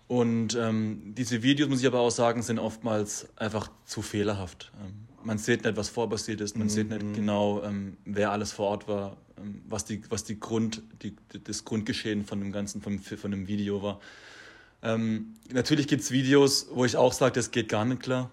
Und 0.07 0.55
ähm, 0.55 1.13
diese 1.17 1.41
Videos, 1.41 1.69
muss 1.69 1.81
ich 1.81 1.88
aber 1.88 1.99
auch 1.99 2.11
sagen, 2.11 2.41
sind 2.43 2.59
oftmals 2.59 3.27
einfach 3.38 3.71
zu 3.86 4.01
fehlerhaft. 4.01 4.71
Ähm, 4.83 4.93
man 5.23 5.38
sieht 5.39 5.63
nicht, 5.63 5.77
was 5.77 5.89
vorpassiert 5.89 6.41
ist, 6.41 6.57
man 6.57 6.67
mhm. 6.67 6.71
sieht 6.71 6.89
nicht 6.89 7.03
mhm. 7.03 7.13
genau, 7.13 7.63
ähm, 7.63 7.97
wer 8.05 8.31
alles 8.31 8.51
vor 8.51 8.67
Ort 8.67 8.88
war, 8.88 9.17
ähm, 9.38 9.61
was, 9.67 9.86
die, 9.86 10.03
was 10.09 10.23
die 10.23 10.39
Grund, 10.39 10.83
die, 11.01 11.15
das 11.43 11.65
Grundgeschehen 11.65 12.25
von 12.25 12.39
dem 12.39 12.51
Ganzen, 12.51 12.81
von, 12.81 12.99
von 12.99 13.31
dem 13.31 13.47
Video 13.47 13.81
war. 13.81 13.99
Natürlich 15.51 15.88
gibt 15.88 16.03
es 16.03 16.11
Videos, 16.11 16.67
wo 16.71 16.86
ich 16.86 16.95
auch 16.95 17.11
sage, 17.11 17.33
das 17.33 17.49
geht 17.49 17.69
gar 17.69 17.86
nicht 17.86 18.03
klar. 18.03 18.29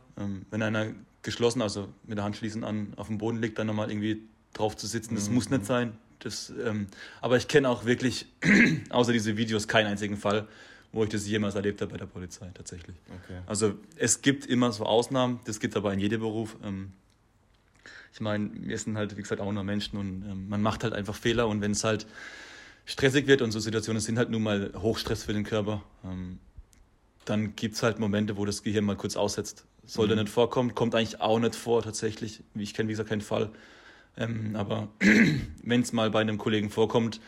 Wenn 0.50 0.60
einer 0.60 0.92
geschlossen, 1.22 1.62
also 1.62 1.88
mit 2.04 2.18
der 2.18 2.24
Hand 2.24 2.36
schließen 2.36 2.62
an, 2.62 2.92
auf 2.96 3.06
dem 3.06 3.16
Boden 3.16 3.40
liegt, 3.40 3.58
dann 3.58 3.68
nochmal 3.68 3.90
irgendwie 3.90 4.22
drauf 4.52 4.76
zu 4.76 4.86
sitzen. 4.86 5.14
Das 5.14 5.28
mhm. 5.28 5.34
muss 5.34 5.50
nicht 5.50 5.66
sein. 5.66 5.96
Das, 6.18 6.52
ähm, 6.64 6.86
aber 7.20 7.36
ich 7.36 7.48
kenne 7.48 7.68
auch 7.68 7.84
wirklich, 7.84 8.26
außer 8.90 9.12
diese 9.12 9.36
Videos, 9.36 9.66
keinen 9.66 9.86
einzigen 9.86 10.16
Fall, 10.16 10.46
wo 10.92 11.02
ich 11.02 11.10
das 11.10 11.26
jemals 11.26 11.54
erlebt 11.54 11.80
habe 11.80 11.92
bei 11.92 11.98
der 11.98 12.06
Polizei 12.06 12.50
tatsächlich. 12.54 12.96
Okay. 13.24 13.40
Also 13.46 13.74
es 13.96 14.22
gibt 14.22 14.46
immer 14.46 14.70
so 14.72 14.84
Ausnahmen, 14.84 15.40
das 15.46 15.58
gibt 15.58 15.74
es 15.74 15.76
aber 15.76 15.92
in 15.92 15.98
jedem 15.98 16.20
Beruf. 16.20 16.56
Ähm, 16.62 16.92
ich 18.12 18.20
meine, 18.20 18.50
wir 18.54 18.78
sind 18.78 18.96
halt, 18.96 19.16
wie 19.16 19.22
gesagt, 19.22 19.40
auch 19.40 19.50
nur 19.50 19.64
Menschen 19.64 19.98
und 19.98 20.22
ähm, 20.22 20.48
man 20.48 20.62
macht 20.62 20.84
halt 20.84 20.92
einfach 20.92 21.14
Fehler 21.14 21.48
und 21.48 21.60
wenn 21.60 21.72
es 21.72 21.82
halt 21.82 22.06
stressig 22.84 23.26
wird 23.26 23.42
und 23.42 23.52
so 23.52 23.58
Situationen 23.58 24.00
sind 24.00 24.18
halt 24.18 24.30
nun 24.30 24.42
mal 24.42 24.72
Hochstress 24.76 25.24
für 25.24 25.32
den 25.32 25.44
Körper, 25.44 25.82
ähm, 26.04 26.38
dann 27.24 27.56
gibt 27.56 27.76
es 27.76 27.82
halt 27.82 27.98
Momente, 27.98 28.36
wo 28.36 28.44
das 28.44 28.62
Gehirn 28.62 28.84
mal 28.84 28.96
kurz 28.96 29.16
aussetzt. 29.16 29.64
Sollte 29.84 30.14
mhm. 30.14 30.22
nicht 30.22 30.32
vorkommen, 30.32 30.74
kommt 30.74 30.94
eigentlich 30.94 31.20
auch 31.20 31.38
nicht 31.38 31.56
vor 31.56 31.82
tatsächlich. 31.82 32.42
Ich 32.54 32.74
kenne, 32.74 32.88
wie 32.88 32.92
gesagt, 32.92 33.08
keinen 33.08 33.20
Fall. 33.20 33.50
Ähm, 34.16 34.56
aber 34.56 34.88
wenn 35.62 35.82
es 35.82 35.92
mal 35.92 36.10
bei 36.10 36.20
einem 36.20 36.38
Kollegen 36.38 36.70
vorkommt, 36.70 37.20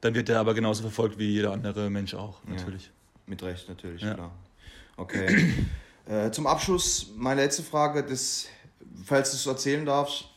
dann 0.00 0.14
wird 0.14 0.28
er 0.28 0.40
aber 0.40 0.54
genauso 0.54 0.82
verfolgt 0.82 1.18
wie 1.18 1.28
jeder 1.28 1.52
andere 1.52 1.90
Mensch 1.90 2.14
auch, 2.14 2.42
natürlich. 2.44 2.86
Ja, 2.86 2.90
mit 3.26 3.42
Recht, 3.42 3.68
natürlich, 3.68 4.02
ja. 4.02 4.14
klar. 4.14 4.32
Okay. 4.96 5.54
äh, 6.08 6.30
zum 6.30 6.46
Abschluss 6.46 7.12
meine 7.16 7.42
letzte 7.42 7.62
Frage, 7.62 8.04
das, 8.04 8.48
falls 9.04 9.30
du 9.30 9.36
es 9.36 9.46
erzählen 9.46 9.84
darfst, 9.84 10.28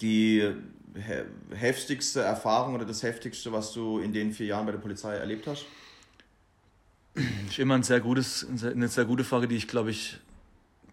die 0.00 0.54
he 0.94 1.24
heftigste 1.54 2.20
Erfahrung 2.20 2.74
oder 2.74 2.84
das 2.84 3.02
heftigste, 3.02 3.52
was 3.52 3.72
du 3.72 3.98
in 3.98 4.12
den 4.12 4.32
vier 4.32 4.46
Jahren 4.46 4.66
bei 4.66 4.72
der 4.72 4.78
Polizei 4.78 5.14
erlebt 5.14 5.46
hast? 5.46 5.66
Das 7.14 7.24
ist 7.50 7.58
immer 7.58 7.74
ein 7.74 7.82
sehr 7.82 8.00
gutes, 8.00 8.46
eine 8.62 8.88
sehr 8.88 9.04
gute 9.04 9.24
Frage, 9.24 9.48
die 9.48 9.56
ich, 9.56 9.68
glaube 9.68 9.90
ich, 9.90 10.18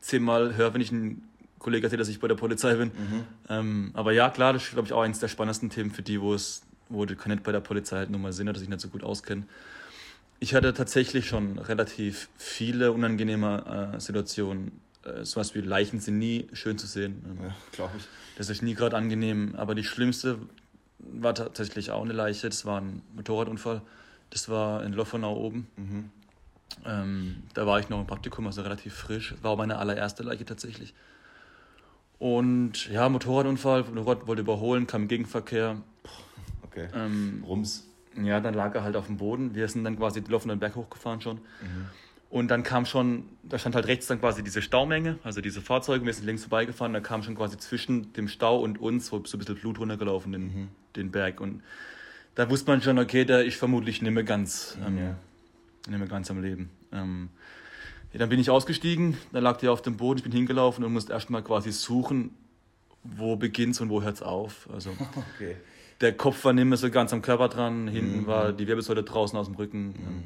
zehnmal 0.02 0.56
höre, 0.56 0.74
wenn 0.74 0.82
ich 0.82 0.92
einen 0.92 1.28
Kollege 1.60 1.86
erzählt, 1.86 2.02
dass 2.02 2.08
ich 2.08 2.20
bei 2.20 2.28
der 2.28 2.36
Polizei 2.36 2.76
bin. 2.76 2.90
Mhm. 2.90 3.24
Ähm, 3.50 3.92
aber 3.94 4.12
ja, 4.12 4.30
klar, 4.30 4.54
das 4.54 4.64
ist, 4.64 4.72
glaube 4.72 4.88
ich, 4.88 4.94
auch 4.94 5.02
eines 5.02 5.20
der 5.20 5.28
spannendsten 5.28 5.70
Themen 5.70 5.92
für 5.92 6.02
die, 6.02 6.22
wo 6.22 6.34
es, 6.34 6.62
wo 6.90 7.06
die 7.06 7.16
nicht 7.26 7.44
bei 7.44 7.52
der 7.52 7.60
Polizei 7.60 7.98
halt 7.98 8.10
nur 8.10 8.20
mal 8.20 8.34
sind, 8.34 8.48
dass 8.48 8.62
ich 8.62 8.70
nicht 8.70 8.82
so 8.82 8.90
gut 8.90 9.04
auskenne. 9.04 9.44
Ich 10.40 10.54
hatte 10.54 10.74
tatsächlich 10.74 11.28
schon 11.28 11.58
relativ 11.58 12.30
viele 12.38 12.92
unangenehme 12.92 13.94
äh, 13.96 14.00
Situationen. 14.00 14.80
Äh, 15.04 15.26
sowas 15.26 15.56
wie 15.56 15.62
Leichen 15.62 16.00
sind 16.00 16.20
nie 16.20 16.48
schön 16.54 16.78
zu 16.78 16.86
sehen. 16.86 17.24
Ähm, 17.26 17.46
ja, 17.48 17.56
glaube 17.72 17.94
ich. 17.98 18.04
Das 18.38 18.50
ist 18.50 18.62
nie 18.62 18.76
gerade 18.76 18.96
angenehm. 18.96 19.56
Aber 19.56 19.74
die 19.74 19.84
schlimmste 19.84 20.38
war 21.00 21.34
tatsächlich 21.34 21.90
auch 21.92 22.04
eine 22.04 22.14
Leiche. 22.14 22.50
Das 22.50 22.66
war 22.66 22.82
ein 22.82 23.02
Motorradunfall. 23.16 23.82
Das 24.30 24.48
war 24.50 24.84
in 24.84 24.94
Loffenau 24.94 25.36
oben. 25.36 25.68
Mhm. 25.76 26.10
Ähm, 26.86 27.44
da 27.54 27.66
war 27.66 27.80
ich 27.80 27.90
noch 27.90 28.00
im 28.00 28.08
Praktikum, 28.08 28.46
also 28.46 28.62
relativ 28.62 28.94
frisch. 28.94 29.34
War 29.42 29.52
auch 29.52 29.58
meine 29.58 29.78
allererste 29.78 30.22
Leiche 30.22 30.46
tatsächlich. 30.46 30.94
Und 32.20 32.90
ja, 32.90 33.08
Motorradunfall, 33.10 33.84
Motorrad 33.84 34.28
wollte 34.28 34.42
überholen, 34.42 34.88
kam 34.88 35.08
Gegenverkehr. 35.08 35.82
Okay. 36.64 36.88
Ähm, 36.94 37.44
Rums. 37.48 37.88
Ja, 38.22 38.40
dann 38.40 38.56
lag 38.56 38.74
er 38.74 38.84
halt 38.84 38.96
auf 38.96 39.06
dem 39.06 39.18
Boden. 39.18 39.54
Wir 39.54 39.68
sind 39.68 39.84
dann 39.84 39.98
quasi 39.98 40.24
laufen 40.28 40.50
den 40.50 40.60
Berg 40.60 40.76
hochgefahren 40.76 41.22
schon. 41.22 41.38
Mhm. 41.38 41.90
Und 42.30 42.50
dann 42.50 42.64
kam 42.64 42.86
schon, 42.86 43.24
da 43.44 43.58
stand 43.58 43.76
halt 43.76 43.88
rechts 43.88 44.08
dann 44.08 44.20
quasi 44.20 44.44
diese 44.44 44.62
Staumenge, 44.62 45.18
also 45.24 45.40
diese 45.40 45.62
Fahrzeuge, 45.62 46.06
wir 46.06 46.14
sind 46.14 46.26
links 46.26 46.44
vorbeigefahren, 46.44 46.92
da 46.92 47.00
kam 47.00 47.24
schon 47.24 47.36
quasi 47.36 47.58
zwischen 47.58 48.12
dem 48.14 48.28
Stau 48.28 48.60
und 48.60 48.82
uns 48.82 49.08
so, 49.08 49.16
ein 49.16 49.24
bisschen 49.24 49.56
Blut 49.56 49.80
runtergelaufen, 49.80 50.34
den, 50.34 50.42
mhm. 50.42 50.68
den 50.98 51.12
Berg. 51.12 51.40
Und 51.40 51.64
da 52.36 52.50
wusste 52.50 52.70
man 52.70 52.82
schon, 52.82 53.00
okay, 53.00 53.24
der 53.24 53.46
ist 53.46 53.56
vermutlich 53.56 54.02
nicht 54.02 54.12
mehr 54.12 54.26
ganz, 54.26 54.78
ähm, 54.86 54.98
ja. 54.98 55.16
nicht 55.90 56.00
mehr 56.00 56.08
ganz 56.08 56.30
am 56.30 56.42
Leben. 56.42 56.70
Ähm, 56.92 57.30
Ja, 58.14 58.20
dann 58.20 58.30
bin 58.30 58.40
ich 58.40 58.50
ausgestiegen, 58.50 59.18
dann 59.34 59.44
lag 59.44 59.58
der 59.58 59.72
auf 59.72 59.82
dem 59.82 59.98
Boden, 59.98 60.20
ich 60.20 60.24
bin 60.24 60.32
hingelaufen 60.32 60.84
und 60.84 60.94
musste 60.94 61.14
erstmal 61.14 61.44
quasi 61.44 61.72
suchen, 61.72 62.32
wo 63.04 63.36
beginnt's 63.36 63.82
und 63.82 63.90
wo 63.90 64.02
hört's 64.02 64.22
auf. 64.22 64.70
Also 64.74 64.92
okay. 65.36 65.58
der 66.02 66.14
Kopf 66.14 66.44
war 66.46 66.54
nicht 66.54 66.66
mehr 66.66 66.78
so 66.78 66.90
ganz 66.90 67.14
am 67.14 67.22
Körper 67.22 67.50
dran, 67.50 67.88
hinten 67.88 68.22
mhm. 68.22 68.28
war 68.28 68.54
die 68.54 68.68
Wirbelsäule 68.68 69.04
draußen 69.04 69.38
aus 69.38 69.48
dem 69.48 69.56
Rücken. 69.56 69.88
Mhm. 69.88 70.24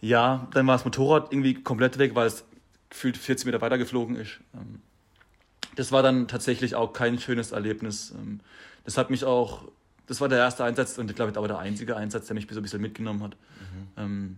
Ja, 0.00 0.48
dann 0.52 0.66
war 0.66 0.74
das 0.74 0.84
Motorrad 0.84 1.32
irgendwie 1.32 1.54
komplett 1.54 1.98
weg, 1.98 2.14
weil 2.14 2.26
es 2.26 2.44
gefühlt 2.90 3.16
40 3.16 3.46
Meter 3.46 3.60
weiter 3.60 3.78
geflogen 3.78 4.16
ist. 4.16 4.40
Ähm, 4.54 4.80
das 5.74 5.92
war 5.92 6.02
dann 6.02 6.28
tatsächlich 6.28 6.74
auch 6.74 6.92
kein 6.92 7.18
schönes 7.18 7.52
Erlebnis. 7.52 8.12
Ähm, 8.16 8.40
das 8.84 8.98
hat 8.98 9.10
mich 9.10 9.24
auch, 9.24 9.64
das 10.06 10.20
war 10.20 10.28
der 10.28 10.38
erste 10.38 10.64
Einsatz 10.64 10.98
und 10.98 11.10
ich 11.10 11.16
glaube 11.16 11.32
aber 11.36 11.48
der 11.48 11.58
einzige 11.58 11.96
Einsatz, 11.96 12.26
der 12.26 12.34
mich 12.34 12.46
so 12.48 12.60
ein 12.60 12.62
bisschen 12.62 12.80
mitgenommen 12.80 13.22
hat. 13.22 13.36
Mhm. 13.60 13.88
Ähm, 13.96 14.36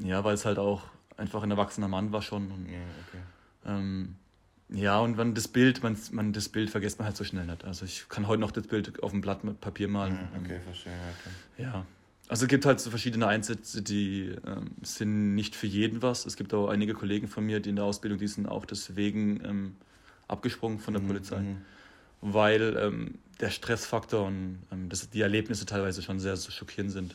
ja, 0.00 0.22
weil 0.24 0.34
es 0.34 0.44
halt 0.44 0.58
auch 0.58 0.82
einfach 1.18 1.42
ein 1.42 1.50
erwachsener 1.50 1.88
Mann 1.88 2.12
war 2.12 2.22
schon. 2.22 2.50
Und, 2.50 2.66
ja, 2.66 2.78
okay. 3.08 3.22
ähm, 3.66 4.14
ja, 4.70 4.98
und 4.98 5.16
man 5.16 5.34
das 5.34 5.48
Bild, 5.48 5.82
man, 5.82 5.96
man 6.12 6.32
das 6.32 6.48
Bild 6.48 6.70
vergisst 6.70 6.98
man 6.98 7.06
halt 7.06 7.16
so 7.16 7.24
schnell 7.24 7.46
nicht. 7.46 7.64
Also 7.64 7.84
ich 7.84 8.08
kann 8.08 8.26
heute 8.26 8.40
noch 8.40 8.50
das 8.50 8.66
Bild 8.66 9.02
auf 9.02 9.12
dem 9.12 9.20
Blatt 9.20 9.44
mit 9.44 9.60
Papier 9.60 9.88
malen. 9.88 10.18
Okay, 10.44 10.60
verstehe. 10.60 10.92
Okay. 10.92 11.62
Ja. 11.62 11.86
Also 12.28 12.44
es 12.44 12.48
gibt 12.50 12.66
halt 12.66 12.78
so 12.78 12.90
verschiedene 12.90 13.26
Einsätze, 13.26 13.80
die 13.80 14.34
ähm, 14.46 14.72
sind 14.82 15.34
nicht 15.34 15.56
für 15.56 15.66
jeden 15.66 16.02
was. 16.02 16.26
Es 16.26 16.36
gibt 16.36 16.52
auch 16.52 16.68
einige 16.68 16.92
Kollegen 16.92 17.26
von 17.26 17.44
mir, 17.44 17.60
die 17.60 17.70
in 17.70 17.76
der 17.76 17.86
Ausbildung, 17.86 18.18
die 18.18 18.28
sind 18.28 18.46
auch 18.46 18.66
deswegen 18.66 19.42
ähm, 19.44 19.76
abgesprungen 20.28 20.78
von 20.78 20.92
der 20.92 21.02
mhm, 21.02 21.06
Polizei. 21.06 21.40
Mhm. 21.40 21.56
Weil 22.20 22.76
ähm, 22.76 23.14
der 23.40 23.48
Stressfaktor 23.48 24.26
und 24.26 24.58
ähm, 24.70 24.90
das, 24.90 25.08
die 25.08 25.22
Erlebnisse 25.22 25.64
teilweise 25.64 26.02
schon 26.02 26.20
sehr, 26.20 26.36
sehr 26.36 26.52
schockierend 26.52 26.92
sind. 26.92 27.14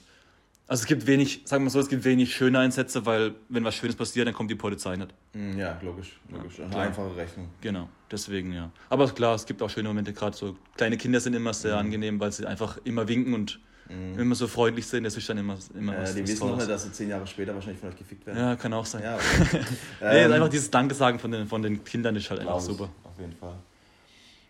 Also 0.65 0.83
es 0.83 0.87
gibt 0.87 1.05
wenig, 1.07 1.41
sagen 1.43 1.65
wir 1.65 1.69
so, 1.69 1.79
es 1.79 1.89
gibt 1.89 2.05
wenig 2.05 2.33
schöne 2.33 2.57
Einsätze, 2.59 3.05
weil 3.05 3.35
wenn 3.49 3.65
was 3.65 3.75
Schönes 3.75 3.97
passiert, 3.97 4.27
dann 4.27 4.33
kommt 4.33 4.49
die 4.49 4.55
Polizei 4.55 4.95
nicht. 4.95 5.13
Mm, 5.33 5.57
ja, 5.57 5.77
logisch, 5.81 6.19
logisch. 6.29 6.57
Ja, 6.57 6.65
Eine 6.65 6.77
einfache 6.77 7.15
Rechnung. 7.17 7.49
Genau, 7.59 7.89
deswegen 8.09 8.53
ja. 8.53 8.71
Aber 8.89 9.09
klar, 9.09 9.35
es 9.35 9.45
gibt 9.45 9.61
auch 9.61 9.69
schöne 9.69 9.89
Momente, 9.89 10.13
gerade 10.13 10.37
so 10.37 10.55
kleine 10.77 10.97
Kinder 10.97 11.19
sind 11.19 11.33
immer 11.33 11.53
sehr 11.53 11.73
mhm. 11.73 11.79
angenehm, 11.79 12.19
weil 12.19 12.31
sie 12.31 12.47
einfach 12.47 12.77
immer 12.85 13.05
winken 13.09 13.33
und 13.33 13.59
mhm. 13.89 14.17
immer 14.17 14.35
so 14.35 14.47
freundlich 14.47 14.87
sind, 14.87 15.03
das 15.03 15.17
ist 15.17 15.27
dann 15.27 15.37
immer, 15.37 15.57
immer 15.77 15.97
äh, 15.97 16.01
was, 16.01 16.15
Die 16.15 16.21
was 16.21 16.29
wissen 16.29 16.47
noch 16.47 16.55
nicht, 16.55 16.69
dass 16.69 16.83
sie 16.83 16.91
zehn 16.93 17.09
Jahre 17.09 17.27
später 17.27 17.53
wahrscheinlich 17.53 17.81
von 17.81 17.89
euch 17.89 17.97
gefickt 17.97 18.25
werden. 18.25 18.37
Ja, 18.39 18.55
kann 18.55 18.71
auch 18.71 18.85
sein. 18.85 19.03
Ja, 19.03 19.15
okay. 19.15 19.59
nee, 19.99 20.23
ähm, 20.23 20.31
einfach 20.31 20.49
dieses 20.49 20.71
Danke 20.71 20.95
sagen 20.95 21.19
von 21.19 21.29
den, 21.29 21.45
von 21.45 21.61
den 21.61 21.83
Kindern 21.83 22.15
ist 22.15 22.29
halt 22.29 22.39
einfach 22.39 22.61
super. 22.61 22.89
Auf 23.03 23.19
jeden 23.19 23.33
Fall. 23.33 23.55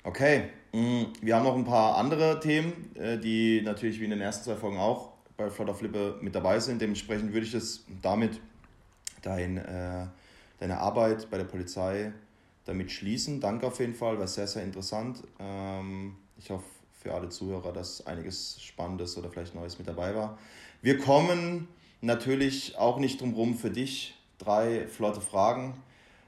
Okay, 0.04 0.50
mm, 0.74 1.06
wir 1.22 1.36
haben 1.36 1.44
noch 1.44 1.56
ein 1.56 1.66
paar 1.66 1.98
andere 1.98 2.40
Themen, 2.40 2.92
äh, 2.94 3.18
die 3.18 3.64
natürlich 3.64 4.00
wie 4.00 4.04
in 4.04 4.12
den 4.12 4.22
ersten 4.22 4.44
zwei 4.44 4.56
Folgen 4.56 4.78
auch 4.78 5.13
bei 5.44 5.50
Flutter 5.50 5.76
Flipper 5.76 6.16
mit 6.22 6.34
dabei 6.34 6.60
sind. 6.60 6.82
Dementsprechend 6.82 7.34
würde 7.34 7.46
ich 7.46 7.52
das 7.52 7.84
damit 8.02 8.40
dein, 9.22 9.58
äh, 9.58 10.08
deine 10.60 10.80
Arbeit 10.80 11.30
bei 11.30 11.38
der 11.38 11.46
Polizei 11.46 12.14
damit 12.66 12.92
schließen. 12.92 13.42
Danke 13.42 13.68
auf 13.68 13.80
jeden 13.80 13.94
Fall, 13.94 14.18
war 14.20 14.28
sehr, 14.28 14.48
sehr 14.48 14.64
interessant. 14.64 15.24
Ähm, 15.40 16.16
ich 16.38 16.50
hoffe 16.50 16.66
für 17.02 17.14
alle 17.14 17.30
Zuhörer, 17.30 17.74
dass 17.74 18.06
einiges 18.08 18.62
Spannendes 18.62 19.18
oder 19.18 19.30
vielleicht 19.30 19.56
Neues 19.56 19.78
mit 19.78 19.88
dabei 19.88 20.16
war. 20.16 20.38
Wir 20.82 20.98
kommen 20.98 21.68
natürlich 22.02 22.78
auch 22.78 23.00
nicht 23.00 23.20
drum 23.20 23.34
rum 23.34 23.58
für 23.58 23.70
dich 23.70 24.16
drei 24.38 24.88
flotte 24.88 25.22
Fragen 25.22 25.74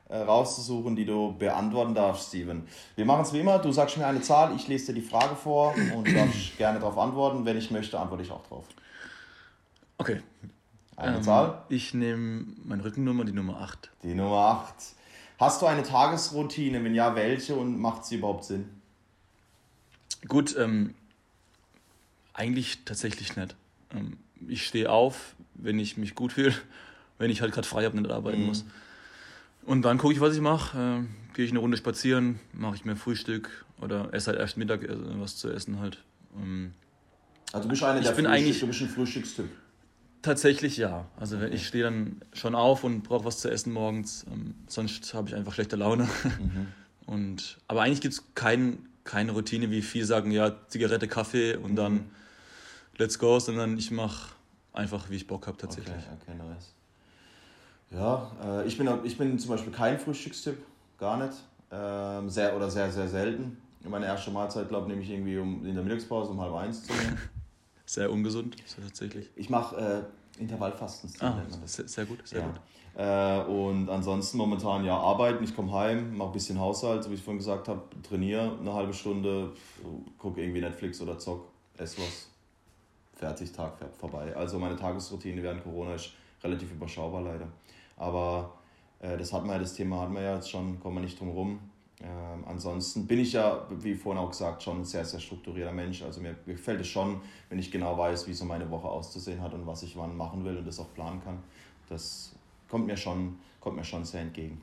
äh, 0.10 0.18
rauszusuchen, 0.18 0.96
die 0.96 1.06
du 1.06 1.34
beantworten 1.38 1.96
darfst, 1.96 2.30
Steven. 2.30 2.68
Wir 2.96 3.06
machen 3.06 3.22
es 3.22 3.34
wie 3.34 3.40
immer, 3.40 3.60
du 3.60 3.72
sagst 3.72 3.98
mir 3.98 4.06
eine 4.06 4.22
Zahl, 4.22 4.56
ich 4.56 4.68
lese 4.68 4.88
dir 4.88 5.02
die 5.02 5.08
Frage 5.08 5.36
vor 5.36 5.74
und 5.96 6.08
du 6.08 6.14
darfst 6.14 6.58
gerne 6.58 6.80
darauf 6.80 6.98
antworten. 6.98 7.46
Wenn 7.46 7.58
ich 7.58 7.72
möchte, 7.72 7.98
antworte 7.98 8.24
ich 8.24 8.32
auch 8.32 8.46
drauf. 8.46 8.66
Okay. 9.98 10.22
Eine 10.98 11.18
ähm, 11.18 11.24
Zahl? 11.24 11.64
Ich 11.70 11.94
nehme 11.94 12.46
meine 12.64 12.84
Rückennummer, 12.84 13.26
die 13.26 13.34
Nummer 13.34 13.60
8. 13.62 13.92
Die 14.04 14.14
Nummer 14.14 14.64
8. 14.68 14.76
Hast 15.38 15.62
du 15.62 15.66
eine 15.66 15.84
Tagesroutine? 15.84 16.84
Wenn 16.84 16.96
ja, 16.96 17.16
welche 17.16 17.56
und 17.56 17.80
macht 17.80 18.06
sie 18.06 18.16
überhaupt 18.16 18.46
Sinn? 18.46 18.70
Gut, 20.28 20.56
ähm, 20.58 20.96
eigentlich 22.34 22.86
tatsächlich 22.86 23.36
nicht. 23.36 23.56
Ähm, 23.94 24.18
ich 24.48 24.66
stehe 24.66 24.90
auf, 24.90 25.36
wenn 25.56 25.80
ich 25.80 25.98
mich 25.98 26.16
gut 26.16 26.34
fühle, 26.34 26.54
wenn 27.18 27.30
ich 27.30 27.42
halt 27.42 27.54
gerade 27.54 27.68
frei 27.68 27.84
habe 27.84 27.98
und 27.98 28.04
nicht 28.04 28.14
arbeiten 28.14 28.42
mhm. 28.42 28.48
muss. 28.48 28.66
Und 29.66 29.82
dann 29.82 29.98
gucke 29.98 30.14
ich, 30.14 30.22
was 30.22 30.36
ich 30.36 30.42
mache. 30.42 30.78
Äh, 30.78 31.34
Gehe 31.36 31.44
ich 31.44 31.52
eine 31.52 31.60
Runde 31.60 31.76
spazieren, 31.76 32.40
mache 32.54 32.76
ich 32.76 32.86
mir 32.86 32.96
Frühstück 32.96 33.66
oder 33.82 34.14
esse 34.14 34.28
halt 34.28 34.40
erst 34.40 34.56
Mittag 34.56 34.84
äh, 34.84 34.96
was 35.20 35.36
zu 35.36 35.52
essen 35.52 35.82
halt. 35.82 36.02
Ähm, 36.38 36.74
also 37.52 37.64
du 37.64 37.72
bist 37.72 37.84
einer 37.84 38.00
der 38.00 38.16
Frühstück, 38.16 38.60
du 38.62 38.68
bist 38.68 38.82
ein 38.82 38.88
Frühstückstyp. 38.88 39.50
Tatsächlich 40.26 40.78
ja. 40.78 41.06
Also 41.20 41.38
okay. 41.38 41.50
ich 41.50 41.68
stehe 41.68 41.84
dann 41.84 42.20
schon 42.34 42.56
auf 42.56 42.84
und 42.84 43.04
brauche 43.04 43.26
was 43.26 43.38
zu 43.38 43.52
essen 43.52 43.72
morgens. 43.72 44.26
Ähm, 44.32 44.56
sonst 44.66 45.14
habe 45.14 45.30
ich 45.30 45.36
einfach 45.36 45.54
schlechte 45.54 45.76
Laune. 45.76 46.06
Mhm. 46.40 46.68
Und, 47.06 47.60
aber 47.68 47.84
eigentlich 47.84 48.02
gibt 48.02 48.16
es 48.16 48.24
kein, 48.34 48.90
keine 49.04 49.34
Routine, 49.34 49.70
wie 49.70 49.84
viele 49.84 50.06
sagen, 50.06 50.32
ja, 50.32 50.56
Zigarette, 50.70 51.08
Kaffee 51.08 51.56
und 51.56 51.74
mhm. 51.74 51.76
dann 51.76 52.10
let's 52.98 53.20
go, 53.20 53.38
sondern 53.38 53.78
ich 53.78 53.92
mache 53.92 54.34
einfach, 54.74 55.12
wie 55.12 55.18
ich 55.18 55.28
Bock 55.28 55.46
habe 55.46 55.56
tatsächlich. 55.56 55.94
Okay, 55.94 56.32
okay, 56.32 56.36
nice. 56.36 56.74
Ja, 57.92 58.32
äh, 58.44 58.68
ich, 58.68 58.76
bin, 58.76 58.90
ich 59.04 59.20
bin 59.20 59.38
zum 59.38 59.52
Beispiel 59.52 59.72
kein 59.72 60.00
Frühstückstyp, 60.00 60.58
gar 60.98 61.18
nicht. 61.18 61.38
Ähm, 61.72 62.28
sehr 62.28 62.56
oder 62.56 62.72
sehr, 62.72 62.92
sehr 62.92 63.08
selten. 63.08 63.58
Meine 63.88 64.08
erste 64.08 64.32
Mahlzeit, 64.32 64.68
glaube 64.70 64.86
ich, 64.86 64.90
nehme 64.90 65.04
ich 65.04 65.12
irgendwie 65.12 65.38
um, 65.38 65.64
in 65.64 65.76
der 65.76 65.84
Mittagspause 65.84 66.32
um 66.32 66.42
halb 66.42 66.56
eins 66.56 66.82
zu 66.82 66.92
nehmen. 66.92 67.20
Sehr 67.86 68.12
ungesund, 68.12 68.56
tatsächlich. 68.82 69.30
Ich 69.36 69.50
mache 69.50 69.76
äh, 70.38 70.42
Intervallfasten. 70.42 71.12
Ah, 71.20 71.42
sehr, 71.66 71.88
sehr, 71.88 72.06
gut, 72.06 72.28
sehr 72.28 72.42
ja. 72.42 72.48
gut. 72.48 72.60
Äh, 72.98 73.52
und 73.52 73.90
ansonsten 73.90 74.38
momentan 74.38 74.84
ja 74.86 74.98
arbeiten. 74.98 75.44
Ich 75.44 75.56
komme 75.56 75.72
heim, 75.72 76.18
mache 76.18 76.30
ein 76.30 76.34
bisschen 76.34 76.60
Haushalt, 76.60 77.04
so 77.04 77.12
wie 77.12 77.16
ich 77.16 77.22
vorhin 77.22 77.38
gesagt 77.38 77.68
habe, 77.68 77.84
trainiere 78.08 78.58
eine 78.60 78.74
halbe 78.74 78.94
Stunde, 78.94 79.52
gucke 80.18 80.42
irgendwie 80.42 80.62
Netflix 80.62 81.02
oder 81.02 81.20
zock, 81.20 81.48
esse 81.78 82.02
was. 82.02 82.30
Fertig, 83.14 83.52
Tag 83.54 83.78
vorbei. 83.98 84.36
Also 84.36 84.60
meine 84.60 84.76
Tagesroutine 84.76 85.42
während 85.42 85.64
Corona 85.64 85.96
ist 85.96 86.12
relativ 86.44 86.72
überschaubar 86.72 87.22
leider. 87.22 87.48
Aber 87.98 88.54
äh, 89.00 89.18
das 89.18 89.32
hat 89.32 89.44
man 89.44 89.54
ja, 89.56 89.60
das 89.60 89.74
Thema 89.74 90.02
hatten 90.02 90.14
wir 90.14 90.22
ja 90.22 90.36
jetzt 90.36 90.50
schon, 90.50 90.80
kommen 90.80 90.98
wir 90.98 91.02
nicht 91.02 91.20
drum 91.20 91.30
rum. 91.30 91.60
Ähm, 92.02 92.44
ansonsten 92.46 93.08
bin 93.08 93.20
ich 93.20 93.34
ja, 93.34 93.66
wie 93.70 93.96
vorhin 93.96 94.22
auch 94.22 94.30
gesagt, 94.30 94.64
schon 94.64 94.82
ein 94.82 94.86
sehr, 94.86 95.06
sehr 95.06 95.20
strukturierter 95.20 95.72
Mensch. 95.72 96.04
Also 96.04 96.22
mir 96.22 96.36
gefällt 96.46 96.82
es 96.82 96.88
schon, 96.88 97.22
wenn 97.50 97.60
ich 97.60 97.72
genau 97.72 97.98
weiß, 97.98 98.28
wie 98.28 98.34
so 98.34 98.46
meine 98.46 98.70
Woche 98.70 98.88
auszusehen 98.88 99.42
hat 99.42 99.54
und 99.54 99.66
was 99.66 99.84
ich 99.84 99.98
wann 99.98 100.16
machen 100.18 100.44
will 100.44 100.58
und 100.58 100.68
das 100.68 100.80
auch 100.80 100.94
planen 100.94 101.24
kann. 101.24 101.42
Das 101.88 102.34
kommt 102.70 102.88
mir 102.88 102.98
schon, 102.98 103.40
kommt 103.62 103.78
mir 103.78 103.86
schon 103.86 104.04
sehr 104.04 104.22
entgegen. 104.22 104.62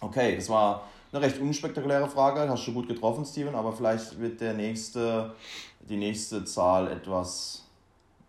Okay, 0.00 0.36
das 0.36 0.48
war 0.48 0.88
eine 1.12 1.22
recht 1.22 1.38
unspektakuläre 1.38 2.08
Frage, 2.08 2.48
hast 2.48 2.66
du 2.66 2.72
gut 2.72 2.88
getroffen, 2.88 3.24
Steven, 3.24 3.54
aber 3.54 3.72
vielleicht 3.72 4.18
wird 4.20 4.40
der 4.40 4.54
nächste, 4.54 5.34
die 5.80 5.96
nächste 5.96 6.44
Zahl 6.44 6.90
etwas 6.90 7.64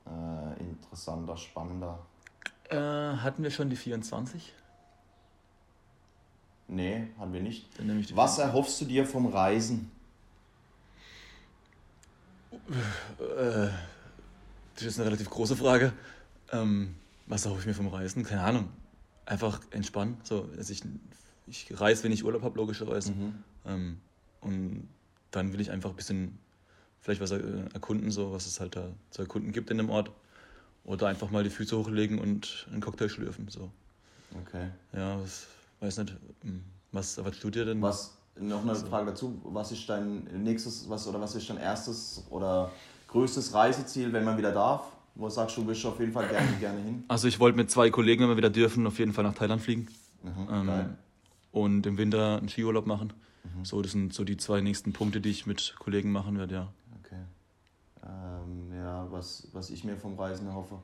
äh, 0.05 0.59
interessanter, 0.59 1.38
spannender. 1.38 1.99
Äh, 2.70 2.76
hatten 2.76 3.43
wir 3.43 3.51
schon 3.51 3.70
die 3.70 3.76
24? 3.76 4.53
Nee, 6.70 7.07
haben 7.17 7.34
wir 7.34 7.41
nicht. 7.41 7.65
Was 8.15 8.38
erhoffst 8.38 8.80
du 8.80 8.86
dir 8.86 9.05
vom 9.05 9.26
Reisen? 9.26 9.91
Äh, 12.70 13.70
das 14.76 14.84
ist 14.84 14.99
eine 14.99 15.07
relativ 15.07 15.30
große 15.30 15.55
Frage. 15.55 15.93
Ähm, 16.51 16.95
was 17.26 17.45
erhoffe 17.45 17.61
ich 17.61 17.67
mir 17.67 17.74
vom 17.74 17.88
Reisen? 17.88 18.24
Keine 18.24 18.43
Ahnung. 18.43 18.70
Einfach 19.26 19.59
entspannen. 19.72 20.17
So, 20.24 20.47
also 20.55 20.72
ich, 20.72 20.84
ich 21.47 21.80
reise, 21.80 22.03
wenn 22.03 22.11
ich 22.11 22.24
Urlaub 22.24 22.43
habe, 22.43 22.57
logischerweise. 22.57 23.13
Mhm. 23.13 23.43
Ähm, 23.65 24.01
und 24.41 24.88
dann 25.32 25.51
will 25.51 25.61
ich 25.61 25.72
einfach 25.72 25.89
ein 25.89 25.95
bisschen 25.95 26.38
vielleicht 27.01 27.22
was 27.22 27.32
erkunden, 27.32 28.11
so, 28.11 28.32
was 28.32 28.45
es 28.45 28.59
halt 28.59 28.76
da 28.76 28.89
zu 29.09 29.24
erkunden 29.24 29.51
gibt 29.51 29.72
in 29.72 29.78
dem 29.78 29.89
Ort. 29.89 30.11
Oder 30.86 31.07
einfach 31.07 31.30
mal 31.32 31.43
die 31.43 31.49
Füße 31.49 31.78
hochlegen 31.78 32.20
und 32.20 32.67
einen 32.72 32.82
Cocktail 32.82 33.09
schlürfen. 33.09 33.47
So. 33.49 33.72
Okay. 34.45 34.70
Ja, 34.93 35.20
was, 35.20 35.47
weiß 35.80 35.97
nicht, 35.99 36.15
hm, 36.41 36.63
was 36.91 37.17
erwartest 37.17 37.43
du 37.43 37.49
dir 37.49 37.65
denn? 37.65 37.82
Was, 37.82 38.17
noch 38.39 38.61
eine 38.61 38.75
Frage 38.75 39.07
dazu, 39.07 39.39
was 39.43 39.71
ist 39.71 39.88
dein 39.89 40.23
nächstes, 40.43 40.89
was 40.89 41.07
oder 41.07 41.19
was 41.19 41.36
ist 41.36 41.49
dein 41.49 41.57
erstes 41.57 42.23
oder 42.30 42.71
größtes 43.07 43.53
Reiseziel, 43.53 44.13
wenn 44.13 44.23
man 44.23 44.38
wieder 44.38 44.51
darf? 44.51 44.84
Wo 45.15 45.30
sagst 45.30 45.57
du, 45.57 45.67
willst 45.67 45.84
du 45.84 45.89
auf 45.89 45.99
jeden 45.99 46.13
Fall 46.13 46.27
gerne, 46.27 46.47
gerne 46.59 46.82
hin? 46.82 47.03
Also 47.07 47.27
ich 47.27 47.39
wollte 47.39 47.57
mit 47.57 47.69
zwei 47.69 47.89
Kollegen, 47.89 48.23
wenn 48.23 48.30
wir 48.30 48.38
wieder 48.38 48.49
dürfen, 48.49 48.88
auf 48.88 48.99
jeden 48.99 49.13
Fall 49.13 49.23
nach 49.23 49.34
Thailand 49.34 49.61
fliegen. 49.61 49.88
Mhm, 50.23 50.47
ähm, 50.51 50.97
und 51.51 51.86
im 51.86 51.97
Winter 51.97 52.38
einen 52.38 52.49
Skiurlaub 52.49 52.86
machen. 52.86 53.13
Mhm. 53.43 53.65
So, 53.65 53.82
das 53.82 53.91
sind 53.91 54.13
so 54.13 54.23
die 54.23 54.38
zwei 54.38 54.61
nächsten 54.61 54.93
Punkte, 54.93 55.21
die 55.21 55.30
ich 55.30 55.45
mit 55.45 55.75
Kollegen 55.80 56.11
machen 56.11 56.38
werde, 56.38 56.55
ja. 56.55 56.73
Okay. 57.03 57.21
Ähm, 58.03 58.73
ja, 58.75 59.07
was, 59.09 59.47
was 59.53 59.69
ich 59.69 59.84
mir 59.84 59.97
vom 59.97 60.15
Reisen 60.15 60.47
erhoffe 60.47 60.80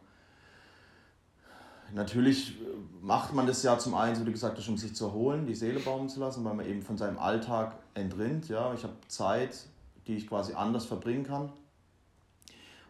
natürlich 1.93 2.55
macht 3.01 3.33
man 3.33 3.45
das 3.45 3.61
ja 3.63 3.77
zum 3.77 3.93
einen, 3.93 4.15
so 4.15 4.25
wie 4.25 4.31
gesagt 4.31 4.57
um 4.67 4.77
sich 4.77 4.95
zu 4.95 5.05
erholen, 5.05 5.45
die 5.45 5.55
Seele 5.55 5.79
baumen 5.79 6.09
zu 6.09 6.19
lassen, 6.19 6.43
weil 6.43 6.55
man 6.55 6.65
eben 6.65 6.81
von 6.81 6.97
seinem 6.97 7.19
Alltag 7.19 7.77
entrinnt. 7.93 8.49
Ja? 8.49 8.73
Ich 8.73 8.83
habe 8.83 8.93
Zeit, 9.07 9.67
die 10.07 10.15
ich 10.15 10.27
quasi 10.27 10.53
anders 10.53 10.85
verbringen 10.85 11.23
kann. 11.23 11.51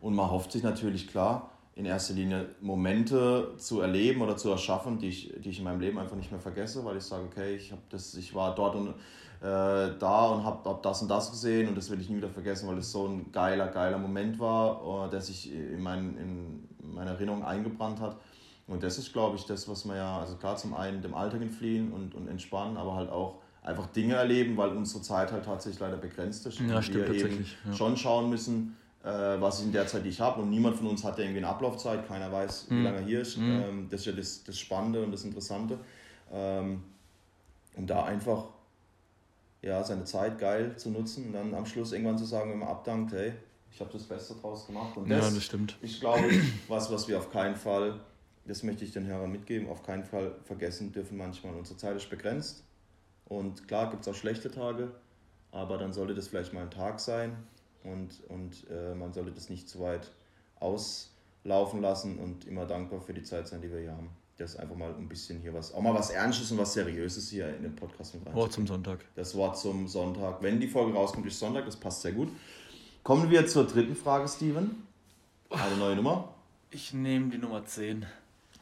Und 0.01 0.15
man 0.15 0.29
hofft 0.29 0.51
sich 0.51 0.63
natürlich 0.63 1.07
klar, 1.07 1.49
in 1.75 1.85
erster 1.85 2.13
Linie 2.13 2.47
Momente 2.61 3.53
zu 3.57 3.81
erleben 3.81 4.21
oder 4.21 4.37
zu 4.37 4.49
erschaffen, 4.49 4.97
die 4.97 5.09
ich, 5.09 5.33
die 5.39 5.49
ich 5.49 5.57
in 5.59 5.65
meinem 5.65 5.81
Leben 5.81 5.99
einfach 5.99 6.15
nicht 6.15 6.31
mehr 6.31 6.39
vergesse, 6.39 6.85
weil 6.85 6.97
ich 6.97 7.03
sage, 7.03 7.25
okay, 7.25 7.55
ich, 7.55 7.73
das, 7.89 8.15
ich 8.15 8.33
war 8.33 8.55
dort 8.55 8.75
und 8.75 8.87
äh, 8.87 8.93
da 9.41 10.27
und 10.29 10.43
habe 10.45 10.69
hab 10.69 10.81
das 10.81 11.01
und 11.01 11.09
das 11.09 11.31
gesehen 11.31 11.67
und 11.67 11.75
das 11.75 11.89
will 11.89 11.99
ich 11.99 12.09
nie 12.09 12.15
wieder 12.15 12.29
vergessen, 12.29 12.69
weil 12.69 12.77
es 12.77 12.91
so 12.91 13.07
ein 13.07 13.31
geiler, 13.33 13.67
geiler 13.67 13.97
Moment 13.97 14.39
war, 14.39 15.07
äh, 15.07 15.09
der 15.09 15.19
sich 15.19 15.53
in, 15.53 15.81
mein, 15.81 16.17
in 16.17 16.93
meine 16.93 17.11
Erinnerung 17.11 17.43
eingebrannt 17.43 17.99
hat. 17.99 18.15
Und 18.67 18.81
das 18.83 18.97
ist, 18.97 19.13
glaube 19.13 19.35
ich, 19.35 19.45
das, 19.45 19.67
was 19.67 19.85
wir 19.85 19.95
ja, 19.95 20.19
also 20.19 20.35
klar 20.35 20.57
zum 20.57 20.73
einen 20.73 21.01
dem 21.01 21.13
Alltag 21.13 21.41
entfliehen 21.41 21.91
und, 21.91 22.15
und 22.15 22.27
entspannen, 22.27 22.77
aber 22.77 22.95
halt 22.95 23.09
auch 23.09 23.41
einfach 23.61 23.87
Dinge 23.87 24.15
erleben, 24.15 24.57
weil 24.57 24.69
unsere 24.69 25.01
Zeit 25.01 25.31
halt 25.31 25.45
tatsächlich 25.45 25.79
leider 25.79 25.97
begrenzt 25.97 26.45
ist. 26.45 26.59
Ja, 26.59 26.77
und 26.77 26.83
stimmt, 26.83 27.09
wir 27.09 27.15
eben 27.15 27.45
ja. 27.65 27.73
schon 27.73 27.97
schauen 27.97 28.29
müssen, 28.29 28.75
äh, 29.03 29.07
was 29.07 29.59
ich 29.59 29.65
in 29.65 29.71
der 29.71 29.87
Zeit, 29.87 30.05
die 30.05 30.09
ich 30.09 30.19
habe. 30.19 30.41
Und 30.41 30.49
niemand 30.49 30.77
von 30.77 30.87
uns 30.87 31.03
hat 31.03 31.17
ja 31.17 31.23
irgendwie 31.23 31.39
eine 31.39 31.49
Ablaufzeit, 31.49 32.07
keiner 32.07 32.31
weiß, 32.31 32.67
wie 32.69 32.75
mhm. 32.75 32.83
lange 32.83 32.97
er 32.97 33.05
hier 33.05 33.21
ist. 33.21 33.37
Mhm. 33.37 33.63
Ähm, 33.63 33.87
das 33.89 34.01
ist 34.01 34.05
ja 34.07 34.13
das, 34.13 34.43
das 34.43 34.57
Spannende 34.57 35.03
und 35.03 35.11
das 35.11 35.23
Interessante. 35.23 35.79
Ähm, 36.31 36.83
und 37.75 37.87
da 37.89 38.05
einfach 38.05 38.45
ja, 39.61 39.83
seine 39.83 40.05
Zeit 40.05 40.39
geil 40.39 40.75
zu 40.77 40.89
nutzen 40.89 41.27
und 41.27 41.33
dann 41.33 41.53
am 41.55 41.65
Schluss 41.65 41.91
irgendwann 41.91 42.17
zu 42.17 42.25
sagen, 42.25 42.51
wenn 42.51 42.59
man 42.59 42.69
abdankt, 42.69 43.13
hey, 43.13 43.33
ich 43.71 43.79
habe 43.79 43.91
das 43.91 44.03
Beste 44.03 44.35
draus 44.35 44.67
gemacht. 44.67 44.95
Und 44.95 45.09
das, 45.09 45.27
ja, 45.27 45.35
das 45.35 45.43
stimmt. 45.43 45.77
Ich 45.81 45.99
glaube, 45.99 46.23
was, 46.67 46.91
was 46.91 47.07
wir 47.07 47.17
auf 47.17 47.31
keinen 47.31 47.55
Fall, 47.55 47.99
das 48.45 48.63
möchte 48.63 48.85
ich 48.85 48.91
den 48.91 49.05
Hörern 49.05 49.31
mitgeben, 49.31 49.69
auf 49.69 49.83
keinen 49.83 50.03
Fall 50.03 50.35
vergessen 50.43 50.91
dürfen 50.91 51.17
manchmal. 51.17 51.55
Unsere 51.55 51.77
Zeit 51.77 51.95
ist 51.95 52.09
begrenzt 52.09 52.63
und 53.25 53.67
klar 53.67 53.89
gibt 53.89 54.03
es 54.03 54.07
auch 54.07 54.15
schlechte 54.15 54.51
Tage, 54.51 54.91
aber 55.51 55.77
dann 55.77 55.93
sollte 55.93 56.15
das 56.15 56.27
vielleicht 56.27 56.53
mal 56.53 56.63
ein 56.63 56.71
Tag 56.71 56.99
sein, 56.99 57.35
und, 57.85 58.21
und 58.29 58.65
äh, 58.69 58.95
man 58.95 59.13
sollte 59.13 59.31
das 59.31 59.49
nicht 59.49 59.69
zu 59.69 59.79
weit 59.79 60.11
auslaufen 60.59 61.81
lassen 61.81 62.19
und 62.19 62.45
immer 62.45 62.65
dankbar 62.65 63.01
für 63.01 63.13
die 63.13 63.23
Zeit 63.23 63.47
sein, 63.47 63.61
die 63.61 63.71
wir 63.71 63.79
hier 63.79 63.91
haben. 63.91 64.09
Das 64.37 64.51
ist 64.51 64.59
einfach 64.59 64.75
mal 64.75 64.93
ein 64.93 65.07
bisschen 65.07 65.39
hier 65.39 65.53
was, 65.53 65.73
auch 65.73 65.81
mal 65.81 65.93
was 65.93 66.09
Ernstes 66.09 66.51
und 66.51 66.57
was 66.57 66.73
Seriöses 66.73 67.29
hier 67.29 67.55
in 67.55 67.63
den 67.63 67.75
Podcast 67.75 68.15
mit 68.15 68.25
rein. 68.25 68.33
Wort 68.33 68.51
zum 68.51 68.67
Sonntag. 68.67 69.05
Das 69.15 69.33
Wort 69.35 69.57
zum 69.57 69.87
Sonntag. 69.87 70.41
Wenn 70.41 70.59
die 70.59 70.67
Folge 70.67 70.93
rauskommt, 70.93 71.25
ist 71.25 71.39
Sonntag, 71.39 71.65
das 71.65 71.77
passt 71.77 72.01
sehr 72.01 72.11
gut. 72.11 72.29
Kommen 73.03 73.29
wir 73.29 73.47
zur 73.47 73.65
dritten 73.65 73.95
Frage, 73.95 74.27
Steven. 74.27 74.83
Eine 75.49 75.77
neue 75.77 75.95
Nummer. 75.95 76.33
Ich 76.71 76.93
nehme 76.93 77.29
die 77.29 77.37
Nummer 77.37 77.63
10. 77.63 78.05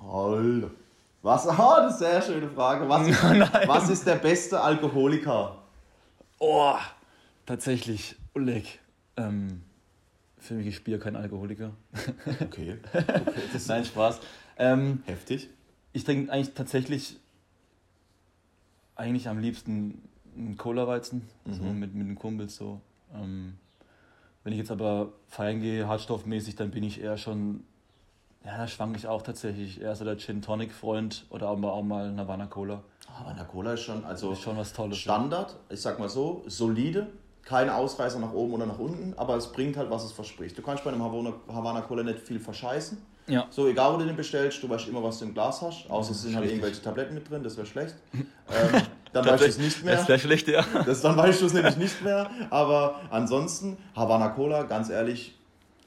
Alter. 0.08 0.72
Was? 1.22 1.48
Ah, 1.48 1.82
das 1.82 1.96
ist 1.96 2.04
eine 2.04 2.22
sehr 2.22 2.34
schöne 2.34 2.50
Frage. 2.50 2.88
Was, 2.90 3.08
was 3.68 3.90
ist 3.90 4.06
der 4.06 4.16
beste 4.16 4.60
Alkoholiker? 4.60 5.58
Oh, 6.40 6.76
tatsächlich, 7.46 8.16
Oleg. 8.34 8.80
Ähm, 9.16 9.62
für 10.38 10.56
mich 10.56 10.68
ist 10.68 10.84
Bier 10.84 11.00
kein 11.00 11.16
Alkoholiker. 11.16 11.72
Okay. 12.42 12.78
okay 12.94 13.60
Nein, 13.68 13.86
Spaß. 13.86 14.20
Ähm, 14.58 15.04
Heftig. 15.06 15.50
Ich 15.94 16.04
trinke 16.04 16.32
eigentlich 16.32 16.54
tatsächlich 16.54 17.18
eigentlich 18.96 19.30
am 19.30 19.40
liebsten 19.40 20.02
einen 20.36 20.58
Cola-Weizen, 20.58 21.28
mhm. 21.46 21.54
so 21.54 21.64
mit, 21.64 21.94
mit 21.94 22.08
den 22.08 22.16
Kumpels 22.16 22.56
so. 22.56 22.82
Ähm, 23.14 23.56
wenn 24.44 24.54
ich 24.54 24.60
jetzt 24.60 24.72
aber 24.72 25.14
feiern 25.28 25.62
gehe, 25.62 25.88
hartstoffmäßig, 25.88 26.56
dann 26.56 26.72
bin 26.72 26.84
ich 26.84 27.02
eher 27.02 27.18
schon, 27.18 27.64
ja, 28.46 28.58
da 28.58 28.68
schwanke 28.68 28.98
ich 28.98 29.08
auch 29.08 29.22
tatsächlich 29.22 29.82
eher 29.82 29.96
so 29.96 30.04
der 30.04 30.18
Gin-Tonic-Freund 30.18 31.26
oder 31.30 31.50
auch 31.50 31.58
mal, 31.58 31.70
auch 31.70 31.84
mal 31.84 32.08
eine 32.08 32.22
Havana 32.22 32.48
Cola. 32.48 32.82
Havana 33.18 33.44
Cola 33.46 33.74
ist 33.74 33.82
schon, 33.82 34.04
also 34.04 34.32
ist 34.32 34.42
schon 34.42 34.58
was 34.58 34.74
Tolles. 34.74 34.98
Standard, 34.98 35.56
ich 35.70 35.82
sag 35.82 36.00
mal 36.00 36.10
so, 36.10 36.44
solide, 36.48 37.08
kein 37.44 37.70
Ausreißer 37.70 38.20
nach 38.20 38.34
oben 38.34 38.54
oder 38.54 38.66
nach 38.66 38.80
unten, 38.80 39.14
aber 39.18 39.36
es 39.36 39.52
bringt 39.52 39.78
halt, 39.78 39.90
was 39.90 40.04
es 40.04 40.12
verspricht. 40.12 40.58
Du 40.58 40.62
kannst 40.62 40.84
bei 40.84 40.92
einem 40.92 41.04
Havana, 41.04 41.34
Havana 41.48 41.82
Cola 41.82 42.04
nicht 42.04 42.20
viel 42.20 42.40
verscheißen. 42.40 42.98
Ja. 43.28 43.48
So, 43.50 43.68
egal 43.68 43.94
wo 43.94 43.98
du 43.98 44.06
den 44.06 44.18
bestellst, 44.18 44.62
du 44.62 44.70
weißt 44.70 44.90
immer, 44.90 45.02
was 45.02 45.20
du 45.20 45.26
im 45.26 45.34
Glas 45.34 45.62
hast. 45.62 45.90
Außer 45.90 46.12
es 46.12 46.24
sind 46.24 46.36
halt 46.36 46.50
irgendwelche 46.50 46.82
Tabletten 46.82 47.14
mit 47.14 47.30
drin, 47.30 47.44
das 47.44 47.56
wäre 47.56 47.66
schlecht. 47.66 47.96
ähm, 48.14 48.82
dann 49.14 49.26
weißt 49.26 49.44
du 49.44 49.48
es 49.48 49.58
nicht 49.58 49.86
mehr. 49.86 49.96
Das 49.96 50.08
wäre 50.10 50.20
schlecht, 50.20 50.48
ja. 50.50 50.66
Das, 50.86 51.02
dann 51.02 51.16
weißt 51.16 51.42
du 51.42 51.46
es 51.46 51.54
nämlich 51.54 51.78
nicht 51.78 52.04
mehr. 52.04 52.30
Aber 52.50 53.00
ansonsten, 53.10 53.78
Havana 53.96 54.30
Cola, 54.30 54.64
ganz 54.64 54.90
ehrlich, 54.90 55.36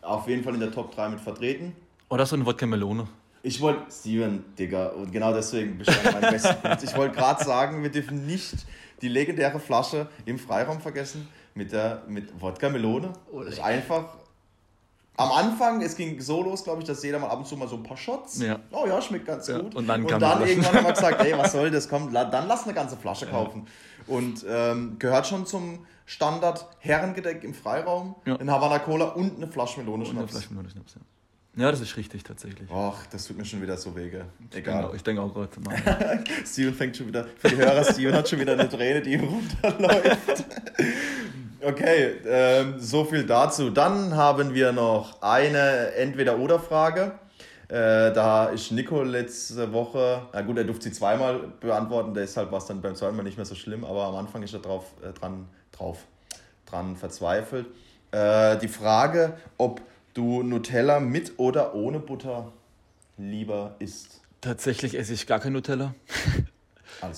auf 0.00 0.28
jeden 0.28 0.44
Fall 0.44 0.54
in 0.54 0.60
der 0.60 0.70
Top 0.70 0.94
3 0.94 1.10
mit 1.10 1.20
vertreten. 1.20 1.74
Oder 2.08 2.26
so 2.26 2.36
eine 2.36 2.46
Wodka 2.46 2.66
Melone. 2.66 3.06
Ich 3.42 3.60
wollte, 3.60 3.90
Steven, 3.92 4.44
Digga, 4.58 4.88
und 4.88 5.12
genau 5.12 5.32
deswegen 5.32 5.78
bestand 5.78 6.20
mein 6.20 6.32
bester 6.32 6.54
Punkt. 6.54 6.82
Ich 6.82 6.96
wollte 6.96 7.16
gerade 7.16 7.44
sagen, 7.44 7.82
wir 7.82 7.90
dürfen 7.90 8.26
nicht 8.26 8.54
die 9.02 9.08
legendäre 9.08 9.60
Flasche 9.60 10.08
im 10.24 10.38
Freiraum 10.38 10.80
vergessen 10.80 11.28
mit 11.54 11.72
der 11.72 12.02
mit 12.08 12.40
Wodka 12.40 12.68
Melone. 12.68 13.12
Oh, 13.32 13.42
das 13.42 13.54
ist 13.54 13.60
einfach. 13.60 14.16
Am 15.18 15.30
Anfang, 15.30 15.80
es 15.80 15.96
ging 15.96 16.20
so 16.20 16.42
los, 16.42 16.64
glaube 16.64 16.82
ich, 16.82 16.86
dass 16.86 17.02
jeder 17.02 17.18
mal 17.18 17.28
ab 17.28 17.38
und 17.38 17.46
zu 17.46 17.56
mal 17.56 17.68
so 17.68 17.76
ein 17.76 17.82
paar 17.82 17.96
Shots. 17.96 18.42
Ja. 18.42 18.58
Oh 18.70 18.84
ja, 18.86 19.00
schmeckt 19.00 19.26
ganz 19.26 19.48
ja. 19.48 19.58
gut. 19.58 19.74
Und 19.74 19.86
dann, 19.86 20.04
und 20.04 20.20
dann 20.20 20.46
irgendwann 20.46 20.74
haben 20.74 20.84
wir 20.84 20.92
gesagt, 20.92 21.24
ey, 21.24 21.38
was 21.38 21.52
soll 21.52 21.70
das? 21.70 21.88
Komm, 21.88 22.12
dann 22.12 22.46
lass 22.46 22.64
eine 22.64 22.74
ganze 22.74 22.98
Flasche 22.98 23.26
kaufen. 23.26 23.66
Ja. 24.06 24.14
Und 24.14 24.44
ähm, 24.46 24.98
gehört 24.98 25.26
schon 25.26 25.46
zum 25.46 25.86
Standard 26.04 26.66
Herrengedeck 26.80 27.44
im 27.44 27.54
Freiraum. 27.54 28.16
Ja. 28.26 28.36
Ein 28.36 28.50
Havana 28.50 28.78
Cola 28.78 29.06
und 29.06 29.36
eine 29.36 29.46
Flasche 29.46 29.80
Melone 29.80 30.04
Schnaps. 30.04 30.10
Und 30.10 30.18
eine 30.18 30.28
Flasche 30.28 30.48
Melone 30.50 30.70
Schnaps, 30.70 30.94
ja. 30.96 31.00
Ja, 31.56 31.70
das 31.70 31.80
ist 31.80 31.96
richtig 31.96 32.22
tatsächlich. 32.22 32.68
Ach, 32.70 33.06
das 33.10 33.26
tut 33.26 33.38
mir 33.38 33.44
schon 33.44 33.62
wieder 33.62 33.78
so 33.78 33.96
wege. 33.96 34.26
Egal. 34.52 34.90
Ich 34.94 35.02
denke 35.02 35.22
auch 35.22 35.32
gerade. 35.32 35.48
Steven 36.44 36.74
fängt 36.74 36.96
schon 36.96 37.06
wieder, 37.08 37.26
für 37.38 37.48
die 37.48 37.56
Hörer, 37.56 37.82
Steven 37.82 38.14
hat 38.14 38.28
schon 38.28 38.40
wieder 38.40 38.52
eine 38.52 38.68
Träne, 38.68 39.00
die 39.00 39.14
ihm 39.14 39.24
runterläuft. 39.24 40.44
Okay, 41.62 42.18
ähm, 42.24 42.78
so 42.78 43.04
viel 43.04 43.24
dazu. 43.24 43.70
Dann 43.70 44.14
haben 44.14 44.54
wir 44.54 44.70
noch 44.70 45.20
eine 45.20 45.94
Entweder-Oder-Frage. 45.94 47.18
Äh, 47.68 48.12
da 48.12 48.46
ist 48.50 48.70
Nico 48.70 49.02
letzte 49.02 49.72
Woche, 49.72 50.22
na 50.32 50.42
gut, 50.42 50.58
er 50.58 50.64
durfte 50.64 50.84
sie 50.84 50.92
zweimal 50.92 51.40
beantworten, 51.58 52.14
deshalb 52.14 52.52
war 52.52 52.58
es 52.58 52.66
dann 52.66 52.80
beim 52.80 52.94
zweiten 52.94 53.16
Mal 53.16 53.24
nicht 53.24 53.36
mehr 53.36 53.46
so 53.46 53.56
schlimm, 53.56 53.84
aber 53.84 54.04
am 54.04 54.14
Anfang 54.14 54.44
ist 54.44 54.54
er 54.54 54.60
drauf, 54.60 54.84
äh, 55.02 55.12
dran, 55.12 55.48
drauf, 55.72 56.06
dran 56.66 56.94
verzweifelt. 56.94 57.66
Äh, 58.12 58.58
die 58.58 58.68
Frage, 58.68 59.36
ob 59.56 59.80
du 60.16 60.42
Nutella 60.42 61.00
mit 61.00 61.34
oder 61.38 61.74
ohne 61.74 61.98
Butter 61.98 62.52
lieber 63.18 63.76
isst. 63.78 64.20
Tatsächlich 64.40 64.96
esse 64.98 65.12
ich 65.12 65.26
gar 65.26 65.40
kein 65.40 65.52
Nutella. 65.52 65.94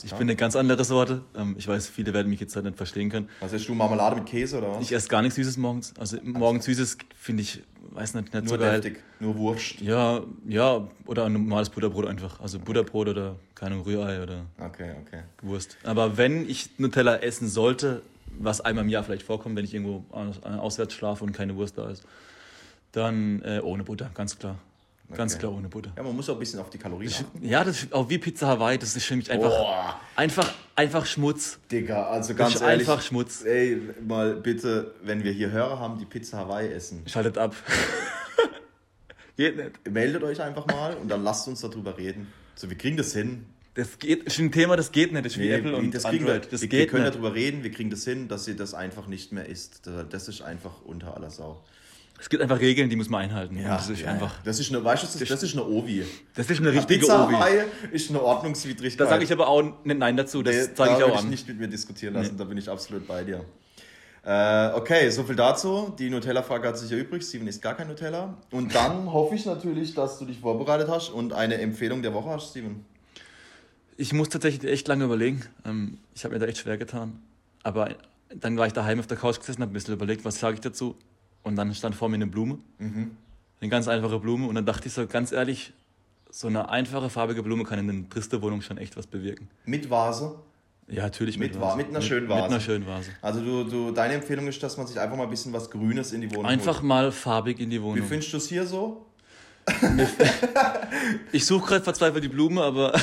Ich 0.03 0.11
bin 0.11 0.23
eine 0.23 0.35
ganz 0.35 0.57
andere 0.57 0.83
Sorte. 0.83 1.23
Ähm, 1.37 1.55
ich 1.57 1.69
weiß, 1.69 1.87
viele 1.89 2.13
werden 2.13 2.29
mich 2.29 2.41
jetzt 2.41 2.57
halt 2.57 2.65
nicht 2.65 2.77
verstehen 2.77 3.11
können. 3.11 3.29
Was 3.39 3.53
isst 3.53 3.69
du, 3.69 3.75
Marmelade 3.75 4.17
mit 4.17 4.27
Käse 4.27 4.59
oder 4.59 4.73
was? 4.73 4.83
Ich 4.83 4.93
esse 4.93 5.09
gar 5.09 5.23
nichts 5.23 5.37
Süßes 5.37 5.57
morgens. 5.57 5.95
Also 5.99 6.19
morgens 6.25 6.65
Süßes 6.65 6.99
finde 7.17 7.43
ich, 7.43 7.63
weiß 7.91 8.15
nicht, 8.15 8.35
nicht 8.35 8.45
nur 8.45 8.49
so 8.49 8.59
geil. 8.59 8.81
Deftig, 8.81 9.05
nur 9.21 9.37
Wurst. 9.37 9.81
Ja, 9.81 10.23
ja, 10.49 10.89
oder 11.07 11.27
ein 11.27 11.33
normales 11.35 11.71
Butterbrot 11.71 12.07
einfach. 12.07 12.41
Also 12.41 12.59
Butterbrot 12.59 13.09
oder 13.09 13.37
keine 13.55 13.77
Rührei 13.77 14.21
oder 14.21 14.47
okay, 14.59 14.95
okay. 15.07 15.23
Wurst. 15.43 15.77
Aber 15.85 16.17
wenn 16.17 16.49
ich 16.49 16.71
Nutella 16.79 17.19
essen 17.19 17.47
sollte, 17.47 18.03
was 18.37 18.61
einmal 18.61 18.85
im 18.85 18.91
Jahr 18.91 19.05
vielleicht 19.05 19.23
vorkommt, 19.23 19.55
wenn 19.55 19.65
ich 19.65 19.75
irgendwo 19.75 20.05
auswärts 20.13 20.95
schlafe 20.95 21.23
und 21.23 21.33
keine 21.33 21.55
Wurst 21.55 21.79
da 21.79 21.89
ist, 21.89 22.05
dann 22.93 23.43
äh, 23.43 23.61
ohne 23.63 23.85
Butter, 23.85 24.11
ganz 24.15 24.39
klar. 24.39 24.59
Ganz 25.15 25.33
okay. 25.33 25.41
klar 25.41 25.53
ohne 25.55 25.69
Butter. 25.69 25.91
Ja, 25.97 26.03
man 26.03 26.15
muss 26.15 26.29
auch 26.29 26.35
ein 26.35 26.39
bisschen 26.39 26.61
auf 26.61 26.69
die 26.69 26.77
Kalorien 26.77 27.11
achten. 27.11 27.47
Ja, 27.47 27.65
das 27.65 27.85
ist 27.85 27.93
auch 27.95 28.11
wie 28.11 28.19
Pizza 28.19 28.47
Hawaii, 28.47 28.77
das 28.77 28.95
ist 28.95 29.07
für 29.07 29.17
mich 29.17 29.31
einfach, 29.31 29.97
einfach, 30.17 30.53
einfach 30.77 31.07
Schmutz. 31.07 31.59
Digga, 31.73 32.09
also 32.09 32.35
ganz 32.35 32.53
das 32.53 32.61
ist 32.61 32.69
ehrlich. 32.69 32.89
Einfach 32.89 33.03
Schmutz. 33.03 33.43
Ey, 33.45 33.81
mal 34.07 34.35
bitte, 34.35 34.95
wenn 35.03 35.25
wir 35.25 35.33
hier 35.33 35.51
Hörer 35.51 35.79
haben, 35.79 35.99
die 35.99 36.05
Pizza 36.05 36.39
Hawaii 36.39 36.71
essen. 36.71 37.05
Schaltet 37.07 37.39
ab. 37.39 37.55
Geht 39.37 39.57
nicht. 39.57 39.91
Meldet 39.91 40.23
euch 40.25 40.43
einfach 40.43 40.67
mal 40.67 40.95
und 40.95 41.09
dann 41.09 41.23
lasst 41.23 41.49
uns 41.49 41.61
darüber 41.61 41.97
reden. 41.97 42.27
So, 42.55 42.69
wir 42.69 42.77
kriegen 42.77 42.97
das 42.97 43.13
hin. 43.15 43.47
Das 43.75 44.01
geht, 44.01 44.25
ist 44.25 44.41
ein 44.41 44.51
Thema, 44.51 44.75
das 44.75 44.91
geht 44.91 45.13
nicht. 45.13 45.25
Das 45.25 45.35
ist 45.35 45.39
wie 45.39 45.47
nee, 45.47 45.55
Apple 45.55 45.77
und 45.77 45.95
das 45.95 46.05
Android. 46.05 46.53
Das 46.53 46.63
wir, 46.63 46.71
wir 46.71 46.87
können 46.89 47.05
nicht. 47.05 47.15
darüber 47.15 47.33
reden, 47.33 47.63
wir 47.63 47.71
kriegen 47.71 47.91
das 47.91 48.03
hin, 48.03 48.27
dass 48.27 48.49
ihr 48.49 48.57
das 48.57 48.75
einfach 48.75 49.07
nicht 49.07 49.31
mehr 49.31 49.47
isst. 49.47 49.89
Das 50.11 50.27
ist 50.27 50.43
einfach 50.43 50.83
unter 50.85 51.15
aller 51.17 51.31
Sau. 51.31 51.63
Es 52.21 52.29
gibt 52.29 52.43
einfach 52.43 52.59
Regeln, 52.59 52.91
die 52.91 52.97
muss 52.97 53.09
man 53.09 53.23
einhalten. 53.23 53.57
Ja, 53.57 53.77
das 53.77 53.89
ist 53.89 54.01
ja, 54.01 54.11
einfach. 54.11 54.35
Das 54.43 54.59
ist 54.59 54.71
eine, 54.71 54.85
weißt 54.85 55.05
du, 55.05 55.07
das 55.07 55.21
ist, 55.21 55.31
das 55.31 55.43
ist 55.43 55.53
eine 55.53 55.65
Ovi. 55.65 56.05
Das 56.35 56.51
ist 56.51 56.59
eine 56.59 56.73
richtige 56.73 57.01
Pizza 57.01 57.29
Ovi. 57.29 57.37
ist 57.93 58.11
eine 58.11 58.21
Ordnungswidrigkeit. 58.21 59.01
Da 59.01 59.09
sage 59.09 59.25
ich 59.25 59.33
aber 59.33 59.47
auch 59.47 59.63
nicht 59.63 59.99
Nein 59.99 60.17
dazu. 60.17 60.43
Das 60.43 60.55
nee, 60.55 60.75
zeige 60.75 60.91
da 60.91 60.99
ich 60.99 61.05
auch 61.05 61.19
an. 61.19 61.25
ich 61.25 61.31
nicht 61.31 61.49
mit 61.49 61.61
mir 61.61 61.69
diskutieren 61.69 62.15
lassen. 62.15 62.33
Nee. 62.33 62.39
Da 62.39 62.45
bin 62.45 62.59
ich 62.59 62.69
absolut 62.69 63.07
bei 63.07 63.23
dir. 63.23 63.45
Äh, 64.25 64.73
okay, 64.75 65.09
so 65.11 65.23
viel 65.23 65.37
dazu. 65.37 65.95
Die 65.99 66.11
Nutella-Frage 66.11 66.69
hat 66.69 66.79
sich 66.79 66.91
erübrigt. 66.91 67.25
Steven 67.25 67.47
isst 67.47 67.63
gar 67.63 67.75
kein 67.75 67.87
Nutella. 67.87 68.37
Und 68.51 68.75
dann 68.75 69.13
hoffe 69.13 69.37
ich 69.37 69.47
natürlich, 69.47 69.95
dass 69.95 70.19
du 70.19 70.25
dich 70.25 70.41
vorbereitet 70.41 70.89
hast 70.89 71.11
und 71.11 71.33
eine 71.33 71.59
Empfehlung 71.59 72.03
der 72.03 72.13
Woche 72.15 72.31
hast, 72.31 72.51
Steven. 72.51 72.85
Ich 73.97 74.13
muss 74.13 74.29
tatsächlich 74.29 74.71
echt 74.71 74.89
lange 74.89 75.05
überlegen. 75.05 75.43
Ähm, 75.65 75.99
ich 76.15 76.25
habe 76.25 76.35
mir 76.35 76.41
da 76.41 76.47
echt 76.47 76.59
schwer 76.59 76.79
getan. 76.79 77.23
Aber 77.63 77.95
dann 78.35 78.59
war 78.59 78.67
ich 78.67 78.73
daheim 78.73 78.99
auf 78.99 79.07
der 79.07 79.17
Couch 79.17 79.39
gesessen, 79.39 79.63
habe 79.63 79.71
ein 79.71 79.75
bisschen 79.75 79.95
überlegt, 79.95 80.25
was 80.25 80.41
sage 80.41 80.55
ich 80.55 80.61
dazu. 80.61 80.97
Und 81.43 81.57
dann 81.57 81.75
stand 81.75 81.95
vor 81.95 82.09
mir 82.09 82.17
eine 82.17 82.27
Blume. 82.27 82.59
Mhm. 82.79 83.13
Eine 83.61 83.71
ganz 83.71 83.89
einfache 83.89 84.19
Blume. 84.19 84.47
Und 84.47 84.55
dann 84.55 84.67
dachte 84.67 84.89
ich 84.89 84.95
so, 84.95 85.07
ganz 85.07 85.33
ehrlich, 85.33 85.73
so 86.31 86.49
eine 86.49 86.69
einfache, 86.69 87.11
farbige 87.11 87.43
Blume 87.43 87.65
kann 87.65 87.79
in 87.79 87.91
einer 87.91 88.09
triste 88.09 88.41
Wohnung 88.43 88.61
schon 88.61 88.79
echt 88.79 88.97
was 88.97 89.07
bewirken. 89.07 89.49
Mit 89.65 89.89
Vase? 89.89 90.39
Ja, 90.89 91.05
natürlich 91.05 91.39
mit, 91.39 91.53
mit 91.53 91.61
Vase. 91.61 91.77
Mit 91.77 91.89
einer 91.89 92.01
schönen 92.01 92.29
Vase. 92.29 92.43
Mit 92.43 92.51
einer 92.51 92.61
schönen 92.61 92.87
Vase. 92.87 93.11
Also 93.21 93.41
du, 93.41 93.65
du, 93.65 93.91
deine 93.93 94.15
Empfehlung 94.15 94.47
ist, 94.47 94.63
dass 94.63 94.77
man 94.77 94.87
sich 94.87 94.99
einfach 94.99 95.17
mal 95.17 95.25
ein 95.25 95.31
bisschen 95.31 95.53
was 95.53 95.71
Grünes 95.71 96.13
in 96.13 96.23
die 96.23 96.31
Wohnung 96.31 96.47
Einfach 96.47 96.77
holt. 96.77 96.85
mal 96.85 97.13
farbig 97.13 97.61
in 97.61 97.71
die 97.71 97.81
Wohnung. 97.83 97.97
Wie 97.97 98.09
findest 98.09 98.33
du 98.33 98.39
es 98.39 98.49
hier 98.49 98.67
so? 98.67 99.05
ich 101.33 101.45
suche 101.45 101.67
gerade 101.67 101.85
verzweifelt 101.85 102.25
die 102.25 102.29
Blume, 102.29 102.63
aber 102.63 102.99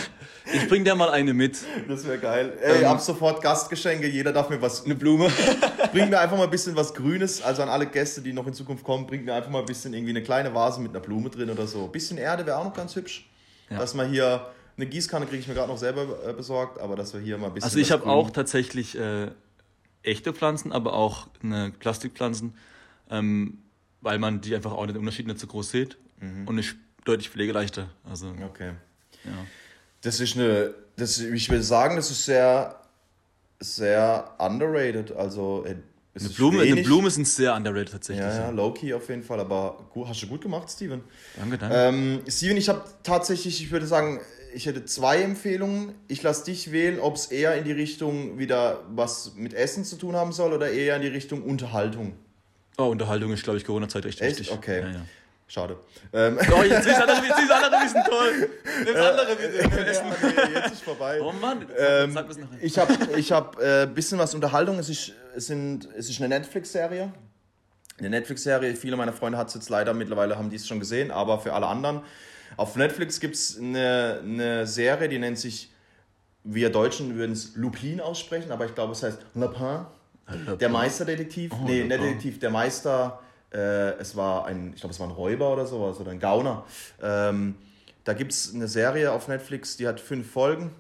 ich 0.54 0.68
bring 0.68 0.84
dir 0.84 0.96
mal 0.96 1.10
eine 1.10 1.34
mit. 1.34 1.58
Das 1.88 2.06
wäre 2.06 2.18
geil. 2.18 2.58
Ey, 2.62 2.82
ähm, 2.82 2.88
ab 2.88 3.02
sofort 3.02 3.42
Gastgeschenke, 3.42 4.08
jeder 4.08 4.32
darf 4.32 4.50
mir 4.50 4.62
was. 4.62 4.86
Eine 4.86 4.96
Blume. 4.96 5.30
bring 5.92 6.10
mir 6.10 6.20
einfach 6.20 6.38
mal 6.38 6.44
ein 6.44 6.50
bisschen 6.50 6.76
was 6.76 6.94
Grünes. 6.94 7.42
Also 7.42 7.64
an 7.64 7.70
alle 7.70 7.88
Gäste, 7.88 8.22
die 8.22 8.34
noch 8.34 8.46
in 8.48 8.54
Zukunft 8.54 8.84
kommen, 8.84 9.08
bringt 9.08 9.26
mir 9.26 9.34
einfach 9.34 9.50
mal 9.50 9.60
ein 9.60 9.66
bisschen 9.66 9.94
irgendwie 9.94 10.12
eine 10.12 10.24
kleine 10.24 10.54
Vase 10.54 10.82
mit 10.82 10.92
einer 10.92 11.00
Blume 11.00 11.30
drin 11.30 11.50
oder 11.50 11.68
so. 11.68 11.86
Ein 11.86 11.92
bisschen 11.92 12.18
Erde 12.18 12.46
wäre 12.46 12.58
auch 12.58 12.66
noch 12.66 12.74
ganz 12.74 12.96
hübsch. 12.96 13.30
Ja. 13.70 13.78
Dass 13.78 13.94
man 13.94 14.10
hier. 14.10 14.48
Eine 14.78 14.88
Gießkanne 14.88 15.26
kriege 15.26 15.40
ich 15.40 15.48
mir 15.48 15.54
gerade 15.54 15.72
noch 15.72 15.78
selber 15.78 16.06
äh, 16.28 16.34
besorgt, 16.34 16.82
aber 16.82 16.98
dass 16.98 17.14
wir 17.14 17.22
hier 17.22 17.38
mal 17.38 17.48
ein 17.48 17.54
bisschen. 17.54 17.70
Also 17.70 17.80
ich 17.80 17.94
habe 17.94 18.08
auch 18.08 18.30
tatsächlich 18.30 18.98
äh, 18.98 19.30
echte 20.04 20.34
Pflanzen, 20.34 20.74
aber 20.74 20.94
auch 20.94 21.28
eine 21.42 21.72
Plastikpflanzen, 21.72 22.56
ähm, 23.10 23.60
weil 24.02 24.20
man 24.20 24.42
die 24.42 24.54
einfach 24.54 24.74
auch 24.74 24.86
den 24.86 24.98
Unterschied 24.98 25.28
nicht 25.28 25.40
so 25.40 25.48
groß 25.48 25.72
sieht 25.72 25.98
mhm. 26.20 26.46
und 26.46 26.58
ist 26.58 26.76
deutlich 27.06 27.30
pflegeleichter. 27.30 27.90
Also, 28.04 28.34
okay. 28.44 28.74
Ja. 29.24 29.32
Das 30.06 30.20
ist 30.20 30.36
eine, 30.36 30.74
das, 30.98 31.20
ich 31.20 31.50
will 31.50 31.64
sagen, 31.64 31.96
das 31.96 32.12
ist 32.12 32.26
sehr, 32.26 32.80
sehr 33.60 34.36
underrated. 34.38 35.12
Also, 35.12 35.66
äh, 35.66 35.76
eine 36.18 36.30
Blume, 36.30 36.62
eine 36.62 36.82
Blume 36.84 37.10
sind 37.10 37.28
sehr 37.28 37.56
underrated 37.56 37.92
tatsächlich. 37.92 38.26
Ja, 38.26 38.46
ja, 38.46 38.50
low-key 38.52 38.94
auf 38.94 39.10
jeden 39.10 39.24
Fall, 39.24 39.40
aber 39.40 39.84
hast 40.06 40.22
du 40.22 40.28
gut 40.28 40.42
gemacht, 40.42 40.70
Steven. 40.70 41.02
Danke, 41.38 41.58
danke. 41.58 41.76
Ähm, 41.76 42.22
Steven, 42.30 42.56
ich 42.56 42.70
habe 42.70 42.84
tatsächlich, 43.04 43.62
ich 43.62 43.72
würde 43.72 43.88
sagen, 43.88 44.22
ich 44.54 44.68
hätte 44.68 44.86
zwei 44.86 45.22
Empfehlungen. 45.22 45.96
Ich 46.08 46.24
lasse 46.24 46.46
dich 46.46 46.72
wählen, 46.72 47.00
ob 47.00 47.16
es 47.16 47.26
eher 47.26 47.58
in 47.58 47.66
die 47.66 47.74
Richtung 47.74 48.38
wieder 48.38 48.84
was 48.96 49.34
mit 49.36 49.54
Essen 49.54 49.84
zu 49.84 49.98
tun 49.98 50.16
haben 50.16 50.32
soll 50.32 50.54
oder 50.54 50.70
eher 50.70 50.96
in 50.96 51.02
die 51.02 51.10
Richtung 51.10 51.44
Unterhaltung. 51.44 52.14
Oh, 52.78 52.84
Unterhaltung 52.86 53.34
ist, 53.34 53.44
glaube 53.44 53.58
ich, 53.58 53.66
Corona-Zeit 53.66 54.06
echt, 54.06 54.22
echt 54.22 54.40
wichtig. 54.40 54.56
Okay. 54.56 54.82
Ja, 54.82 54.90
ja. 54.92 55.06
Schade. 55.48 55.78
Ähm. 56.12 56.40
Oh, 56.52 56.64
jetzt 56.64 56.88
ist 56.88 56.96
andere, 56.96 57.26
jetzt 57.26 57.40
ist 57.40 57.52
andere 57.52 57.72
wissen 57.84 58.04
toll. 58.08 58.50
Das 58.86 58.96
andere 58.96 59.36
bitte. 59.36 59.60
Ja, 60.36 60.48
nee, 60.48 60.54
jetzt 60.56 60.74
ist 60.74 60.84
vorbei. 60.84 61.22
Oh 61.22 61.32
Mann. 61.32 61.66
Ähm, 61.78 62.14
sag, 62.14 62.34
sag 62.34 62.44
ich 62.62 62.78
habe 62.78 62.94
ich 63.18 63.32
hab, 63.32 63.62
äh, 63.62 63.86
bisschen 63.86 64.18
was 64.18 64.34
Unterhaltung. 64.34 64.80
Es 64.80 64.90
ist, 64.90 65.14
es 65.36 65.48
sind, 65.48 65.88
es 65.96 66.10
ist 66.10 66.20
eine 66.20 66.30
Netflix-Serie. 66.30 67.14
Eine 67.98 68.10
Netflix-Serie. 68.10 68.76
Viele 68.76 68.96
meiner 68.96 69.14
Freunde 69.14 69.38
hat 69.38 69.50
es 69.50 69.54
jetzt 69.54 69.70
leider 69.70 69.94
mittlerweile, 69.94 70.38
haben 70.38 70.50
die 70.50 70.56
es 70.56 70.68
schon 70.68 70.80
gesehen, 70.80 71.12
aber 71.12 71.40
für 71.40 71.54
alle 71.54 71.68
anderen 71.68 72.02
auf 72.58 72.76
Netflix 72.76 73.20
gibt 73.20 73.36
es 73.36 73.58
eine, 73.58 74.22
eine 74.24 74.68
Serie, 74.68 75.10
die 75.10 75.20
nennt 75.20 75.38
sich, 75.38 75.72
wir 76.44 76.70
Deutschen 76.70 77.16
würden 77.16 77.34
es 77.34 77.56
Lupin 77.56 78.00
aussprechen, 78.00 78.52
aber 78.52 78.66
ich 78.66 78.76
glaube, 78.76 78.94
es 78.94 79.04
heißt 79.04 79.20
Lapin. 79.34 79.86
Der 80.60 80.70
Meisterdetektiv. 80.70 81.52
Oh, 81.54 81.66
nee, 81.66 81.88
der 81.88 82.00
Detektiv, 82.00 82.40
der 82.40 82.50
Meister. 82.50 83.20
Äh, 83.56 83.98
es 84.00 84.18
war 84.18 84.46
ein, 84.46 84.74
ich 84.74 84.82
glaube, 84.82 84.94
es 84.94 85.00
war 85.00 85.08
ein 85.08 85.14
Räuber 85.14 85.54
oder 85.54 85.66
sowas 85.66 86.00
oder 86.00 86.12
ein 86.12 86.20
Gauner. 86.20 86.66
Ähm, 87.02 87.56
da 88.04 88.14
gibt 88.14 88.34
es 88.34 88.54
eine 88.54 88.68
Serie 88.68 89.12
auf 89.14 89.28
Netflix, 89.30 89.78
die 89.78 89.88
hat 89.88 90.00
fünf 90.00 90.30
Folgen. 90.30 90.72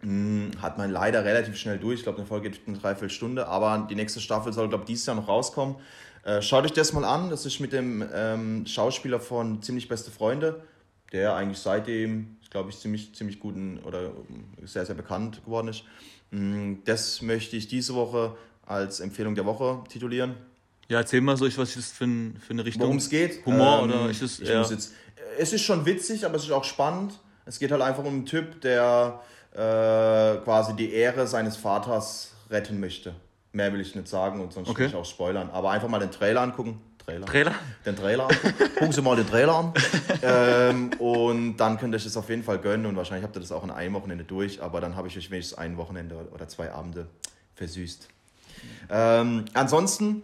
Hm, 0.00 0.50
hat 0.60 0.76
man 0.76 0.90
leider 0.90 1.24
relativ 1.24 1.56
schnell 1.56 1.78
durch. 1.78 2.00
Ich 2.00 2.02
glaube, 2.02 2.18
eine 2.18 2.26
Folge 2.26 2.50
geht 2.50 2.66
eine 2.66 2.78
Dreiviertelstunde, 2.78 3.46
aber 3.46 3.86
die 3.88 3.94
nächste 3.94 4.20
Staffel 4.20 4.52
soll, 4.52 4.68
glaube 4.68 4.82
ich, 4.82 4.88
dieses 4.88 5.06
Jahr 5.06 5.16
noch 5.16 5.28
rauskommen. 5.28 5.76
Äh, 6.24 6.42
schaut 6.42 6.64
euch 6.64 6.72
das 6.72 6.92
mal 6.92 7.04
an. 7.04 7.30
Das 7.30 7.46
ist 7.46 7.60
mit 7.60 7.72
dem 7.72 8.04
ähm, 8.12 8.66
Schauspieler 8.66 9.20
von 9.20 9.62
Ziemlich 9.62 9.88
Beste 9.88 10.10
Freunde, 10.10 10.62
der 11.12 11.34
eigentlich 11.34 11.58
seitdem, 11.58 12.36
glaube 12.50 12.70
ich, 12.70 12.78
ziemlich, 12.78 13.14
ziemlich 13.14 13.38
guten 13.38 13.78
oder 13.84 14.10
sehr, 14.64 14.84
sehr 14.84 14.96
bekannt 14.96 15.44
geworden 15.44 15.68
ist. 15.68 15.84
Mm, 16.32 16.74
das 16.84 17.22
möchte 17.22 17.56
ich 17.56 17.68
diese 17.68 17.94
Woche 17.94 18.36
als 18.66 19.00
Empfehlung 19.00 19.34
der 19.36 19.46
Woche 19.46 19.82
titulieren. 19.88 20.34
Ja, 20.88 20.98
erzähl 20.98 21.20
mal 21.20 21.36
so, 21.36 21.44
was 21.44 21.56
ist 21.56 21.76
das 21.76 21.92
für, 21.92 22.06
für 22.06 22.50
eine 22.50 22.64
Richtung? 22.64 22.82
Worum 22.82 22.96
es 22.96 23.10
geht. 23.10 23.44
Humor 23.44 23.80
ähm, 23.82 23.90
oder 23.90 24.10
ist 24.10 24.22
es 24.22 24.40
eher... 24.40 24.62
Jetzt, 24.62 24.94
es 25.38 25.52
ist 25.52 25.62
schon 25.62 25.84
witzig, 25.84 26.24
aber 26.24 26.36
es 26.36 26.44
ist 26.44 26.50
auch 26.50 26.64
spannend. 26.64 27.18
Es 27.44 27.58
geht 27.58 27.70
halt 27.70 27.82
einfach 27.82 28.04
um 28.04 28.14
einen 28.14 28.26
Typ, 28.26 28.60
der 28.62 29.20
äh, 29.52 30.42
quasi 30.42 30.74
die 30.74 30.92
Ehre 30.92 31.26
seines 31.26 31.56
Vaters 31.56 32.32
retten 32.50 32.80
möchte. 32.80 33.14
Mehr 33.52 33.72
will 33.72 33.80
ich 33.80 33.94
nicht 33.94 34.08
sagen 34.08 34.40
und 34.40 34.52
sonst 34.52 34.68
okay. 34.68 34.80
will 34.80 34.86
ich 34.88 34.94
auch 34.94 35.04
spoilern. 35.04 35.50
Aber 35.50 35.70
einfach 35.70 35.88
mal 35.88 35.98
den 35.98 36.10
Trailer 36.10 36.40
angucken. 36.40 36.80
Trailer. 37.04 37.26
Trailer? 37.26 37.54
Den 37.84 37.96
Trailer 37.96 38.24
angucken. 38.24 38.54
Gucken 38.74 38.92
Sie 38.92 39.02
mal 39.02 39.16
den 39.16 39.26
Trailer 39.26 39.54
an. 39.54 39.72
ähm, 40.22 40.90
und 40.98 41.56
dann 41.58 41.78
könnt 41.78 41.94
ihr 41.94 41.96
euch 41.96 42.04
das 42.04 42.16
auf 42.16 42.28
jeden 42.30 42.44
Fall 42.44 42.58
gönnen 42.58 42.86
und 42.86 42.96
wahrscheinlich 42.96 43.24
habt 43.24 43.36
ihr 43.36 43.40
das 43.40 43.52
auch 43.52 43.64
in 43.64 43.70
einem 43.70 43.94
Wochenende 43.94 44.24
durch, 44.24 44.62
aber 44.62 44.80
dann 44.80 44.96
habe 44.96 45.08
ich 45.08 45.16
euch 45.16 45.30
wenigstens 45.30 45.58
ein 45.58 45.76
Wochenende 45.76 46.28
oder 46.32 46.48
zwei 46.48 46.72
Abende 46.72 47.08
versüßt. 47.56 48.08
Ähm, 48.90 49.44
ansonsten 49.54 50.22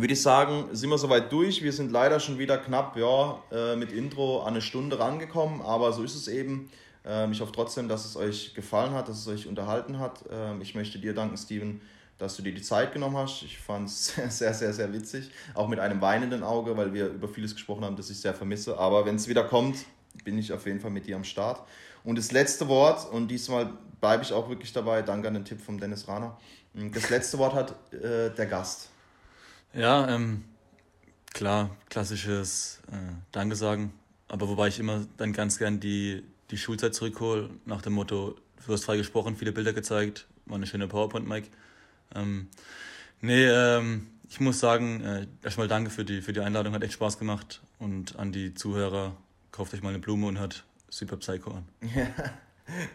würde 0.00 0.14
ich 0.14 0.22
sagen, 0.22 0.68
sind 0.72 0.90
wir 0.90 0.98
soweit 0.98 1.32
durch. 1.32 1.62
Wir 1.62 1.72
sind 1.72 1.90
leider 1.90 2.20
schon 2.20 2.38
wieder 2.38 2.58
knapp 2.58 2.96
ja, 2.96 3.42
äh, 3.50 3.76
mit 3.76 3.92
Intro 3.92 4.42
an 4.42 4.48
eine 4.48 4.62
Stunde 4.62 4.98
rangekommen, 4.98 5.60
aber 5.62 5.92
so 5.92 6.02
ist 6.02 6.14
es 6.14 6.28
eben. 6.28 6.70
Ähm, 7.04 7.32
ich 7.32 7.40
hoffe 7.40 7.52
trotzdem, 7.52 7.88
dass 7.88 8.04
es 8.04 8.16
euch 8.16 8.54
gefallen 8.54 8.92
hat, 8.92 9.08
dass 9.08 9.18
es 9.18 9.28
euch 9.28 9.46
unterhalten 9.46 9.98
hat. 9.98 10.24
Ähm, 10.30 10.60
ich 10.60 10.74
möchte 10.74 10.98
dir 10.98 11.14
danken, 11.14 11.36
Steven, 11.36 11.80
dass 12.18 12.36
du 12.36 12.42
dir 12.42 12.52
die 12.52 12.62
Zeit 12.62 12.92
genommen 12.92 13.16
hast. 13.16 13.42
Ich 13.42 13.58
fand 13.58 13.88
es 13.88 14.14
sehr, 14.28 14.54
sehr, 14.54 14.72
sehr 14.72 14.92
witzig. 14.92 15.30
Auch 15.54 15.68
mit 15.68 15.80
einem 15.80 16.00
weinenden 16.00 16.42
Auge, 16.42 16.76
weil 16.76 16.92
wir 16.92 17.08
über 17.08 17.28
vieles 17.28 17.54
gesprochen 17.54 17.84
haben, 17.84 17.96
das 17.96 18.10
ich 18.10 18.20
sehr 18.20 18.34
vermisse. 18.34 18.78
Aber 18.78 19.06
wenn 19.06 19.16
es 19.16 19.26
wieder 19.26 19.44
kommt, 19.44 19.78
bin 20.24 20.38
ich 20.38 20.52
auf 20.52 20.66
jeden 20.66 20.80
Fall 20.80 20.90
mit 20.90 21.06
dir 21.06 21.16
am 21.16 21.24
Start. 21.24 21.66
Und 22.04 22.18
das 22.18 22.32
letzte 22.32 22.68
Wort, 22.68 23.10
und 23.10 23.28
diesmal 23.28 23.72
bleibe 24.00 24.22
ich 24.22 24.32
auch 24.32 24.48
wirklich 24.48 24.72
dabei, 24.72 25.02
danke 25.02 25.28
an 25.28 25.34
den 25.34 25.44
Tipp 25.44 25.60
von 25.60 25.78
Dennis 25.78 26.06
Rahner. 26.08 26.38
Das 26.92 27.10
letzte 27.10 27.38
Wort 27.38 27.54
hat 27.54 27.70
äh, 27.92 28.30
der 28.30 28.46
Gast. 28.46 28.90
Ja, 29.78 30.08
ähm, 30.08 30.42
klar, 31.32 31.76
klassisches 31.88 32.82
äh, 32.90 33.14
Danke 33.30 33.54
sagen. 33.54 33.92
Aber 34.26 34.48
wobei 34.48 34.66
ich 34.66 34.80
immer 34.80 35.06
dann 35.18 35.32
ganz 35.32 35.56
gern 35.56 35.78
die, 35.78 36.24
die 36.50 36.58
Schulzeit 36.58 36.96
zurückhole, 36.96 37.48
nach 37.64 37.80
dem 37.80 37.92
Motto, 37.92 38.34
du 38.66 38.72
hast 38.72 38.84
frei 38.84 38.96
gesprochen, 38.96 39.36
viele 39.36 39.52
Bilder 39.52 39.72
gezeigt, 39.72 40.26
war 40.46 40.56
eine 40.56 40.66
schöne 40.66 40.88
PowerPoint, 40.88 41.28
Mike. 41.28 41.48
Ähm, 42.12 42.48
nee, 43.20 43.44
ähm, 43.46 44.08
ich 44.28 44.40
muss 44.40 44.58
sagen, 44.58 45.00
äh, 45.00 45.26
erstmal 45.44 45.68
danke 45.68 45.90
für 45.90 46.04
die, 46.04 46.22
für 46.22 46.32
die 46.32 46.40
Einladung, 46.40 46.74
hat 46.74 46.82
echt 46.82 46.94
Spaß 46.94 47.20
gemacht. 47.20 47.62
Und 47.78 48.18
an 48.18 48.32
die 48.32 48.54
Zuhörer, 48.54 49.16
kauft 49.52 49.74
euch 49.74 49.82
mal 49.82 49.90
eine 49.90 50.00
Blume 50.00 50.26
und 50.26 50.40
hört 50.40 50.64
Super 50.88 51.18
Psycho 51.18 51.52
an. 51.52 51.68
Ja. 51.94 52.08